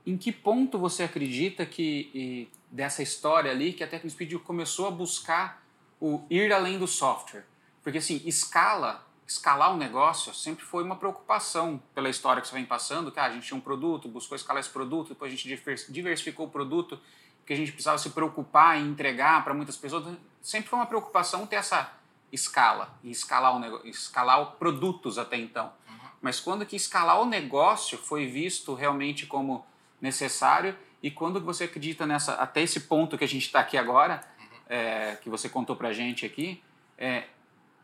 em 0.06 0.18
que 0.18 0.32
ponto 0.32 0.78
você 0.78 1.04
acredita 1.04 1.66
que 1.66 2.10
e, 2.14 2.50
dessa 2.72 3.02
história 3.02 3.52
ali 3.52 3.74
que 3.74 3.84
a 3.84 3.88
TecnoSpeed 3.88 4.38
começou 4.40 4.88
a 4.88 4.92
buscar 4.92 5.64
o 6.00 6.24
ir 6.30 6.54
além 6.54 6.78
do 6.78 6.88
software? 6.88 7.46
Porque 7.84 7.98
assim, 7.98 8.22
escala 8.26 9.05
escalar 9.28 9.74
o 9.74 9.78
negócio 9.78 10.34
sempre 10.34 10.64
foi 10.64 10.84
uma 10.84 10.96
preocupação 10.96 11.82
pela 11.94 12.10
história 12.10 12.42
que 12.42 12.48
você 12.48 12.54
vem 12.54 12.66
passando, 12.66 13.12
que 13.12 13.20
ah, 13.20 13.26
a 13.26 13.32
gente 13.32 13.48
tinha 13.48 13.58
um 13.58 13.62
produto, 13.62 14.08
buscou 14.08 14.36
escalar 14.36 14.60
esse 14.60 14.70
produto, 14.70 15.10
depois 15.10 15.34
a 15.34 15.36
gente 15.36 15.62
diversificou 15.90 16.46
o 16.46 16.50
produto, 16.50 17.00
que 17.46 17.54
a 17.54 17.56
gente 17.56 17.72
precisava 17.72 17.98
se 17.98 18.12
preocupar 18.12 18.78
em 18.78 18.88
entregar 18.88 19.44
para 19.44 19.54
muitas 19.54 19.76
pessoas. 19.76 20.16
Sempre 20.42 20.70
foi 20.70 20.80
uma 20.80 20.86
preocupação 20.86 21.46
ter 21.48 21.58
essa 21.58 21.92
escala 22.32 22.98
e 23.04 23.12
escalar 23.12 23.56
o 23.56 23.60
negócio, 23.60 23.88
escalar 23.88 24.46
produtos 24.54 25.18
até 25.18 25.38
então. 25.38 25.72
Uhum. 25.88 25.96
Mas 26.22 26.40
quando 26.40 26.66
que 26.66 26.76
escalar 26.76 27.20
o 27.22 27.26
negócio 27.26 27.98
foi 27.98 28.28
visto 28.28 28.74
realmente 28.74 29.26
como 29.26 29.66
necessário 30.02 30.78
e 31.02 31.10
quando 31.10 31.40
você 31.40 31.66
acredita 31.66 32.06
nessa 32.06 32.34
até 32.34 32.62
esse 32.62 32.82
ponto 32.82 33.18
que 33.18 33.24
a 33.24 33.28
gente 33.28 33.46
está 33.46 33.60
aqui 33.60 33.78
agora, 33.78 34.24
uhum. 34.40 34.46
é, 34.70 35.16
que 35.16 35.30
você 35.30 35.50
contou 35.50 35.76
para 35.76 35.90
a 35.90 35.94
gente 35.94 36.26
aqui, 36.26 36.62
é, 36.98 37.26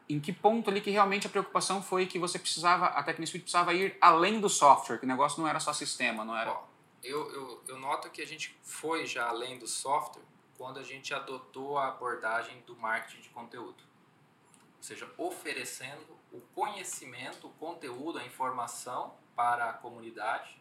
em 0.09 0.19
que 0.19 0.33
ponto 0.33 0.69
ali 0.69 0.81
que 0.81 0.89
realmente 0.89 1.27
a 1.27 1.29
preocupação 1.29 1.81
foi 1.81 2.05
que 2.05 2.19
você 2.19 2.37
precisava, 2.37 2.87
a 2.87 3.03
Tecnospeed 3.03 3.43
precisava 3.43 3.73
ir 3.73 3.97
além 4.01 4.39
do 4.39 4.49
software, 4.49 4.97
que 4.97 5.05
o 5.05 5.07
negócio 5.07 5.41
não 5.41 5.47
era 5.47 5.59
só 5.59 5.71
sistema, 5.71 6.25
não 6.25 6.35
era? 6.35 6.51
eu, 7.03 7.31
eu, 7.31 7.63
eu 7.67 7.79
noto 7.79 8.09
que 8.09 8.21
a 8.21 8.27
gente 8.27 8.57
foi 8.61 9.05
já 9.05 9.27
além 9.27 9.57
do 9.57 9.67
software 9.67 10.23
quando 10.57 10.79
a 10.79 10.83
gente 10.83 11.13
adotou 11.13 11.77
a 11.77 11.87
abordagem 11.87 12.61
do 12.61 12.75
marketing 12.75 13.21
de 13.21 13.29
conteúdo. 13.29 13.83
Ou 14.77 14.83
seja, 14.83 15.11
oferecendo 15.17 16.17
o 16.31 16.39
conhecimento, 16.53 17.47
o 17.47 17.49
conteúdo, 17.51 18.19
a 18.19 18.25
informação 18.25 19.15
para 19.35 19.69
a 19.69 19.73
comunidade, 19.73 20.59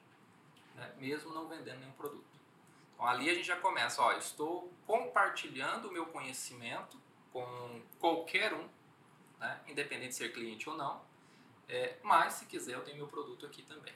né, 0.75 0.93
mesmo 0.99 1.33
não 1.35 1.49
vendendo 1.49 1.81
nenhum 1.81 1.93
produto. 1.93 2.25
Então 2.95 3.07
ali 3.07 3.29
a 3.29 3.35
gente 3.35 3.47
já 3.47 3.57
começa, 3.57 4.01
ó, 4.01 4.13
estou 4.13 4.73
compartilhando 4.87 5.89
o 5.89 5.93
meu 5.93 6.07
conhecimento 6.07 6.99
com 7.33 7.83
qualquer 7.99 8.53
um 8.55 8.69
né? 9.41 9.61
independente 9.67 10.11
de 10.11 10.15
ser 10.15 10.33
cliente 10.33 10.69
ou 10.69 10.77
não. 10.77 11.01
É, 11.69 11.97
mas, 12.03 12.35
se 12.35 12.45
quiser, 12.45 12.75
eu 12.75 12.85
tenho 12.85 12.99
meu 12.99 13.09
produto 13.09 13.47
aqui 13.47 13.63
também. 13.63 13.95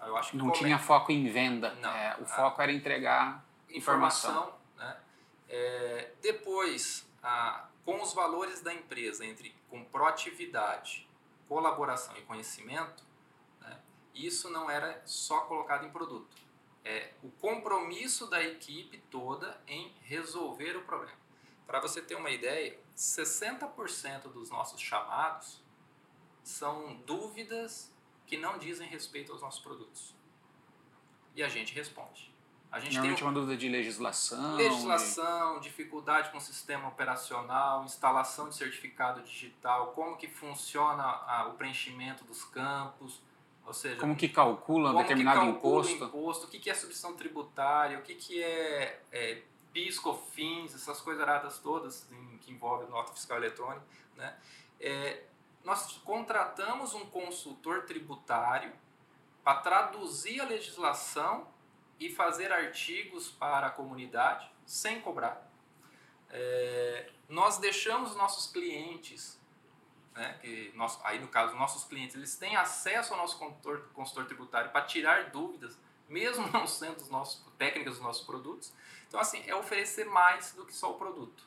Eu 0.00 0.16
acho 0.16 0.32
que 0.32 0.36
não 0.36 0.52
tinha 0.52 0.78
foco 0.78 1.12
em 1.12 1.28
venda, 1.28 1.74
não, 1.76 1.90
é, 1.90 2.16
o 2.18 2.24
a, 2.24 2.26
foco 2.26 2.62
era 2.62 2.72
entregar 2.72 3.44
informação. 3.70 4.30
informação 4.30 4.58
né? 4.76 4.96
é, 5.48 6.12
depois, 6.20 7.08
a, 7.22 7.68
com 7.84 8.02
os 8.02 8.12
valores 8.12 8.60
da 8.60 8.72
empresa, 8.72 9.24
entre 9.24 9.54
com 9.68 9.84
proatividade, 9.84 11.08
colaboração 11.48 12.16
e 12.16 12.22
conhecimento, 12.22 13.04
né? 13.60 13.78
isso 14.14 14.50
não 14.50 14.70
era 14.70 15.02
só 15.04 15.40
colocado 15.42 15.86
em 15.86 15.90
produto. 15.90 16.36
É 16.84 17.12
o 17.22 17.30
compromisso 17.30 18.28
da 18.28 18.42
equipe 18.42 18.98
toda 19.10 19.60
em 19.66 19.92
resolver 20.02 20.76
o 20.76 20.82
problema. 20.82 21.18
Para 21.66 21.80
você 21.80 22.00
ter 22.00 22.14
uma 22.14 22.30
ideia, 22.30 22.78
60% 22.96 24.32
dos 24.32 24.50
nossos 24.50 24.80
chamados 24.80 25.62
são 26.42 26.96
dúvidas 27.04 27.92
que 28.26 28.36
não 28.36 28.58
dizem 28.58 28.88
respeito 28.88 29.32
aos 29.32 29.42
nossos 29.42 29.60
produtos. 29.60 30.14
E 31.34 31.42
a 31.42 31.48
gente 31.48 31.74
responde. 31.74 32.34
A 32.72 32.80
gente 32.80 32.94
Normalmente 32.94 33.18
tem 33.18 33.26
uma 33.26 33.32
dúvida 33.32 33.56
de 33.56 33.68
legislação. 33.68 34.56
Legislação, 34.56 35.58
e... 35.58 35.60
dificuldade 35.60 36.30
com 36.30 36.38
o 36.38 36.40
sistema 36.40 36.88
operacional, 36.88 37.84
instalação 37.84 38.48
de 38.48 38.56
certificado 38.56 39.22
digital, 39.22 39.92
como 39.92 40.16
que 40.16 40.26
funciona 40.26 41.02
a, 41.02 41.48
o 41.48 41.54
preenchimento 41.54 42.24
dos 42.24 42.44
campos, 42.44 43.22
ou 43.64 43.72
seja... 43.72 44.00
Como 44.00 44.16
que 44.16 44.28
calcula 44.28 44.92
um 44.92 44.96
determinado 44.96 45.40
que 45.40 45.46
calcula 45.46 45.86
imposto. 45.86 46.04
imposto. 46.04 46.46
O 46.46 46.48
que, 46.48 46.58
que 46.58 46.70
é 46.70 46.74
substituição 46.74 47.16
tributária, 47.16 47.98
o 47.98 48.02
que, 48.02 48.14
que 48.14 48.42
é, 48.42 49.02
é 49.12 49.42
PIS, 49.76 49.98
COFINS, 49.98 50.74
essas 50.74 51.02
coisas 51.02 51.58
todas 51.58 52.10
em, 52.10 52.38
que 52.38 52.50
envolvem 52.50 52.88
nota 52.88 53.12
fiscal 53.12 53.36
eletrônica, 53.36 53.84
né? 54.16 54.34
É, 54.80 55.24
nós 55.62 55.98
contratamos 55.98 56.94
um 56.94 57.04
consultor 57.04 57.82
tributário 57.84 58.72
para 59.44 59.60
traduzir 59.60 60.40
a 60.40 60.46
legislação 60.46 61.46
e 62.00 62.10
fazer 62.10 62.50
artigos 62.50 63.30
para 63.30 63.66
a 63.66 63.70
comunidade 63.70 64.50
sem 64.64 64.98
cobrar. 65.02 65.46
É, 66.30 67.10
nós 67.28 67.58
deixamos 67.58 68.16
nossos 68.16 68.50
clientes, 68.50 69.38
né, 70.14 70.38
que 70.40 70.72
nós, 70.74 70.98
aí 71.04 71.18
no 71.18 71.28
caso 71.28 71.54
nossos 71.54 71.84
clientes, 71.84 72.16
eles 72.16 72.34
têm 72.36 72.56
acesso 72.56 73.12
ao 73.12 73.20
nosso 73.20 73.38
consultor, 73.38 73.90
consultor 73.92 74.24
tributário 74.24 74.70
para 74.70 74.86
tirar 74.86 75.30
dúvidas, 75.30 75.78
mesmo 76.08 76.46
não 76.52 76.66
sendo 76.66 77.00
os 77.00 77.08
nossos, 77.08 77.42
técnicas 77.58 77.94
dos 77.94 78.02
nossos 78.02 78.24
produtos. 78.24 78.72
Então, 79.08 79.20
assim, 79.20 79.42
é 79.46 79.54
oferecer 79.54 80.04
mais 80.04 80.52
do 80.52 80.64
que 80.64 80.74
só 80.74 80.92
o 80.92 80.94
produto. 80.94 81.44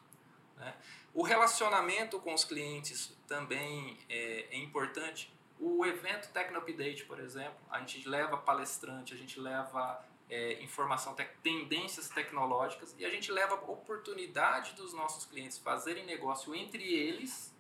Né? 0.57 0.74
O 1.14 1.24
relacionamento 1.24 2.20
com 2.20 2.34
os 2.34 2.43
clientes 2.43 3.16
também 3.28 3.97
é, 4.10 4.47
é 4.51 4.57
importante. 4.57 5.34
O 5.60 5.86
evento 5.86 6.32
Techno 6.32 6.60
Update, 6.60 7.05
por 7.05 7.20
exemplo, 7.20 7.57
a 7.70 7.80
gente 7.80 8.07
leva 8.07 8.38
palestrante, 8.38 9.14
a 9.14 9.18
gente 9.18 9.39
leva 9.39 10.05
é, 10.30 10.62
informação, 10.62 11.16
te 11.16 11.26
tendências 11.41 12.07
tecnológicas 12.10 12.95
e 12.97 13.05
a 13.05 13.10
gente 13.10 13.32
leva 13.32 13.55
oportunidade 13.55 14.74
dos 14.74 14.93
nossos 14.93 15.26
clientes 15.26 15.57
fazerem 15.57 16.05
negócio 16.05 16.53
entre 16.53 16.84
eles 16.84 17.53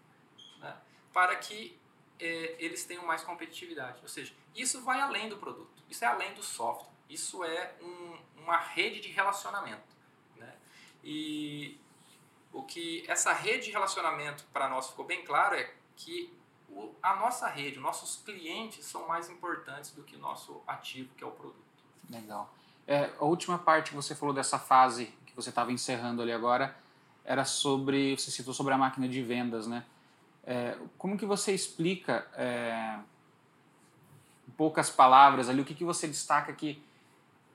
né, 0.59 0.77
para 1.11 1.35
que 1.37 1.78
é, 2.19 2.55
eles 2.59 2.83
tenham 2.83 3.05
mais 3.05 3.23
competitividade. 3.23 3.99
Ou 4.01 4.07
seja, 4.07 4.33
isso 4.55 4.81
vai 4.81 4.99
além 4.99 5.29
do 5.29 5.37
produto, 5.37 5.83
isso 5.89 6.03
é 6.03 6.07
além 6.07 6.33
do 6.33 6.43
software, 6.43 6.89
isso 7.09 7.43
é 7.43 7.73
um, 7.81 8.17
uma 8.43 8.57
rede 8.57 8.99
de 8.99 9.09
relacionamento. 9.09 9.95
Né? 10.35 10.53
E 11.03 11.79
o 12.51 12.63
que 12.63 13.03
essa 13.07 13.33
rede 13.33 13.65
de 13.65 13.71
relacionamento 13.71 14.43
para 14.51 14.67
nós 14.69 14.89
ficou 14.89 15.05
bem 15.05 15.23
claro 15.23 15.55
é 15.55 15.73
que 15.95 16.33
o, 16.69 16.93
a 17.01 17.15
nossa 17.15 17.47
rede, 17.47 17.79
nossos 17.79 18.21
clientes 18.23 18.85
são 18.85 19.07
mais 19.07 19.29
importantes 19.29 19.91
do 19.91 20.03
que 20.03 20.15
o 20.15 20.19
nosso 20.19 20.61
ativo, 20.67 21.09
que 21.15 21.23
é 21.23 21.27
o 21.27 21.31
produto. 21.31 21.59
Legal. 22.09 22.53
É, 22.87 23.11
a 23.19 23.25
última 23.25 23.57
parte 23.57 23.91
que 23.91 23.95
você 23.95 24.15
falou 24.15 24.33
dessa 24.33 24.57
fase 24.57 25.13
que 25.25 25.35
você 25.35 25.49
estava 25.49 25.71
encerrando 25.71 26.21
ali 26.21 26.31
agora 26.31 26.75
era 27.23 27.45
sobre, 27.45 28.17
você 28.17 28.31
citou 28.31 28.53
sobre 28.53 28.73
a 28.73 28.77
máquina 28.77 29.07
de 29.07 29.21
vendas, 29.21 29.67
né? 29.67 29.85
É, 30.51 30.75
como 30.97 31.15
que 31.15 31.27
você 31.27 31.53
explica, 31.53 32.27
é, 32.33 32.97
em 34.47 34.51
poucas 34.53 34.89
palavras 34.89 35.47
ali, 35.47 35.61
o 35.61 35.63
que, 35.63 35.75
que 35.75 35.85
você 35.85 36.07
destaca 36.07 36.51
que 36.53 36.83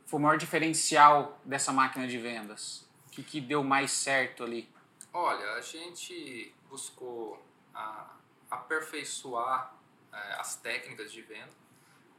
foi 0.07 0.20
o 0.20 0.22
maior 0.22 0.38
diferencial 0.38 1.36
dessa 1.45 1.72
máquina 1.72 2.07
de 2.07 2.16
vendas? 2.18 2.88
O 3.09 3.11
que, 3.11 3.24
que 3.24 3.40
deu 3.40 3.64
mais 3.64 3.90
certo 3.90 4.45
ali? 4.45 4.72
Olha, 5.12 5.55
a 5.55 5.61
gente 5.61 6.55
buscou 6.70 7.45
a, 7.74 8.14
aperfeiçoar 8.49 9.74
é, 10.12 10.34
as 10.34 10.55
técnicas 10.55 11.12
de 11.12 11.20
venda. 11.20 11.51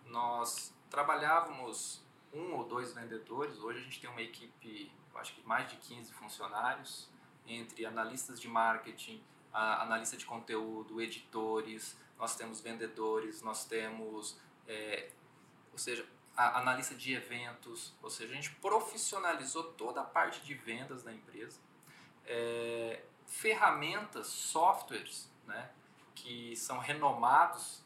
Nós 0.07 0.73
trabalhávamos 0.89 2.03
um 2.34 2.53
ou 2.53 2.65
dois 2.65 2.91
vendedores, 2.91 3.59
hoje 3.59 3.80
a 3.80 3.84
gente 3.84 4.01
tem 4.01 4.09
uma 4.09 4.21
equipe, 4.21 4.91
acho 5.15 5.36
que 5.36 5.47
mais 5.47 5.69
de 5.69 5.78
15 5.78 6.11
funcionários, 6.11 7.09
entre 7.47 7.86
analistas 7.86 8.41
de 8.41 8.49
marketing, 8.49 9.23
analista 9.55 10.17
de 10.17 10.25
conteúdo, 10.25 11.01
editores, 11.01 11.97
nós 12.17 12.35
temos 12.35 12.61
vendedores, 12.61 13.41
nós 13.41 13.65
temos, 13.65 14.39
é, 14.67 15.09
ou 15.71 15.77
seja, 15.77 16.05
analista 16.35 16.95
de 16.95 17.13
eventos, 17.13 17.93
ou 18.01 18.09
seja, 18.09 18.33
a 18.33 18.35
gente 18.35 18.51
profissionalizou 18.55 19.63
toda 19.73 20.01
a 20.01 20.03
parte 20.03 20.41
de 20.41 20.53
vendas 20.53 21.03
da 21.03 21.13
empresa, 21.13 21.59
é, 22.25 23.03
ferramentas, 23.25 24.27
softwares, 24.27 25.31
né, 25.45 25.69
que 26.13 26.55
são 26.55 26.79
renomados, 26.79 27.83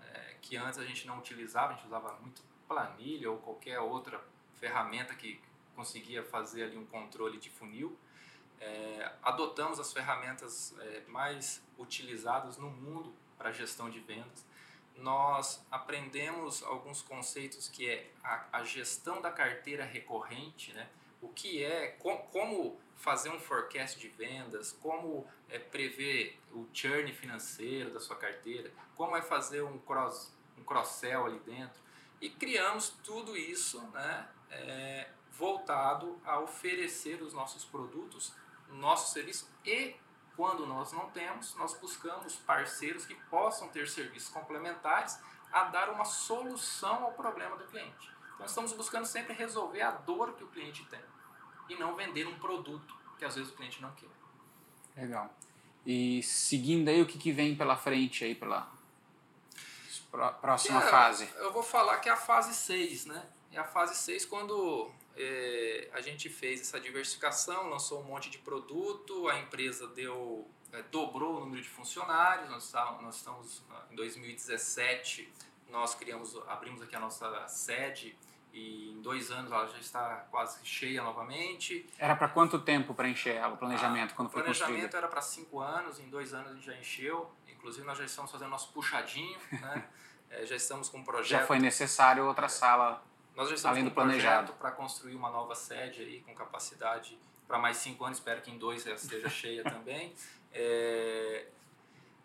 é, 0.00 0.36
que 0.40 0.56
antes 0.56 0.78
a 0.78 0.84
gente 0.84 1.06
não 1.06 1.18
utilizava, 1.18 1.72
a 1.72 1.76
gente 1.76 1.86
usava 1.86 2.14
muito 2.20 2.42
planilha 2.66 3.30
ou 3.30 3.38
qualquer 3.38 3.78
outra 3.80 4.22
ferramenta 4.58 5.14
que 5.14 5.40
conseguia 5.74 6.22
fazer 6.22 6.64
ali 6.64 6.76
um 6.76 6.86
controle 6.86 7.38
de 7.38 7.50
funil. 7.50 7.96
É, 8.64 9.12
adotamos 9.22 9.80
as 9.80 9.92
ferramentas 9.92 10.74
é, 10.78 11.02
mais 11.08 11.62
utilizadas 11.76 12.56
no 12.56 12.70
mundo 12.70 13.12
para 13.36 13.50
gestão 13.50 13.90
de 13.90 13.98
vendas 13.98 14.44
nós 14.96 15.64
aprendemos 15.70 16.62
alguns 16.62 17.02
conceitos 17.02 17.68
que 17.68 17.88
é 17.88 18.10
a, 18.22 18.44
a 18.52 18.64
gestão 18.64 19.20
da 19.20 19.30
carteira 19.30 19.84
recorrente, 19.84 20.72
né? 20.72 20.88
o 21.20 21.28
que 21.28 21.62
é, 21.64 21.88
com, 21.98 22.16
como 22.16 22.80
fazer 22.96 23.30
um 23.30 23.38
forecast 23.38 23.98
de 23.98 24.08
vendas, 24.08 24.72
como 24.80 25.26
é, 25.48 25.58
prever 25.58 26.38
o 26.52 26.66
churn 26.72 27.12
financeiro 27.12 27.90
da 27.90 28.00
sua 28.00 28.16
carteira, 28.16 28.70
como 28.96 29.16
é 29.16 29.22
fazer 29.22 29.62
um 29.62 29.78
cross 29.78 30.32
um 30.58 30.64
cross-sell 30.64 31.24
ali 31.24 31.38
dentro. 31.40 31.80
E 32.20 32.28
criamos 32.28 32.90
tudo 33.02 33.36
isso 33.36 33.80
né, 33.88 34.28
é, 34.50 35.08
voltado 35.32 36.20
a 36.24 36.38
oferecer 36.38 37.22
os 37.22 37.32
nossos 37.32 37.64
produtos, 37.64 38.32
nosso 38.74 39.12
serviço 39.12 39.50
e 39.64 39.94
quando 40.36 40.66
nós 40.66 40.92
não 40.92 41.10
temos, 41.10 41.54
nós 41.56 41.78
buscamos 41.78 42.36
parceiros 42.36 43.04
que 43.04 43.14
possam 43.30 43.68
ter 43.68 43.88
serviços 43.88 44.30
complementares 44.30 45.18
a 45.52 45.64
dar 45.64 45.90
uma 45.90 46.04
solução 46.04 47.04
ao 47.04 47.12
problema 47.12 47.56
do 47.56 47.64
cliente. 47.64 48.10
Então 48.34 48.46
estamos 48.46 48.72
buscando 48.72 49.04
sempre 49.04 49.34
resolver 49.34 49.82
a 49.82 49.90
dor 49.90 50.32
que 50.34 50.42
o 50.42 50.48
cliente 50.48 50.84
tem 50.86 51.00
e 51.68 51.76
não 51.76 51.94
vender 51.94 52.26
um 52.26 52.38
produto 52.38 52.96
que 53.18 53.24
às 53.24 53.34
vezes 53.34 53.52
o 53.52 53.54
cliente 53.54 53.80
não 53.80 53.92
quer. 53.92 54.08
Legal. 54.96 55.32
E 55.84 56.22
seguindo 56.22 56.88
aí 56.88 57.02
o 57.02 57.06
que, 57.06 57.18
que 57.18 57.32
vem 57.32 57.54
pela 57.54 57.76
frente 57.76 58.24
aí 58.24 58.34
pela 58.34 58.70
próxima 60.40 60.82
é, 60.82 60.90
fase? 60.90 61.28
Eu 61.36 61.52
vou 61.52 61.62
falar 61.62 61.98
que 61.98 62.08
é 62.08 62.12
a 62.12 62.16
fase 62.16 62.54
6, 62.54 63.06
né? 63.06 63.26
É 63.50 63.58
a 63.58 63.64
fase 63.64 63.94
6 63.96 64.24
quando 64.26 64.90
é, 65.16 65.90
a 65.92 66.00
gente 66.00 66.28
fez 66.28 66.60
essa 66.60 66.80
diversificação, 66.80 67.68
lançou 67.68 68.00
um 68.00 68.04
monte 68.04 68.30
de 68.30 68.38
produto, 68.38 69.28
a 69.28 69.38
empresa 69.38 69.86
deu 69.88 70.48
é, 70.72 70.82
dobrou 70.84 71.36
o 71.36 71.40
número 71.40 71.62
de 71.62 71.68
funcionários, 71.68 72.48
nós, 72.48 72.70
tá, 72.70 72.98
nós 73.02 73.16
estamos 73.16 73.62
em 73.90 73.94
2017, 73.94 75.30
nós 75.68 75.94
criamos, 75.94 76.34
abrimos 76.48 76.80
aqui 76.80 76.96
a 76.96 77.00
nossa 77.00 77.46
sede 77.46 78.16
e 78.52 78.90
em 78.90 79.02
dois 79.02 79.30
anos 79.30 79.50
ela 79.52 79.66
já 79.66 79.78
está 79.78 80.26
quase 80.30 80.64
cheia 80.64 81.02
novamente. 81.02 81.86
Era 81.98 82.16
para 82.16 82.28
quanto 82.28 82.58
tempo 82.58 82.94
para 82.94 83.08
encher 83.08 83.36
ela, 83.36 83.54
o 83.54 83.56
planejamento, 83.56 84.12
ah, 84.12 84.16
quando 84.16 84.30
foi 84.30 84.42
construído? 84.42 84.62
O 84.62 84.66
planejamento 84.68 84.96
era 84.96 85.08
para 85.08 85.20
cinco 85.20 85.60
anos, 85.60 85.98
em 86.00 86.08
dois 86.08 86.32
anos 86.32 86.52
a 86.52 86.54
gente 86.54 86.66
já 86.66 86.76
encheu, 86.76 87.30
inclusive 87.48 87.86
nós 87.86 87.98
já 87.98 88.04
estamos 88.04 88.30
fazendo 88.30 88.50
nosso 88.50 88.72
puxadinho, 88.72 89.38
né? 89.52 89.84
é, 90.30 90.46
já 90.46 90.56
estamos 90.56 90.88
com 90.88 90.98
um 90.98 91.04
projeto... 91.04 91.40
Já 91.40 91.46
foi 91.46 91.58
necessário 91.58 92.26
outra 92.26 92.46
é, 92.46 92.48
sala, 92.48 93.02
nós 93.34 93.48
já 93.48 93.54
estamos 93.54 93.76
além 93.76 93.88
do 93.88 93.94
planejado. 93.94 94.52
para 94.54 94.70
construir 94.72 95.14
uma 95.14 95.30
nova 95.30 95.54
sede 95.54 96.02
aí, 96.02 96.20
com 96.20 96.34
capacidade 96.34 97.18
para 97.46 97.58
mais 97.58 97.76
cinco 97.78 98.04
anos, 98.04 98.18
espero 98.18 98.40
que 98.40 98.50
em 98.50 98.58
dois 98.58 98.86
ela 98.86 98.96
esteja 98.96 99.28
cheia 99.30 99.62
também. 99.64 100.14
É, 100.52 101.46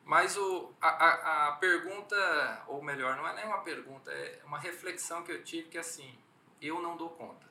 mas 0.04 0.38
o, 0.38 0.74
a, 0.82 1.48
a, 1.48 1.52
pergunta, 1.54 2.64
ou 2.68 2.82
melhor, 2.82 3.18
não 3.18 3.28
é 3.28 3.36
nem 3.36 3.46
uma 3.46 3.60
pergunta, 3.60 4.12
é 4.12 4.42
uma 4.46 4.58
reflexão 4.58 5.24
que 5.24 5.32
eu 5.32 5.44
tive 5.44 5.68
que 5.68 5.78
assim, 5.78 6.18
eu 6.62 6.82
não 6.82 6.96
dou 6.96 7.10
conta. 7.10 7.46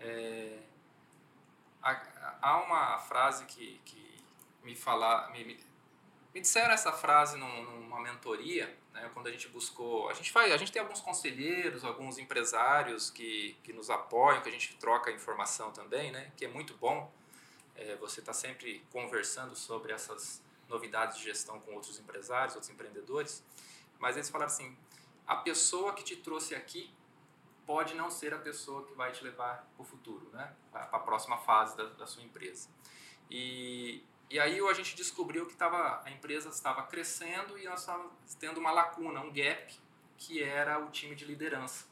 É, 0.00 0.58
há 1.80 2.58
uma 2.58 2.98
frase 2.98 3.44
que, 3.46 3.80
que 3.84 4.24
me, 4.62 4.74
fala, 4.74 5.30
me, 5.30 5.44
me, 5.44 5.64
me 6.34 6.40
disseram 6.40 6.74
essa 6.74 6.92
frase 6.92 7.36
num, 7.36 7.62
numa 7.62 8.00
mentoria, 8.00 8.76
né, 8.92 9.10
quando 9.12 9.26
a 9.26 9.30
gente 9.30 9.48
buscou. 9.48 10.08
A 10.08 10.14
gente, 10.14 10.30
faz, 10.30 10.52
a 10.52 10.56
gente 10.56 10.72
tem 10.72 10.80
alguns 10.80 11.00
conselheiros, 11.00 11.84
alguns 11.84 12.18
empresários 12.18 13.10
que, 13.10 13.56
que 13.62 13.72
nos 13.72 13.90
apoiam, 13.90 14.40
que 14.42 14.48
a 14.48 14.52
gente 14.52 14.76
troca 14.76 15.10
informação 15.10 15.72
também, 15.72 16.12
né, 16.12 16.30
que 16.36 16.44
é 16.44 16.48
muito 16.48 16.74
bom. 16.74 17.10
É, 17.74 17.96
você 17.96 18.20
está 18.20 18.32
sempre 18.32 18.84
conversando 18.90 19.56
sobre 19.56 19.92
essas 19.92 20.42
novidades 20.68 21.18
de 21.18 21.24
gestão 21.24 21.58
com 21.60 21.72
outros 21.74 21.98
empresários, 21.98 22.54
outros 22.54 22.70
empreendedores, 22.70 23.44
mas 23.98 24.16
eles 24.16 24.28
falaram 24.28 24.52
assim: 24.52 24.76
a 25.26 25.36
pessoa 25.36 25.94
que 25.94 26.04
te 26.04 26.16
trouxe 26.16 26.54
aqui 26.54 26.92
pode 27.66 27.94
não 27.94 28.10
ser 28.10 28.34
a 28.34 28.38
pessoa 28.38 28.84
que 28.84 28.92
vai 28.94 29.12
te 29.12 29.22
levar 29.22 29.66
para 29.74 29.82
o 29.82 29.84
futuro, 29.84 30.28
né? 30.32 30.54
para 30.70 30.82
a 30.82 30.98
próxima 30.98 31.38
fase 31.38 31.76
da, 31.76 31.84
da 31.84 32.06
sua 32.06 32.22
empresa. 32.22 32.68
E, 33.30 34.02
e 34.32 34.40
aí 34.40 34.58
a 34.66 34.72
gente 34.72 34.96
descobriu 34.96 35.44
que 35.46 35.54
tava, 35.54 36.00
a 36.02 36.10
empresa 36.10 36.48
estava 36.48 36.84
crescendo 36.84 37.58
e 37.58 37.64
nós 37.64 37.80
estávamos 37.80 38.12
tendo 38.40 38.58
uma 38.58 38.72
lacuna, 38.72 39.20
um 39.20 39.30
gap, 39.30 39.74
que 40.16 40.42
era 40.42 40.78
o 40.78 40.90
time 40.90 41.14
de 41.14 41.26
liderança. 41.26 41.84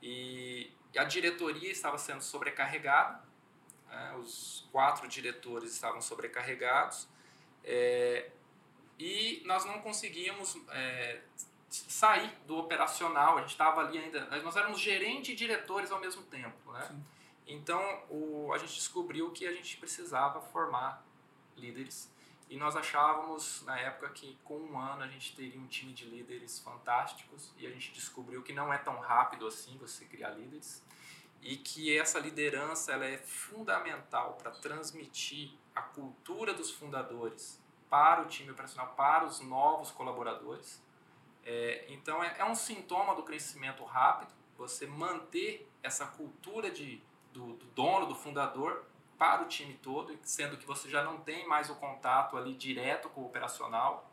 E, 0.00 0.72
e 0.94 0.98
a 0.98 1.04
diretoria 1.04 1.70
estava 1.70 1.98
sendo 1.98 2.22
sobrecarregada, 2.22 3.22
né? 3.90 4.16
os 4.16 4.66
quatro 4.72 5.06
diretores 5.06 5.70
estavam 5.70 6.00
sobrecarregados 6.00 7.06
é, 7.62 8.30
e 8.98 9.42
nós 9.44 9.66
não 9.66 9.82
conseguíamos 9.82 10.56
é, 10.70 11.20
sair 11.68 12.32
do 12.46 12.56
operacional, 12.56 13.36
a 13.36 13.40
gente 13.42 13.50
estava 13.50 13.82
ali 13.82 13.98
ainda, 13.98 14.24
nós 14.40 14.56
éramos 14.56 14.80
gerente 14.80 15.32
e 15.32 15.34
diretores 15.34 15.90
ao 15.90 16.00
mesmo 16.00 16.22
tempo, 16.22 16.72
né? 16.72 16.86
Sim. 16.88 17.04
Então 17.46 18.02
o, 18.08 18.50
a 18.54 18.56
gente 18.56 18.74
descobriu 18.74 19.30
que 19.30 19.46
a 19.46 19.52
gente 19.52 19.76
precisava 19.76 20.40
formar 20.40 21.04
líderes 21.56 22.12
e 22.48 22.56
nós 22.56 22.76
achávamos 22.76 23.62
na 23.62 23.78
época 23.78 24.10
que 24.10 24.38
com 24.44 24.58
um 24.58 24.78
ano 24.78 25.02
a 25.02 25.08
gente 25.08 25.34
teria 25.34 25.60
um 25.60 25.66
time 25.66 25.92
de 25.92 26.04
líderes 26.04 26.58
fantásticos 26.58 27.52
e 27.56 27.66
a 27.66 27.70
gente 27.70 27.92
descobriu 27.92 28.42
que 28.42 28.52
não 28.52 28.72
é 28.72 28.78
tão 28.78 28.98
rápido 29.00 29.46
assim 29.46 29.76
você 29.78 30.04
criar 30.04 30.30
líderes 30.30 30.84
e 31.40 31.56
que 31.56 31.96
essa 31.98 32.18
liderança 32.18 32.92
ela 32.92 33.04
é 33.04 33.18
fundamental 33.18 34.34
para 34.34 34.50
transmitir 34.50 35.52
a 35.74 35.82
cultura 35.82 36.54
dos 36.54 36.70
fundadores 36.70 37.62
para 37.90 38.22
o 38.22 38.26
time 38.26 38.50
operacional, 38.50 38.94
para 38.94 39.26
os 39.26 39.40
novos 39.40 39.90
colaboradores. 39.90 40.82
É, 41.44 41.84
então 41.88 42.24
é, 42.24 42.36
é, 42.38 42.44
um 42.44 42.54
sintoma 42.54 43.14
do 43.14 43.22
crescimento 43.22 43.84
rápido, 43.84 44.32
você 44.56 44.86
manter 44.86 45.68
essa 45.82 46.06
cultura 46.06 46.70
de, 46.70 47.02
do, 47.32 47.54
do, 47.54 47.66
dono, 47.66 48.06
do 48.06 48.14
fundador, 48.14 48.84
para 49.18 49.42
o 49.42 49.48
time 49.48 49.74
todo, 49.74 50.16
sendo 50.22 50.56
que 50.56 50.66
você 50.66 50.88
já 50.88 51.02
não 51.02 51.18
tem 51.18 51.46
mais 51.46 51.70
o 51.70 51.74
contato 51.76 52.36
ali 52.36 52.54
direto 52.54 53.08
com 53.08 53.22
o 53.22 53.26
operacional. 53.26 54.10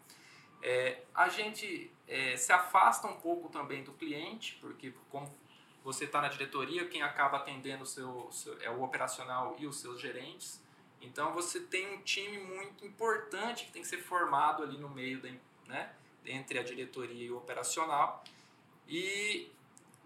É, 0.61 1.03
a 1.13 1.27
gente 1.27 1.91
é, 2.07 2.37
se 2.37 2.53
afasta 2.53 3.07
um 3.07 3.19
pouco 3.19 3.49
também 3.49 3.83
do 3.83 3.93
cliente, 3.93 4.57
porque 4.61 4.93
como 5.09 5.33
você 5.83 6.05
está 6.05 6.21
na 6.21 6.27
diretoria, 6.27 6.87
quem 6.87 7.01
acaba 7.01 7.37
atendendo 7.37 7.83
o 7.83 7.87
seu, 7.87 8.29
seu, 8.31 8.59
é 8.61 8.69
o 8.69 8.83
operacional 8.83 9.55
e 9.57 9.65
os 9.65 9.79
seus 9.79 9.99
gerentes. 9.99 10.61
Então 11.01 11.33
você 11.33 11.59
tem 11.59 11.95
um 11.95 12.01
time 12.01 12.37
muito 12.37 12.85
importante 12.85 13.65
que 13.65 13.71
tem 13.71 13.81
que 13.81 13.87
ser 13.87 13.97
formado 13.97 14.61
ali 14.61 14.77
no 14.77 14.89
meio 14.89 15.19
da, 15.19 15.29
né, 15.67 15.91
entre 16.23 16.59
a 16.59 16.63
diretoria 16.63 17.25
e 17.25 17.31
o 17.31 17.37
operacional. 17.37 18.23
E 18.87 19.51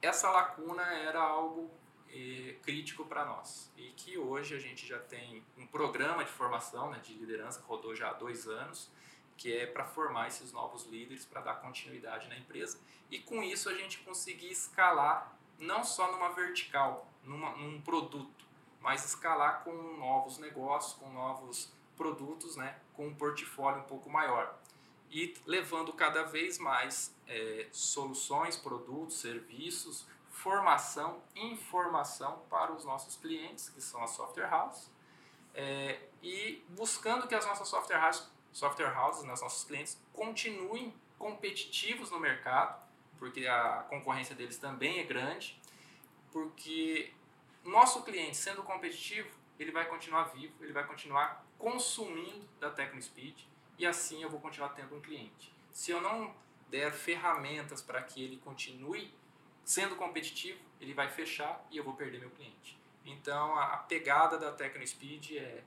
essa 0.01 0.29
lacuna 0.29 0.83
era 0.83 1.21
algo 1.21 1.69
eh, 2.17 2.55
crítico 2.63 3.03
para 3.03 3.25
nós. 3.25 3.69
E 3.75 3.89
que 3.89 4.17
hoje 4.17 4.55
a 4.55 4.59
gente 4.59 4.87
já 4.87 4.97
tem 4.97 5.43
um 5.57 5.67
programa 5.67 6.23
de 6.23 6.31
formação 6.31 6.89
né, 6.89 6.99
de 6.99 7.13
liderança 7.13 7.59
que 7.59 7.67
rodou 7.67 7.93
já 7.93 8.11
há 8.11 8.13
dois 8.13 8.47
anos, 8.47 8.89
que 9.35 9.53
é 9.53 9.65
para 9.65 9.83
formar 9.83 10.29
esses 10.29 10.53
novos 10.53 10.85
líderes, 10.85 11.25
para 11.25 11.41
dar 11.41 11.55
continuidade 11.55 12.29
na 12.29 12.37
empresa. 12.37 12.79
E 13.11 13.19
com 13.19 13.43
isso 13.43 13.67
a 13.67 13.73
gente 13.73 13.97
conseguir 13.97 14.49
escalar 14.49 15.37
não 15.59 15.83
só 15.83 16.09
numa 16.09 16.29
vertical, 16.29 17.11
numa, 17.21 17.51
num 17.57 17.81
produto, 17.81 18.45
mas 18.79 19.03
escalar 19.03 19.65
com 19.65 19.73
novos 19.97 20.37
negócios, 20.37 20.93
com 20.93 21.11
novos 21.11 21.69
produtos, 21.97 22.55
né, 22.55 22.79
com 22.93 23.07
um 23.07 23.13
portfólio 23.13 23.81
um 23.81 23.85
pouco 23.85 24.09
maior. 24.09 24.57
E 25.11 25.33
levando 25.45 25.91
cada 25.91 26.23
vez 26.23 26.57
mais 26.57 27.13
é, 27.27 27.67
soluções, 27.73 28.55
produtos, 28.55 29.17
serviços, 29.17 30.07
formação, 30.35 31.23
informação 31.33 32.43
para 32.49 32.73
os 32.73 32.83
nossos 32.83 33.15
clientes, 33.15 33.69
que 33.69 33.81
são 33.81 34.03
as 34.03 34.11
software 34.11 34.53
houses, 34.53 34.91
é, 35.53 36.09
e 36.21 36.63
buscando 36.69 37.25
que 37.25 37.33
as 37.33 37.45
nossas 37.45 37.67
software 37.69 38.03
houses, 38.03 38.29
software 38.51 38.93
houses, 38.95 39.23
né, 39.23 39.33
os 39.33 39.41
nossos 39.41 39.63
clientes, 39.63 39.97
continuem 40.11 40.93
competitivos 41.17 42.11
no 42.11 42.19
mercado, 42.19 42.83
porque 43.17 43.47
a 43.47 43.85
concorrência 43.89 44.35
deles 44.35 44.57
também 44.57 44.99
é 44.99 45.03
grande, 45.03 45.59
porque 46.33 47.13
nosso 47.63 48.03
cliente 48.03 48.35
sendo 48.35 48.61
competitivo, 48.61 49.29
ele 49.57 49.71
vai 49.71 49.85
continuar 49.87 50.25
vivo, 50.25 50.53
ele 50.61 50.73
vai 50.73 50.85
continuar 50.85 51.45
consumindo 51.57 52.45
da 52.59 52.69
TecnoSpeed 52.69 53.47
e 53.77 53.85
assim 53.85 54.21
eu 54.21 54.29
vou 54.29 54.41
continuar 54.41 54.69
tendo 54.69 54.93
um 54.95 55.01
cliente. 55.01 55.55
Se 55.71 55.91
eu 55.91 56.01
não 56.01 56.35
der 56.69 56.91
ferramentas 56.91 57.81
para 57.81 58.03
que 58.03 58.21
ele 58.21 58.37
continue 58.37 59.13
sendo 59.65 59.95
competitivo, 59.95 60.59
ele 60.79 60.93
vai 60.93 61.09
fechar 61.09 61.65
e 61.71 61.77
eu 61.77 61.83
vou 61.83 61.95
perder 61.95 62.19
meu 62.19 62.29
cliente. 62.29 62.77
Então 63.03 63.55
a, 63.55 63.73
a 63.73 63.77
pegada 63.77 64.37
da 64.37 64.51
TecnoSpeed 64.51 65.37
é 65.37 65.63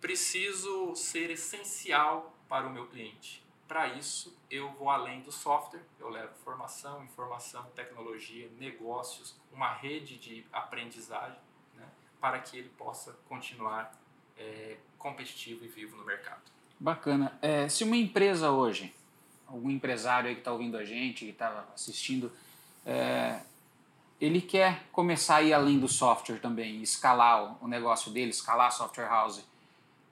preciso 0.00 0.94
ser 0.94 1.30
essencial 1.30 2.34
para 2.48 2.66
o 2.66 2.70
meu 2.70 2.86
cliente. 2.86 3.42
Para 3.66 3.88
isso, 3.88 4.36
eu 4.50 4.70
vou 4.72 4.90
além 4.90 5.22
do 5.22 5.32
software, 5.32 5.80
eu 5.98 6.10
levo 6.10 6.34
formação, 6.44 7.02
informação, 7.04 7.64
tecnologia, 7.74 8.50
negócios, 8.58 9.34
uma 9.50 9.72
rede 9.72 10.18
de 10.18 10.44
aprendizagem, 10.52 11.38
né, 11.74 11.88
para 12.20 12.38
que 12.40 12.58
ele 12.58 12.68
possa 12.70 13.16
continuar 13.26 13.98
é, 14.36 14.76
competitivo 14.98 15.64
e 15.64 15.68
vivo 15.68 15.96
no 15.96 16.04
mercado. 16.04 16.42
Bacana. 16.78 17.38
É, 17.40 17.68
se 17.68 17.84
uma 17.84 17.96
empresa 17.96 18.50
hoje, 18.50 18.94
algum 19.46 19.70
empresário 19.70 20.32
que 20.34 20.40
está 20.40 20.52
ouvindo 20.52 20.76
a 20.76 20.84
gente, 20.84 21.24
que 21.24 21.30
está 21.30 21.66
assistindo, 21.74 22.30
é, 22.84 23.40
ele 24.20 24.40
quer 24.40 24.84
começar 24.92 25.36
a 25.36 25.42
ir 25.42 25.52
além 25.52 25.78
do 25.78 25.88
software 25.88 26.38
também, 26.38 26.82
escalar 26.82 27.56
o 27.62 27.66
negócio 27.66 28.10
dele, 28.10 28.30
escalar 28.30 28.68
a 28.68 28.70
software 28.70 29.08
house. 29.08 29.44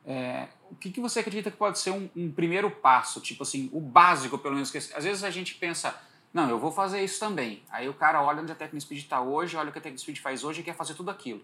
É, 0.05 0.49
o 0.71 0.75
que, 0.75 0.91
que 0.91 1.01
você 1.01 1.21
acredita 1.21 1.51
que 1.51 1.57
pode 1.57 1.79
ser 1.79 1.91
um, 1.91 2.09
um, 2.17 2.33
primeiro 2.33 2.71
passo, 2.71 3.21
tipo 3.21 3.43
assim, 3.43 3.69
o 3.73 3.81
básico, 3.81 4.39
pelo 4.39 4.55
menos, 4.55 4.71
que 4.71 4.79
às 4.79 5.05
vezes 5.05 5.23
a 5.23 5.31
gente 5.31 5.55
pensa, 5.55 5.95
não, 6.33 6.49
eu 6.49 6.59
vou 6.59 6.73
fazer 6.73 7.03
isso 7.05 7.21
também. 7.21 7.63
Aí 7.71 7.89
o 7.89 7.95
cara 7.95 8.23
olha 8.23 8.43
onde 8.43 8.51
a 8.51 8.55
TecnoSpeed 8.55 9.01
está 9.01 9.21
hoje, 9.21 9.57
olha 9.57 9.69
o 9.69 9.73
que 9.73 9.79
a 9.79 9.83
TecnoSpeed 9.83 10.21
faz 10.21 10.43
hoje 10.43 10.61
e 10.61 10.65
quer 10.65 10.75
fazer 10.75 10.95
tudo 10.95 11.11
aquilo. 11.11 11.43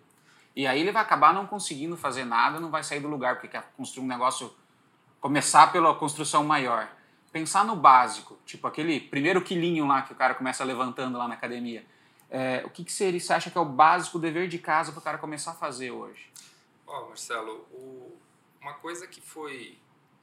E 0.55 0.67
aí 0.67 0.81
ele 0.81 0.91
vai 0.91 1.03
acabar 1.03 1.35
não 1.35 1.47
conseguindo 1.47 1.97
fazer 1.97 2.25
nada, 2.25 2.59
não 2.59 2.71
vai 2.71 2.83
sair 2.83 3.01
do 3.01 3.09
lugar, 3.09 3.35
porque 3.35 3.49
quer 3.49 3.71
construir 3.77 4.05
um 4.05 4.09
negócio, 4.09 4.53
começar 5.21 5.71
pela 5.71 5.95
construção 5.95 6.43
maior. 6.43 6.89
Pensar 7.37 7.67
no 7.67 7.77
básico, 7.77 8.39
tipo 8.47 8.67
aquele 8.67 8.99
primeiro 8.99 9.43
quilinho 9.43 9.87
lá 9.87 10.01
que 10.01 10.11
o 10.11 10.17
cara 10.17 10.35
começa 10.35 10.65
levantando 10.65 11.19
lá 11.19 11.29
na 11.29 11.35
academia. 11.35 11.85
É, 12.31 12.63
o 12.65 12.71
que, 12.71 12.83
que 12.83 12.91
seria, 12.91 13.21
você 13.21 13.31
acha 13.31 13.51
que 13.51 13.59
é 13.59 13.61
o 13.61 13.65
básico, 13.67 14.19
dever 14.19 14.49
de 14.49 14.59
casa 14.59 14.91
para 14.91 15.01
o 15.01 15.03
cara 15.03 15.19
começar 15.19 15.51
a 15.51 15.55
fazer 15.55 15.91
hoje? 15.91 16.33
Ó, 16.87 16.99
oh, 16.99 17.09
Marcelo, 17.09 17.57
o, 17.73 18.19
uma 18.59 18.73
coisa 18.73 19.07
que 19.07 19.21
foi 19.21 19.79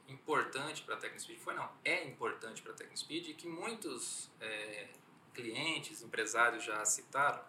importante 0.08 0.82
para 0.82 0.96
a 0.96 0.98
TecnoSpeed, 0.98 1.38
foi 1.38 1.54
não, 1.54 1.70
é 1.84 2.04
importante 2.04 2.60
para 2.60 2.72
a 2.72 2.74
TecnoSpeed 2.74 3.30
e 3.30 3.34
que 3.34 3.46
muitos 3.46 4.28
é, 4.40 4.88
clientes, 5.32 6.02
empresários 6.02 6.64
já 6.64 6.84
citaram, 6.84 7.44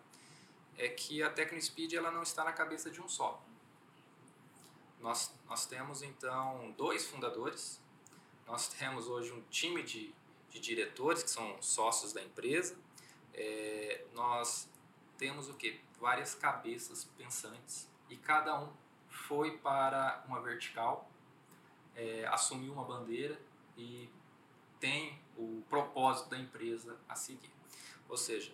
é 0.78 0.90
que 0.90 1.24
a 1.24 1.30
TecnoSpeed 1.32 1.96
ela 1.96 2.12
não 2.12 2.22
está 2.22 2.44
na 2.44 2.54
cabeça 2.54 2.92
de 2.92 3.02
um 3.02 3.10
só. 3.10 3.44
Nós, 5.00 5.34
nós 5.50 5.66
temos 5.66 6.04
então 6.04 6.72
dois 6.78 7.08
fundadores, 7.08 7.84
nós 8.48 8.68
temos 8.68 9.08
hoje 9.08 9.32
um 9.32 9.42
time 9.50 9.84
de, 9.84 10.14
de 10.50 10.60
diretores 10.60 11.24
que 11.24 11.30
são 11.30 11.62
sócios 11.62 12.14
da 12.14 12.22
empresa, 12.22 12.78
é, 13.34 14.06
nós 14.14 14.70
temos 15.18 15.50
o 15.50 15.54
que? 15.54 15.80
Várias 16.00 16.36
cabeças 16.36 17.06
pensantes 17.18 17.90
e 18.10 18.16
cada 18.16 18.60
um 18.60 18.72
foi 19.10 19.58
para 19.58 20.24
uma 20.28 20.42
vertical, 20.42 21.10
é, 21.96 22.26
assumiu 22.28 22.74
uma 22.74 22.84
bandeira 22.84 23.40
e 23.78 24.10
tem 24.80 25.20
o 25.38 25.64
propósito 25.70 26.30
da 26.30 26.38
empresa 26.38 26.98
a 27.08 27.16
seguir. 27.16 27.52
Ou 28.08 28.18
seja, 28.18 28.54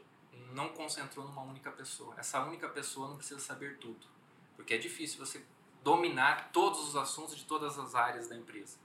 não 0.54 0.70
concentrou 0.70 1.26
numa 1.26 1.42
única 1.42 1.72
pessoa. 1.72 2.16
Essa 2.18 2.44
única 2.44 2.70
pessoa 2.70 3.10
não 3.10 3.18
precisa 3.18 3.40
saber 3.40 3.78
tudo, 3.78 4.08
porque 4.56 4.74
é 4.74 4.78
difícil 4.78 5.24
você 5.24 5.46
dominar 5.84 6.52
todos 6.52 6.80
os 6.88 6.96
assuntos 6.96 7.36
de 7.36 7.46
todas 7.46 7.78
as 7.78 7.96
áreas 7.96 8.30
da 8.30 8.36
empresa. 8.36 8.78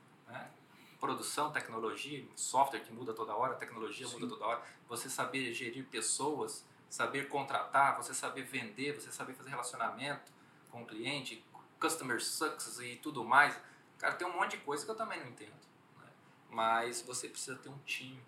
Produção, 0.98 1.52
tecnologia, 1.52 2.26
software 2.34 2.80
que 2.80 2.92
muda 2.92 3.12
toda 3.12 3.34
hora, 3.34 3.54
tecnologia 3.54 4.06
Sim. 4.06 4.14
muda 4.14 4.28
toda 4.28 4.46
hora. 4.46 4.62
Você 4.88 5.10
saber 5.10 5.52
gerir 5.52 5.84
pessoas, 5.86 6.64
saber 6.88 7.28
contratar, 7.28 7.96
você 7.96 8.14
saber 8.14 8.42
vender, 8.42 8.92
você 8.92 9.12
saber 9.12 9.34
fazer 9.34 9.50
relacionamento 9.50 10.32
com 10.70 10.82
o 10.82 10.86
cliente, 10.86 11.44
customer 11.78 12.22
success 12.22 12.80
e 12.80 12.96
tudo 12.96 13.24
mais. 13.24 13.58
Cara, 13.98 14.14
tem 14.14 14.26
um 14.26 14.32
monte 14.32 14.52
de 14.52 14.58
coisa 14.58 14.84
que 14.84 14.90
eu 14.90 14.94
também 14.94 15.20
não 15.20 15.28
entendo. 15.28 15.54
Né? 15.98 16.08
Mas 16.50 17.02
você 17.02 17.28
precisa 17.28 17.56
ter 17.56 17.68
um 17.68 17.78
time, 17.78 18.22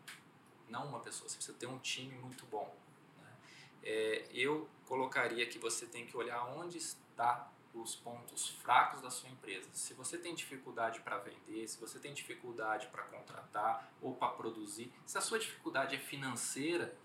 não 0.68 0.86
uma 0.86 1.00
pessoa, 1.00 1.28
você 1.28 1.36
precisa 1.36 1.56
ter 1.58 1.66
um 1.66 1.78
time 1.78 2.14
muito 2.18 2.44
bom. 2.46 2.74
Né? 3.18 3.30
É, 3.82 4.26
eu 4.32 4.68
colocaria 4.86 5.46
que 5.46 5.58
você 5.58 5.86
tem 5.86 6.06
que 6.06 6.16
olhar 6.16 6.44
onde 6.44 6.78
está 6.78 7.50
os 7.74 7.94
pontos 7.94 8.48
fracos 8.48 9.00
da 9.00 9.10
sua 9.10 9.28
empresa. 9.28 9.68
Se 9.72 9.94
você 9.94 10.18
tem 10.18 10.34
dificuldade 10.34 11.00
para 11.00 11.18
vender, 11.18 11.66
se 11.68 11.78
você 11.78 11.98
tem 11.98 12.12
dificuldade 12.12 12.86
para 12.88 13.02
contratar 13.04 13.92
ou 14.00 14.14
para 14.14 14.28
produzir, 14.28 14.92
se 15.06 15.18
a 15.18 15.20
sua 15.20 15.38
dificuldade 15.38 15.96
é 15.96 15.98
financeira, 15.98 16.96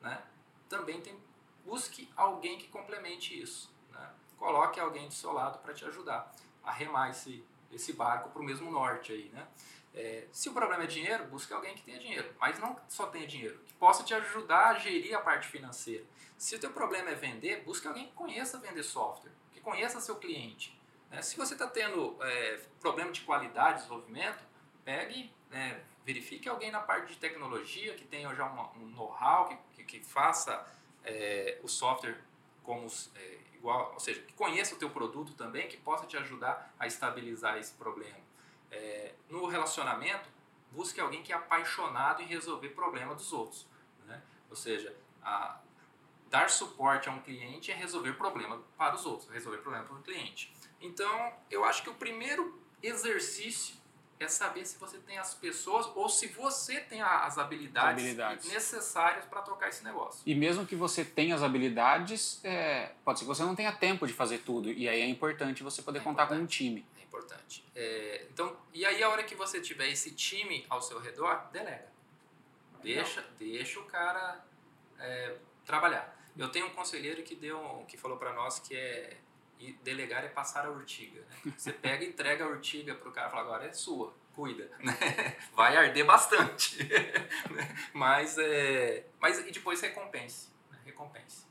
né, 0.00 0.22
também 0.68 1.00
tem, 1.00 1.18
busque 1.64 2.08
alguém 2.16 2.58
que 2.58 2.68
complemente 2.68 3.40
isso. 3.40 3.70
Né? 3.90 4.10
Coloque 4.38 4.80
alguém 4.80 5.08
do 5.08 5.14
seu 5.14 5.32
lado 5.32 5.58
para 5.58 5.74
te 5.74 5.84
ajudar 5.84 6.32
a 6.62 6.72
remar 6.72 7.10
esse, 7.10 7.44
esse 7.72 7.92
barco 7.92 8.30
para 8.30 8.40
o 8.40 8.44
mesmo 8.44 8.70
norte 8.70 9.12
aí, 9.12 9.28
né? 9.30 9.46
É, 9.94 10.26
se 10.30 10.50
o 10.50 10.52
problema 10.52 10.84
é 10.84 10.86
dinheiro, 10.86 11.24
busque 11.24 11.54
alguém 11.54 11.74
que 11.74 11.82
tenha 11.82 11.98
dinheiro, 11.98 12.30
mas 12.38 12.58
não 12.58 12.78
só 12.86 13.06
tenha 13.06 13.26
dinheiro, 13.26 13.58
que 13.64 13.72
possa 13.74 14.04
te 14.04 14.12
ajudar 14.12 14.68
a 14.68 14.74
gerir 14.74 15.16
a 15.16 15.20
parte 15.20 15.48
financeira. 15.48 16.04
Se 16.36 16.54
o 16.54 16.58
teu 16.58 16.70
problema 16.70 17.08
é 17.08 17.14
vender, 17.14 17.62
busque 17.64 17.88
alguém 17.88 18.08
que 18.08 18.12
conheça 18.12 18.58
vender 18.58 18.82
software, 18.82 19.32
conheça 19.66 20.00
seu 20.00 20.14
cliente. 20.14 20.80
Né? 21.10 21.20
Se 21.22 21.36
você 21.36 21.54
está 21.54 21.66
tendo 21.66 22.16
é, 22.22 22.60
problema 22.80 23.10
de 23.10 23.22
qualidade, 23.22 23.78
desenvolvimento, 23.78 24.44
pegue, 24.84 25.34
né, 25.50 25.82
verifique 26.04 26.48
alguém 26.48 26.70
na 26.70 26.78
parte 26.78 27.14
de 27.14 27.18
tecnologia 27.18 27.92
que 27.96 28.04
tenha 28.04 28.32
já 28.32 28.46
uma, 28.46 28.70
um 28.74 28.86
know-how, 28.90 29.48
que, 29.48 29.56
que, 29.74 29.98
que, 29.98 30.06
faça 30.06 30.64
é, 31.04 31.58
o 31.64 31.68
software 31.68 32.16
como 32.62 32.86
é, 33.16 33.38
igual, 33.54 33.92
ou 33.92 33.98
seja, 33.98 34.20
que 34.20 34.32
conheça 34.34 34.76
o 34.76 34.78
teu 34.78 34.88
produto 34.88 35.34
também, 35.34 35.66
que 35.66 35.76
possa 35.78 36.06
te 36.06 36.16
ajudar 36.16 36.72
a 36.78 36.86
estabilizar 36.86 37.58
esse 37.58 37.72
problema. 37.72 38.24
É, 38.70 39.14
no 39.28 39.46
relacionamento, 39.46 40.28
busque 40.70 41.00
alguém 41.00 41.24
que 41.24 41.32
é 41.32 41.36
apaixonado 41.36 42.22
em 42.22 42.26
resolver 42.26 42.68
problema 42.68 43.16
dos 43.16 43.32
outros. 43.32 43.66
Né? 44.06 44.22
Ou 44.48 44.54
seja, 44.54 44.96
a, 45.20 45.58
dar 46.28 46.50
suporte 46.50 47.08
a 47.08 47.12
um 47.12 47.20
cliente 47.20 47.70
é 47.70 47.74
resolver 47.74 48.12
problema 48.14 48.60
para 48.76 48.94
os 48.94 49.06
outros, 49.06 49.30
resolver 49.30 49.58
problema 49.58 49.84
para 49.84 49.94
o 49.94 50.02
cliente. 50.02 50.52
Então, 50.80 51.32
eu 51.50 51.64
acho 51.64 51.82
que 51.82 51.90
o 51.90 51.94
primeiro 51.94 52.60
exercício 52.82 53.76
é 54.18 54.28
saber 54.28 54.64
se 54.64 54.78
você 54.78 54.98
tem 54.98 55.18
as 55.18 55.34
pessoas 55.34 55.86
ou 55.94 56.08
se 56.08 56.28
você 56.28 56.80
tem 56.80 57.02
as 57.02 57.36
habilidades, 57.36 58.02
habilidades. 58.02 58.48
necessárias 58.48 59.26
para 59.26 59.42
tocar 59.42 59.68
esse 59.68 59.84
negócio. 59.84 60.22
E 60.24 60.34
mesmo 60.34 60.66
que 60.66 60.74
você 60.74 61.04
tenha 61.04 61.34
as 61.34 61.42
habilidades, 61.42 62.40
é, 62.42 62.92
pode 63.04 63.18
ser 63.18 63.24
que 63.26 63.28
você 63.28 63.42
não 63.42 63.54
tenha 63.54 63.72
tempo 63.72 64.06
de 64.06 64.14
fazer 64.14 64.38
tudo. 64.38 64.70
E 64.70 64.88
aí 64.88 65.02
é 65.02 65.06
importante 65.06 65.62
você 65.62 65.82
poder 65.82 65.98
é 65.98 66.02
contar 66.02 66.24
importante. 66.24 66.38
com 66.38 66.44
um 66.44 66.46
time. 66.46 66.86
É 66.98 67.02
importante. 67.02 67.64
É, 67.74 68.26
então, 68.30 68.56
e 68.72 68.86
aí 68.86 69.02
a 69.02 69.10
hora 69.10 69.22
que 69.22 69.34
você 69.34 69.60
tiver 69.60 69.88
esse 69.88 70.12
time 70.12 70.64
ao 70.70 70.80
seu 70.80 70.98
redor, 70.98 71.48
delega. 71.52 71.94
Deixa, 72.82 73.22
deixa 73.38 73.80
o 73.80 73.84
cara 73.84 74.44
é, 74.98 75.36
trabalhar. 75.66 76.16
Eu 76.38 76.48
tenho 76.48 76.66
um 76.66 76.70
conselheiro 76.70 77.22
que 77.22 77.34
deu, 77.34 77.84
que 77.88 77.96
falou 77.96 78.16
para 78.16 78.32
nós 78.32 78.58
que 78.58 78.74
é 78.74 79.16
delegar 79.82 80.24
é 80.24 80.28
passar 80.28 80.66
a 80.66 80.70
urtiga. 80.70 81.20
Né? 81.20 81.52
Você 81.56 81.72
pega 81.72 82.04
e 82.04 82.08
entrega 82.08 82.44
a 82.44 82.48
urtiga 82.48 82.94
para 82.94 83.08
o 83.08 83.12
cara 83.12 83.28
e 83.28 83.30
fala, 83.30 83.42
agora 83.42 83.66
é 83.66 83.72
sua, 83.72 84.14
cuida. 84.34 84.70
Né? 84.78 85.36
Vai 85.54 85.76
arder 85.76 86.04
bastante. 86.04 86.78
Né? 87.50 87.76
mas, 87.92 88.36
é, 88.38 89.06
mas 89.18 89.38
e 89.38 89.50
depois 89.50 89.80
recompense. 89.80 90.50
Né? 90.70 90.78
Recompense. 90.84 91.46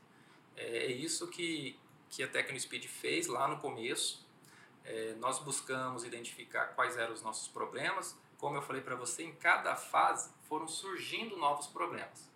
É, 0.56 0.78
é 0.78 0.86
isso 0.86 1.28
que, 1.28 1.78
que 2.08 2.22
a 2.22 2.28
TecnoSpeed 2.28 2.86
fez 2.86 3.26
lá 3.26 3.48
no 3.48 3.58
começo. 3.58 4.24
É, 4.84 5.14
nós 5.14 5.40
buscamos 5.40 6.04
identificar 6.04 6.66
quais 6.76 6.96
eram 6.96 7.12
os 7.12 7.22
nossos 7.22 7.48
problemas. 7.48 8.16
Como 8.38 8.56
eu 8.56 8.62
falei 8.62 8.82
para 8.82 8.94
você, 8.94 9.24
em 9.24 9.34
cada 9.34 9.74
fase 9.74 10.32
foram 10.48 10.68
surgindo 10.68 11.36
novos 11.36 11.66
problemas. 11.66 12.30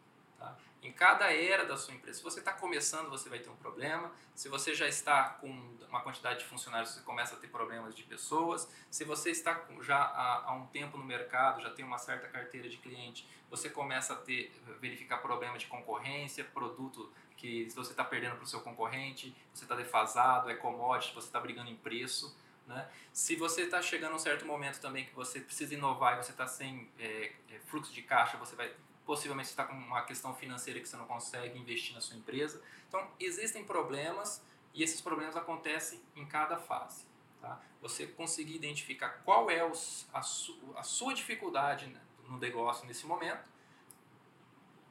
Em 0.82 0.92
cada 0.92 1.30
era 1.30 1.64
da 1.66 1.76
sua 1.76 1.94
empresa. 1.94 2.18
Se 2.18 2.24
você 2.24 2.38
está 2.38 2.52
começando, 2.52 3.10
você 3.10 3.28
vai 3.28 3.38
ter 3.38 3.50
um 3.50 3.56
problema. 3.56 4.10
Se 4.34 4.48
você 4.48 4.74
já 4.74 4.88
está 4.88 5.24
com 5.40 5.48
uma 5.88 6.00
quantidade 6.00 6.38
de 6.40 6.46
funcionários, 6.46 6.92
você 6.92 7.00
começa 7.00 7.34
a 7.34 7.38
ter 7.38 7.48
problemas 7.48 7.94
de 7.94 8.02
pessoas. 8.02 8.66
Se 8.90 9.04
você 9.04 9.30
está 9.30 9.62
já 9.82 9.98
há, 9.98 10.44
há 10.46 10.54
um 10.54 10.66
tempo 10.68 10.96
no 10.96 11.04
mercado, 11.04 11.60
já 11.60 11.70
tem 11.70 11.84
uma 11.84 11.98
certa 11.98 12.28
carteira 12.28 12.68
de 12.68 12.78
cliente, 12.78 13.28
você 13.50 13.68
começa 13.68 14.14
a 14.14 14.16
ter 14.16 14.52
verificar 14.80 15.18
problemas 15.18 15.62
de 15.62 15.68
concorrência, 15.68 16.44
produto 16.44 17.12
que 17.36 17.68
você 17.70 17.90
está 17.90 18.04
perdendo 18.04 18.36
para 18.36 18.44
o 18.44 18.46
seu 18.46 18.60
concorrente, 18.60 19.34
você 19.52 19.64
está 19.64 19.74
defasado, 19.74 20.50
é 20.50 20.54
commodity, 20.54 21.14
você 21.14 21.26
está 21.26 21.40
brigando 21.40 21.70
em 21.70 21.76
preço. 21.76 22.34
Né? 22.66 22.88
Se 23.12 23.34
você 23.36 23.62
está 23.62 23.82
chegando 23.82 24.12
a 24.12 24.16
um 24.16 24.18
certo 24.18 24.46
momento 24.46 24.80
também 24.80 25.04
que 25.04 25.14
você 25.14 25.40
precisa 25.40 25.74
inovar 25.74 26.14
e 26.14 26.22
você 26.22 26.30
está 26.30 26.46
sem 26.46 26.88
é, 26.98 27.32
fluxo 27.66 27.92
de 27.92 28.02
caixa, 28.02 28.36
você 28.36 28.54
vai 28.54 28.72
possivelmente 29.10 29.48
você 29.48 29.54
está 29.54 29.64
com 29.64 29.74
uma 29.74 30.02
questão 30.02 30.32
financeira 30.32 30.78
que 30.78 30.88
você 30.88 30.96
não 30.96 31.04
consegue 31.04 31.58
investir 31.58 31.92
na 31.96 32.00
sua 32.00 32.16
empresa. 32.16 32.62
Então, 32.88 33.04
existem 33.18 33.64
problemas 33.64 34.40
e 34.72 34.84
esses 34.84 35.00
problemas 35.00 35.36
acontecem 35.36 36.00
em 36.14 36.24
cada 36.24 36.56
fase. 36.56 37.04
Tá? 37.40 37.60
Você 37.82 38.06
conseguir 38.06 38.54
identificar 38.54 39.08
qual 39.24 39.50
é 39.50 39.64
os, 39.68 40.06
a, 40.14 40.22
su, 40.22 40.56
a 40.76 40.84
sua 40.84 41.12
dificuldade 41.12 41.86
né, 41.86 42.00
no 42.28 42.38
negócio 42.38 42.86
nesse 42.86 43.04
momento, 43.04 43.50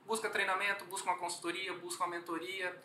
busca 0.06 0.30
treinamento, 0.30 0.84
busca 0.84 1.10
uma 1.10 1.18
consultoria, 1.18 1.74
busca 1.78 2.04
uma 2.04 2.18
mentoria 2.18 2.78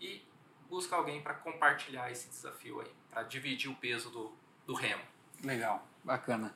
e 0.00 0.24
busca 0.68 0.94
alguém 0.94 1.20
para 1.20 1.34
compartilhar 1.34 2.08
esse 2.08 2.28
desafio 2.28 2.80
aí, 2.80 2.92
para 3.10 3.24
dividir 3.24 3.68
o 3.68 3.74
peso 3.74 4.08
do, 4.10 4.32
do 4.64 4.74
remo. 4.74 5.02
Legal, 5.42 5.84
bacana. 6.04 6.54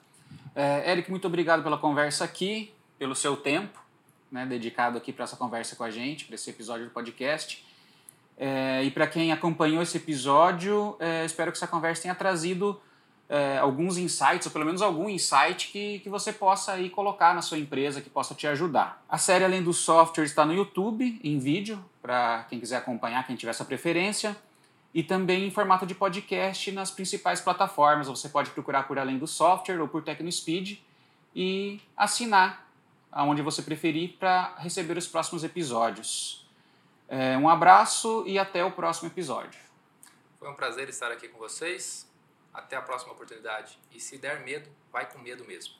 É, 0.55 0.93
Eric, 0.93 1.11
muito 1.11 1.27
obrigado 1.27 1.64
pela 1.64 1.77
conversa 1.77 2.25
aqui 2.25 2.72
pelo 2.99 3.14
seu 3.14 3.36
tempo, 3.36 3.78
né, 4.30 4.45
dedicado 4.47 4.99
aqui 4.99 5.12
para 5.12 5.24
essa 5.24 5.36
conversa 5.36 5.76
com 5.76 5.84
a 5.84 5.90
gente, 5.90 6.24
para 6.24 6.34
esse 6.34 6.51
episódio 6.51 6.86
do 6.86 6.90
podcast. 6.90 7.64
É, 8.36 8.82
e 8.82 8.90
para 8.90 9.07
quem 9.07 9.32
acompanhou 9.32 9.82
esse 9.82 9.97
episódio, 9.97 10.97
é, 10.99 11.24
espero 11.24 11.53
que 11.53 11.57
essa 11.57 11.68
conversa 11.68 12.03
tenha 12.03 12.14
trazido 12.14 12.80
é, 13.28 13.59
alguns 13.59 13.97
insights, 13.97 14.47
ou 14.47 14.53
pelo 14.53 14.64
menos 14.64 14.82
algum 14.82 15.09
insight 15.09 15.68
que, 15.68 16.01
que 16.01 16.09
você 16.09 16.32
possa 16.32 16.72
aí 16.72 16.90
colocar 16.90 17.34
na 17.34 17.42
sua 17.42 17.59
empresa, 17.59 18.01
que 18.01 18.11
possa 18.11 18.34
te 18.34 18.47
ajudar. 18.47 19.03
A 19.09 19.18
série 19.18 19.45
Além 19.45 19.62
do 19.62 19.72
Software 19.72 20.24
está 20.24 20.45
no 20.45 20.53
YouTube, 20.53 21.20
em 21.22 21.38
vídeo, 21.38 21.82
para 22.03 22.45
quem 22.49 22.61
quiser 22.61 22.76
acompanhar, 22.76 23.26
quem 23.26 23.36
tiver 23.36 23.51
essa 23.51 23.64
preferência, 23.64 24.36
e 24.92 25.03
também 25.03 25.47
em 25.47 25.51
formato 25.51 25.86
de 25.86 25.95
podcast 25.95 26.70
nas 26.70 26.90
principais 26.90 27.40
plataformas. 27.40 28.07
Você 28.07 28.28
pode 28.28 28.51
procurar 28.51 28.84
por 28.84 28.99
Além 28.99 29.18
do 29.18 29.26
Software 29.26 29.80
ou 29.80 29.88
por 29.88 30.03
TecnoSpeed 30.03 30.80
e 31.34 31.80
assinar 31.97 32.63
aonde 33.14 33.40
você 33.40 33.62
preferir 33.62 34.16
para 34.18 34.56
receber 34.56 34.98
os 34.98 35.06
próximos 35.06 35.44
episódios. 35.44 36.44
É, 37.08 37.38
um 37.38 37.48
abraço 37.48 38.24
e 38.26 38.38
até 38.38 38.64
o 38.64 38.72
próximo 38.72 39.08
episódio. 39.08 39.60
Foi 40.38 40.50
um 40.50 40.54
prazer 40.54 40.88
estar 40.88 41.12
aqui 41.12 41.28
com 41.28 41.38
vocês. 41.38 42.10
Até 42.52 42.76
a 42.76 42.82
próxima 42.82 43.12
oportunidade. 43.12 43.78
E 43.92 44.00
se 44.00 44.18
der 44.18 44.44
medo, 44.44 44.68
vai 44.92 45.10
com 45.10 45.18
medo 45.18 45.44
mesmo. 45.44 45.74